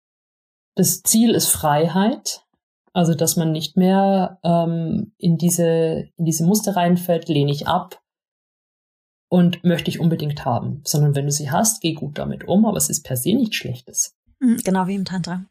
das 0.76 1.02
Ziel 1.02 1.34
ist 1.34 1.48
Freiheit, 1.48 2.46
also 2.92 3.14
dass 3.14 3.36
man 3.36 3.52
nicht 3.52 3.76
mehr 3.76 4.38
ähm, 4.42 5.12
in 5.18 5.36
diese 5.36 6.08
in 6.16 6.24
diese 6.24 6.44
Muster 6.44 6.74
reinfällt, 6.76 7.28
lehne 7.28 7.52
ich 7.52 7.68
ab 7.68 8.02
und 9.28 9.62
möchte 9.62 9.90
ich 9.90 10.00
unbedingt 10.00 10.44
haben, 10.44 10.82
sondern 10.84 11.14
wenn 11.14 11.26
du 11.26 11.32
sie 11.32 11.50
hast, 11.50 11.82
geh 11.82 11.94
gut 11.94 12.18
damit 12.18 12.48
um, 12.48 12.66
aber 12.66 12.76
es 12.76 12.90
ist 12.90 13.04
per 13.04 13.16
se 13.16 13.34
nichts 13.34 13.56
Schlechtes. 13.56 14.16
Hm, 14.40 14.56
genau 14.64 14.86
wie 14.86 14.94
im 14.96 15.04
Tantra. 15.04 15.44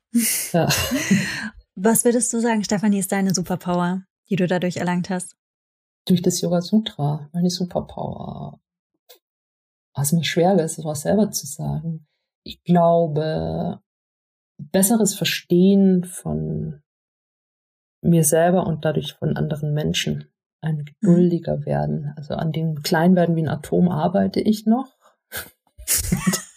Ja. 0.51 0.67
Was 1.81 2.03
würdest 2.03 2.33
du 2.33 2.41
sagen, 2.41 2.61
Stefanie, 2.61 2.99
ist 2.99 3.13
deine 3.13 3.33
Superpower, 3.33 4.03
die 4.29 4.35
du 4.35 4.47
dadurch 4.47 4.77
erlangt 4.77 5.09
hast? 5.09 5.37
Durch 6.05 6.21
das 6.21 6.41
Yoga 6.41 6.59
Sutra, 6.59 7.29
meine 7.31 7.49
Superpower. 7.49 8.59
Was 9.95 10.11
mir 10.11 10.25
schwer 10.25 10.59
ist, 10.59 10.75
sowas 10.75 11.01
selber 11.03 11.31
zu 11.31 11.47
sagen. 11.47 12.05
Ich 12.43 12.61
glaube, 12.63 13.79
besseres 14.57 15.15
Verstehen 15.15 16.03
von 16.03 16.81
mir 18.01 18.25
selber 18.25 18.67
und 18.67 18.83
dadurch 18.83 19.13
von 19.13 19.37
anderen 19.37 19.73
Menschen. 19.73 20.29
Ein 20.59 20.83
geduldiger 20.83 21.65
werden. 21.65 22.11
Also 22.17 22.33
an 22.33 22.51
dem 22.51 22.81
Kleinwerden 22.81 23.37
wie 23.37 23.43
ein 23.43 23.47
Atom 23.47 23.87
arbeite 23.87 24.41
ich 24.41 24.65
noch. 24.65 24.97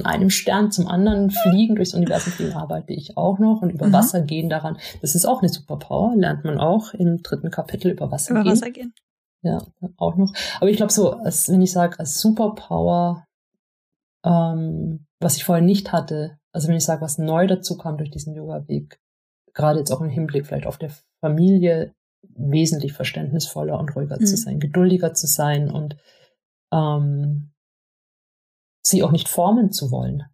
Von 0.00 0.06
einem 0.06 0.30
Stern 0.30 0.72
zum 0.72 0.88
anderen 0.88 1.30
fliegen, 1.30 1.76
durchs 1.76 1.92
Universum 1.92 2.32
fliegen, 2.32 2.54
arbeite 2.54 2.94
ich 2.94 3.18
auch 3.18 3.38
noch. 3.38 3.60
Und 3.60 3.70
über 3.70 3.88
mhm. 3.88 3.92
Wasser 3.92 4.22
gehen 4.22 4.48
daran. 4.48 4.78
Das 5.02 5.14
ist 5.14 5.26
auch 5.26 5.42
eine 5.42 5.50
Superpower, 5.50 6.14
lernt 6.16 6.44
man 6.44 6.58
auch 6.58 6.94
im 6.94 7.22
dritten 7.22 7.50
Kapitel 7.50 7.90
über 7.90 8.10
Wasser 8.10 8.30
über 8.30 8.42
gehen. 8.42 8.52
Wasser 8.52 8.70
gehen. 8.70 8.94
Ja, 9.42 9.62
auch 9.96 10.16
noch. 10.16 10.32
Aber 10.60 10.70
ich 10.70 10.76
glaube 10.76 10.92
so, 10.92 11.12
als, 11.12 11.48
wenn 11.50 11.60
ich 11.60 11.72
sage, 11.72 11.98
als 11.98 12.20
Superpower, 12.20 13.26
ähm, 14.24 15.06
was 15.20 15.36
ich 15.36 15.44
vorher 15.44 15.64
nicht 15.64 15.92
hatte, 15.92 16.38
also 16.52 16.68
wenn 16.68 16.76
ich 16.76 16.84
sage, 16.84 17.02
was 17.02 17.18
neu 17.18 17.46
dazu 17.46 17.76
kam 17.76 17.98
durch 17.98 18.10
diesen 18.10 18.34
Yoga-Weg, 18.34 18.98
gerade 19.52 19.80
jetzt 19.80 19.90
auch 19.90 20.00
im 20.00 20.08
Hinblick 20.08 20.46
vielleicht 20.46 20.66
auf 20.66 20.78
der 20.78 20.92
Familie, 21.20 21.92
wesentlich 22.22 22.92
verständnisvoller 22.92 23.78
und 23.78 23.94
ruhiger 23.94 24.16
mhm. 24.18 24.26
zu 24.26 24.36
sein, 24.36 24.60
geduldiger 24.60 25.14
zu 25.14 25.26
sein 25.26 25.70
und 25.70 25.96
ähm, 26.72 27.52
sie 28.90 29.02
auch 29.02 29.12
nicht 29.12 29.28
formen 29.28 29.72
zu 29.72 29.90
wollen, 29.90 30.24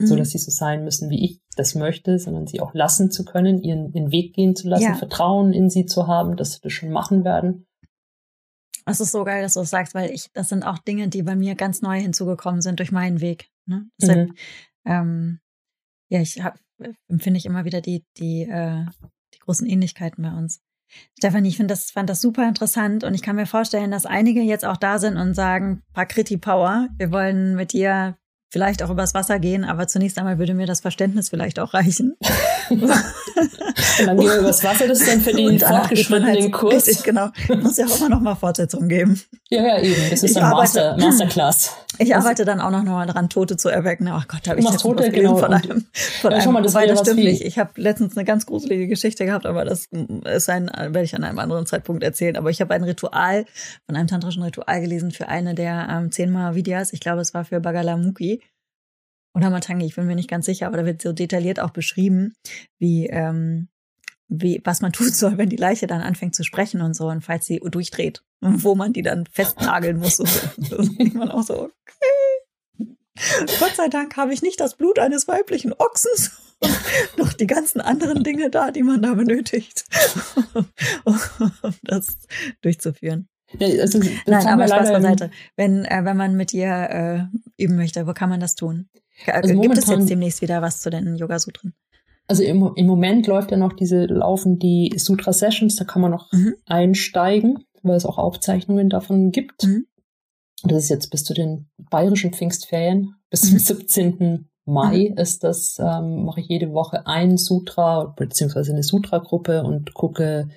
mhm. 0.00 0.06
so 0.06 0.16
dass 0.16 0.30
sie 0.30 0.38
so 0.38 0.50
sein 0.50 0.84
müssen, 0.84 1.10
wie 1.10 1.24
ich 1.24 1.40
das 1.56 1.74
möchte, 1.74 2.18
sondern 2.18 2.46
sie 2.46 2.60
auch 2.60 2.74
lassen 2.74 3.10
zu 3.10 3.24
können, 3.24 3.62
ihren, 3.62 3.92
ihren 3.92 4.12
Weg 4.12 4.34
gehen 4.34 4.54
zu 4.54 4.68
lassen, 4.68 4.84
ja. 4.84 4.94
Vertrauen 4.94 5.52
in 5.52 5.70
sie 5.70 5.86
zu 5.86 6.06
haben, 6.06 6.36
dass 6.36 6.52
sie 6.52 6.60
das 6.62 6.72
schon 6.72 6.90
machen 6.90 7.24
werden. 7.24 7.66
Es 8.88 9.00
ist 9.00 9.10
so 9.10 9.24
geil, 9.24 9.42
dass 9.42 9.54
du 9.54 9.60
das 9.60 9.70
sagst, 9.70 9.94
weil 9.94 10.10
ich, 10.10 10.30
das 10.32 10.48
sind 10.48 10.62
auch 10.62 10.78
Dinge, 10.78 11.08
die 11.08 11.22
bei 11.22 11.34
mir 11.34 11.56
ganz 11.56 11.82
neu 11.82 12.00
hinzugekommen 12.00 12.60
sind 12.60 12.78
durch 12.78 12.92
meinen 12.92 13.20
Weg. 13.20 13.50
Ne? 13.66 13.88
Deshalb, 14.00 14.28
mhm. 14.28 14.34
ähm, 14.84 15.40
ja, 16.08 16.20
ich 16.20 16.40
hab, 16.42 16.58
empfinde 17.08 17.38
ich 17.38 17.46
immer 17.46 17.64
wieder 17.64 17.80
die, 17.80 18.04
die, 18.16 18.42
äh, 18.42 18.84
die 19.34 19.38
großen 19.40 19.66
Ähnlichkeiten 19.66 20.22
bei 20.22 20.32
uns. 20.32 20.60
Stefanie, 21.18 21.48
ich 21.48 21.56
finde 21.56 21.72
das, 21.72 21.90
fand 21.90 22.08
das 22.10 22.20
super 22.20 22.46
interessant 22.46 23.04
und 23.04 23.14
ich 23.14 23.22
kann 23.22 23.36
mir 23.36 23.46
vorstellen, 23.46 23.90
dass 23.90 24.06
einige 24.06 24.42
jetzt 24.42 24.64
auch 24.64 24.76
da 24.76 24.98
sind 24.98 25.16
und 25.16 25.34
sagen, 25.34 25.82
Prakriti 25.92 26.36
Power, 26.36 26.88
wir 26.96 27.10
wollen 27.10 27.54
mit 27.54 27.72
dir 27.72 28.16
vielleicht 28.56 28.82
auch 28.82 28.88
übers 28.88 29.12
Wasser 29.12 29.38
gehen, 29.38 29.64
aber 29.64 29.86
zunächst 29.86 30.16
einmal 30.16 30.38
würde 30.38 30.54
mir 30.54 30.66
das 30.66 30.80
Verständnis 30.80 31.28
vielleicht 31.28 31.58
auch 31.58 31.74
reichen. 31.74 32.16
und 32.70 32.88
dann 34.06 34.16
gehen 34.16 34.30
wir 34.30 34.38
übers 34.38 34.64
Wasser, 34.64 34.88
das 34.88 35.02
ist 35.02 35.12
dann 35.12 35.20
für 35.20 35.34
den 35.34 35.58
fortgeschrittenen 35.60 36.42
halt 36.42 36.52
Kurs. 36.52 36.86
Richtig, 36.86 37.02
genau. 37.02 37.28
Muss 37.60 37.76
ja 37.76 37.84
auch 37.84 37.98
immer 37.98 38.08
noch 38.08 38.20
mal 38.20 38.34
Fortsetzung 38.34 38.88
geben. 38.88 39.20
Ja, 39.50 39.62
ja, 39.62 39.78
eben. 39.78 40.08
Das 40.08 40.22
ist 40.22 40.30
ich 40.30 40.42
ein 40.42 40.48
Master, 40.48 40.96
Masterclass. 40.96 41.76
Ich 41.98 42.14
arbeite 42.14 42.44
dann 42.44 42.60
auch 42.60 42.70
noch 42.70 42.82
mal 42.82 43.06
daran, 43.06 43.28
Tote 43.28 43.56
zu 43.56 43.68
erwecken. 43.68 44.08
Ach 44.08 44.26
Gott, 44.28 44.40
da 44.44 44.50
habe 44.50 44.60
ich 44.60 44.68
jetzt 44.68 44.80
Tote, 44.80 45.10
genau. 45.10 45.36
von 45.36 45.52
einem. 45.52 45.84
Von 46.20 46.32
ja, 46.32 46.38
einem 46.38 46.52
mal, 46.52 46.62
das 46.62 46.74
wobei, 46.74 46.86
das 46.86 47.00
stimmt 47.00 47.20
nicht. 47.20 47.42
Ich 47.42 47.58
habe 47.58 47.70
letztens 47.76 48.16
eine 48.16 48.24
ganz 48.24 48.46
gruselige 48.46 48.86
Geschichte 48.86 49.24
gehabt, 49.24 49.46
aber 49.46 49.64
das 49.64 49.88
ist 50.24 50.50
ein, 50.50 50.66
werde 50.66 51.02
ich 51.02 51.14
an 51.14 51.24
einem 51.24 51.38
anderen 51.38 51.66
Zeitpunkt 51.66 52.02
erzählen. 52.02 52.36
Aber 52.36 52.50
ich 52.50 52.60
habe 52.60 52.74
ein 52.74 52.84
Ritual 52.84 53.46
von 53.86 53.96
einem 53.96 54.08
tantrischen 54.08 54.42
Ritual 54.42 54.80
gelesen 54.80 55.10
für 55.10 55.28
eine 55.28 55.54
der 55.54 55.88
ähm, 55.90 56.10
zehnmal 56.10 56.54
Vidyas. 56.54 56.92
Ich 56.92 57.00
glaube, 57.00 57.20
es 57.20 57.32
war 57.32 57.44
für 57.44 57.60
Bagalamukhi 57.60 58.40
oder 59.36 59.50
Matangi. 59.50 59.84
Ich 59.84 59.96
bin 59.96 60.06
mir 60.06 60.16
nicht 60.16 60.30
ganz 60.30 60.46
sicher, 60.46 60.66
aber 60.66 60.78
da 60.78 60.86
wird 60.86 61.02
so 61.02 61.12
detailliert 61.12 61.60
auch 61.60 61.70
beschrieben, 61.70 62.32
wie 62.78 63.06
ähm, 63.06 63.68
wie, 64.28 64.60
was 64.64 64.80
man 64.80 64.92
tun 64.94 65.10
soll, 65.10 65.38
wenn 65.38 65.50
die 65.50 65.56
Leiche 65.56 65.86
dann 65.86 66.00
anfängt 66.00 66.34
zu 66.34 66.42
sprechen 66.42 66.80
und 66.80 66.94
so 66.94 67.08
und 67.08 67.22
falls 67.22 67.46
sie 67.46 67.60
durchdreht 67.60 68.24
und 68.40 68.64
wo 68.64 68.74
man 68.74 68.92
die 68.92 69.02
dann 69.02 69.26
festnageln 69.26 69.98
muss. 69.98 70.20
Und 70.20 70.28
so. 70.56 70.76
Das 70.76 70.96
denkt 70.96 71.14
man 71.14 71.30
auch 71.30 71.42
so, 71.42 71.64
okay. 71.64 72.94
Gott 73.58 73.74
sei 73.76 73.88
Dank 73.88 74.16
habe 74.16 74.34
ich 74.34 74.42
nicht 74.42 74.60
das 74.60 74.76
Blut 74.76 74.98
eines 74.98 75.26
weiblichen 75.26 75.72
Ochsens 75.72 76.32
und 76.60 76.78
noch 77.16 77.32
die 77.32 77.46
ganzen 77.46 77.80
anderen 77.80 78.24
Dinge 78.24 78.50
da, 78.50 78.70
die 78.70 78.82
man 78.82 79.00
da 79.00 79.14
benötigt, 79.14 79.84
um 81.04 81.18
das 81.82 82.18
durchzuführen. 82.60 83.28
Also, 83.60 83.98
Nein, 84.26 84.46
aber 84.46 84.68
Spaß 84.68 84.92
beiseite. 84.92 85.30
Wenn, 85.56 85.84
äh, 85.84 86.04
wenn 86.04 86.16
man 86.16 86.36
mit 86.36 86.52
dir 86.52 87.28
äh, 87.58 87.62
üben 87.62 87.76
möchte, 87.76 88.06
wo 88.06 88.12
kann 88.12 88.28
man 88.30 88.40
das 88.40 88.54
tun? 88.54 88.88
Äh, 89.26 89.32
Also 89.32 89.48
Gibt 89.54 89.78
es 89.78 89.86
momentan- 89.86 90.00
jetzt 90.00 90.10
demnächst 90.10 90.42
wieder 90.42 90.62
was 90.62 90.80
zu 90.80 90.90
den 90.90 91.16
Yoga-Sutren? 91.16 91.74
Also 92.28 92.42
im, 92.42 92.72
im 92.74 92.86
Moment 92.86 93.26
läuft 93.28 93.52
ja 93.52 93.56
noch 93.56 93.72
diese, 93.72 94.06
laufen 94.06 94.58
die 94.58 94.92
Sutra 94.96 95.32
Sessions, 95.32 95.76
da 95.76 95.84
kann 95.84 96.02
man 96.02 96.10
noch 96.10 96.32
Mhm. 96.32 96.54
einsteigen, 96.66 97.64
weil 97.82 97.96
es 97.96 98.04
auch 98.04 98.18
Aufzeichnungen 98.18 98.88
davon 98.88 99.30
gibt. 99.30 99.64
Mhm. 99.64 99.86
Das 100.64 100.82
ist 100.84 100.88
jetzt 100.88 101.10
bis 101.10 101.22
zu 101.24 101.34
den 101.34 101.68
bayerischen 101.90 102.32
Pfingstferien, 102.32 103.14
bis 103.30 103.42
zum 103.42 103.54
Mhm. 103.54 103.58
17. 103.58 104.48
Mai 104.64 105.12
ist 105.16 105.44
das, 105.44 105.76
ähm, 105.78 106.24
mache 106.24 106.40
ich 106.40 106.48
jede 106.48 106.72
Woche 106.72 107.06
ein 107.06 107.36
Sutra, 107.36 108.12
beziehungsweise 108.16 108.72
eine 108.72 108.82
Sutra-Gruppe 108.82 109.62
und 109.62 109.94
gucke, 109.94 110.48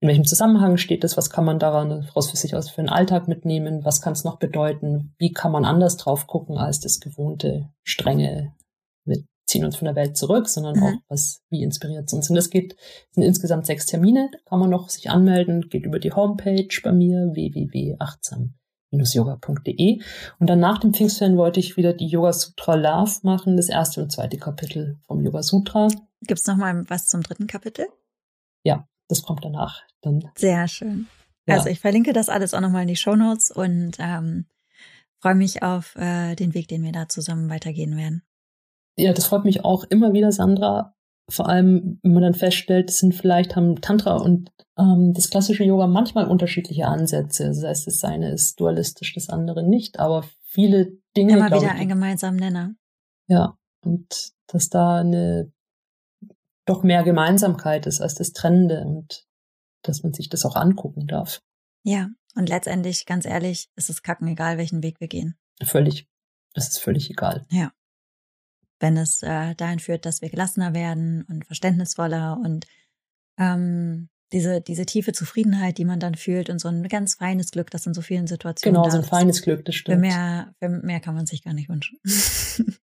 in 0.00 0.08
welchem 0.08 0.24
Zusammenhang 0.24 0.76
steht 0.76 1.02
das, 1.02 1.16
was 1.16 1.30
kann 1.30 1.44
man 1.44 1.58
daran 1.58 2.08
raus 2.14 2.30
für 2.30 2.36
sich 2.36 2.54
aus 2.54 2.70
für 2.70 2.82
den 2.82 2.88
Alltag 2.88 3.26
mitnehmen, 3.26 3.84
was 3.84 4.00
kann 4.00 4.12
es 4.12 4.22
noch 4.24 4.38
bedeuten, 4.38 5.14
wie 5.18 5.32
kann 5.32 5.50
man 5.50 5.64
anders 5.64 5.96
drauf 5.96 6.26
gucken 6.26 6.56
als 6.56 6.80
das 6.80 7.00
gewohnte, 7.00 7.68
strenge, 7.82 8.54
wir 9.04 9.24
ziehen 9.46 9.64
uns 9.64 9.76
von 9.76 9.86
der 9.86 9.96
Welt 9.96 10.16
zurück, 10.16 10.48
sondern 10.48 10.76
Mhm. 10.76 10.82
auch 10.82 10.92
was, 11.08 11.42
wie 11.50 11.62
inspiriert 11.62 12.04
es 12.06 12.12
uns. 12.12 12.30
Und 12.30 12.36
das 12.36 12.50
geht, 12.50 12.76
sind 13.12 13.24
insgesamt 13.24 13.66
sechs 13.66 13.86
Termine, 13.86 14.28
da 14.30 14.38
kann 14.44 14.60
man 14.60 14.70
noch 14.70 14.88
sich 14.88 15.10
anmelden, 15.10 15.68
geht 15.68 15.84
über 15.84 15.98
die 15.98 16.12
Homepage 16.12 16.68
bei 16.84 16.92
mir, 16.92 17.32
www.achtsam-yoga.de. 17.34 20.00
Und 20.38 20.46
dann 20.48 20.60
nach 20.60 20.78
dem 20.78 20.94
Pfingstferien 20.94 21.36
wollte 21.36 21.58
ich 21.60 21.76
wieder 21.76 21.92
die 21.92 22.06
Yoga 22.06 22.32
Sutra 22.32 22.74
Love 22.74 23.18
machen, 23.22 23.56
das 23.56 23.68
erste 23.68 24.02
und 24.02 24.12
zweite 24.12 24.36
Kapitel 24.36 24.96
vom 25.06 25.22
Yoga 25.24 25.42
Sutra. 25.42 25.88
Gibt 26.22 26.40
es 26.40 26.46
noch 26.46 26.56
mal 26.56 26.84
was 26.88 27.06
zum 27.06 27.22
dritten 27.22 27.46
Kapitel? 27.46 27.86
Das 29.08 29.22
kommt 29.22 29.44
danach. 29.44 29.82
Dann, 30.02 30.30
Sehr 30.36 30.68
schön. 30.68 31.06
ja. 31.46 31.56
Also 31.56 31.68
ich 31.68 31.80
verlinke 31.80 32.12
das 32.12 32.28
alles 32.28 32.54
auch 32.54 32.60
nochmal 32.60 32.82
in 32.82 32.88
die 32.88 32.96
Shownotes 32.96 33.50
und 33.50 33.96
ähm, 33.98 34.46
freue 35.20 35.34
mich 35.34 35.62
auf 35.62 35.96
äh, 35.96 36.34
den 36.36 36.54
Weg, 36.54 36.68
den 36.68 36.82
wir 36.82 36.92
da 36.92 37.08
zusammen 37.08 37.48
weitergehen 37.50 37.96
werden. 37.96 38.22
ja, 38.96 39.12
das 39.12 39.26
freut 39.26 39.44
mich 39.44 39.64
auch 39.64 39.84
immer 39.84 40.12
wieder, 40.12 40.30
Sandra. 40.32 40.94
Vor 41.30 41.48
allem, 41.48 41.98
wenn 42.02 42.14
man 42.14 42.22
dann 42.22 42.34
feststellt, 42.34 42.88
es 42.90 43.00
sind 43.00 43.14
vielleicht 43.14 43.54
haben 43.54 43.80
Tantra 43.80 44.16
und 44.16 44.50
ähm, 44.78 45.12
das 45.14 45.28
klassische 45.28 45.64
Yoga 45.64 45.86
manchmal 45.86 46.26
unterschiedliche 46.26 46.86
Ansätze. 46.86 47.48
Das 47.48 47.62
heißt, 47.62 47.86
das 47.86 48.02
eine 48.04 48.30
ist 48.32 48.58
dualistisch, 48.60 49.14
das 49.14 49.28
andere 49.28 49.62
nicht, 49.62 49.98
aber 49.98 50.24
viele 50.44 50.92
Dinge, 51.16 51.34
Immer 51.34 51.46
wieder 51.46 51.62
ich, 51.62 51.70
einen 51.70 51.88
gemeinsamen 51.88 52.38
Nenner. 52.38 52.74
Ja, 53.28 53.58
und 53.84 54.32
dass 54.46 54.70
da 54.70 55.00
eine 55.00 55.52
doch 56.68 56.82
mehr 56.82 57.02
Gemeinsamkeit 57.02 57.86
ist 57.86 58.00
als 58.00 58.14
das 58.14 58.32
Trennende 58.32 58.84
und 58.84 59.24
dass 59.82 60.02
man 60.02 60.12
sich 60.12 60.28
das 60.28 60.44
auch 60.44 60.56
angucken 60.56 61.06
darf. 61.06 61.40
Ja, 61.84 62.08
und 62.34 62.48
letztendlich, 62.48 63.06
ganz 63.06 63.24
ehrlich, 63.24 63.68
ist 63.76 63.90
es 63.90 64.02
kacken 64.02 64.28
egal, 64.28 64.58
welchen 64.58 64.82
Weg 64.82 65.00
wir 65.00 65.08
gehen. 65.08 65.38
Völlig. 65.62 66.06
Das 66.54 66.68
ist 66.68 66.78
völlig 66.78 67.10
egal. 67.10 67.46
Wenn 68.80 68.96
es 68.96 69.22
äh, 69.22 69.54
dahin 69.54 69.78
führt, 69.78 70.06
dass 70.06 70.22
wir 70.22 70.30
gelassener 70.30 70.74
werden 70.74 71.24
und 71.28 71.46
verständnisvoller 71.46 72.38
und 72.42 72.66
ähm, 73.38 74.08
diese, 74.32 74.60
diese 74.60 74.84
tiefe 74.84 75.12
Zufriedenheit, 75.12 75.78
die 75.78 75.84
man 75.84 76.00
dann 76.00 76.14
fühlt 76.14 76.50
und 76.50 76.60
so 76.60 76.68
ein 76.68 76.82
ganz 76.88 77.14
feines 77.14 77.50
Glück, 77.50 77.70
das 77.70 77.86
in 77.86 77.94
so 77.94 78.02
vielen 78.02 78.26
Situationen 78.26 78.82
Genau, 78.82 78.90
so 78.90 78.98
ein 78.98 79.04
feines 79.04 79.42
Glück, 79.42 79.64
das 79.64 79.74
Für 79.74 79.80
stimmt. 79.80 80.00
mehr, 80.02 80.54
für 80.58 80.68
mehr 80.68 81.00
kann 81.00 81.14
man 81.14 81.26
sich 81.26 81.42
gar 81.42 81.54
nicht 81.54 81.68
wünschen. 81.68 81.98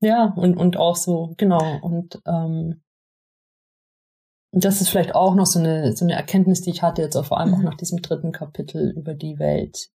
Ja, 0.00 0.24
und, 0.36 0.56
und 0.56 0.76
auch 0.76 0.96
so, 0.96 1.34
genau. 1.38 1.78
Und 1.80 2.20
ähm, 2.26 2.82
das 4.64 4.80
ist 4.80 4.88
vielleicht 4.88 5.14
auch 5.14 5.34
noch 5.34 5.46
so 5.46 5.58
eine, 5.58 5.94
so 5.96 6.04
eine 6.04 6.14
Erkenntnis, 6.14 6.62
die 6.62 6.70
ich 6.70 6.82
hatte, 6.82 7.02
jetzt 7.02 7.16
auch 7.16 7.26
vor 7.26 7.38
allem 7.38 7.52
auch 7.54 7.58
Mhm. 7.58 7.64
nach 7.64 7.74
diesem 7.76 8.00
dritten 8.00 8.32
Kapitel 8.32 8.90
über 8.96 9.14
die 9.14 9.38
Welt. 9.38 9.90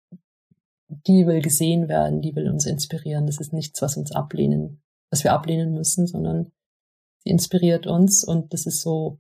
Die 1.07 1.27
will 1.27 1.41
gesehen 1.41 1.89
werden, 1.89 2.21
die 2.21 2.35
will 2.35 2.51
uns 2.51 2.67
inspirieren. 2.67 3.27
Das 3.27 3.39
ist 3.39 3.53
nichts, 3.53 3.81
was 3.81 3.97
uns 3.97 4.13
ablehnen, 4.13 4.83
was 5.11 5.25
wir 5.25 5.33
ablehnen 5.33 5.73
müssen, 5.73 6.07
sondern 6.07 6.53
sie 7.25 7.31
inspiriert 7.31 7.87
uns 7.87 8.25
und 8.25 8.53
das 8.53 8.67
ist 8.67 8.83
so. 8.83 9.19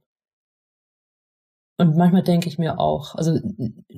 Und 1.78 1.97
manchmal 1.97 2.22
denke 2.22 2.49
ich 2.49 2.59
mir 2.59 2.78
auch, 2.78 3.14
also 3.14 3.38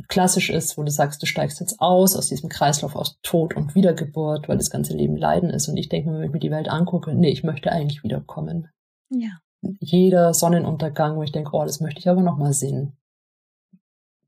klassisch 0.06 0.50
ist, 0.50 0.78
wo 0.78 0.84
du 0.84 0.92
sagst, 0.92 1.20
du 1.20 1.26
steigst 1.26 1.58
jetzt 1.58 1.80
aus 1.80 2.14
aus 2.14 2.28
diesem 2.28 2.48
Kreislauf 2.48 2.94
aus 2.94 3.18
Tod 3.22 3.56
und 3.56 3.74
Wiedergeburt, 3.74 4.48
weil 4.48 4.58
das 4.58 4.70
ganze 4.70 4.94
Leben 4.94 5.16
Leiden 5.16 5.50
ist. 5.50 5.66
Und 5.66 5.76
ich 5.76 5.88
denke 5.88 6.10
mir, 6.10 6.18
wenn 6.18 6.26
ich 6.26 6.32
mir 6.32 6.38
die 6.38 6.52
Welt 6.52 6.68
angucke, 6.68 7.12
nee, 7.14 7.30
ich 7.30 7.42
möchte 7.42 7.72
eigentlich 7.72 8.04
wiederkommen. 8.04 8.68
ja. 9.10 9.30
Jeder 9.80 10.34
Sonnenuntergang, 10.34 11.16
wo 11.16 11.22
ich 11.22 11.32
denke, 11.32 11.50
oh, 11.52 11.64
das 11.64 11.80
möchte 11.80 12.00
ich 12.00 12.08
aber 12.08 12.22
noch 12.22 12.36
mal 12.36 12.52
sehen. 12.52 12.96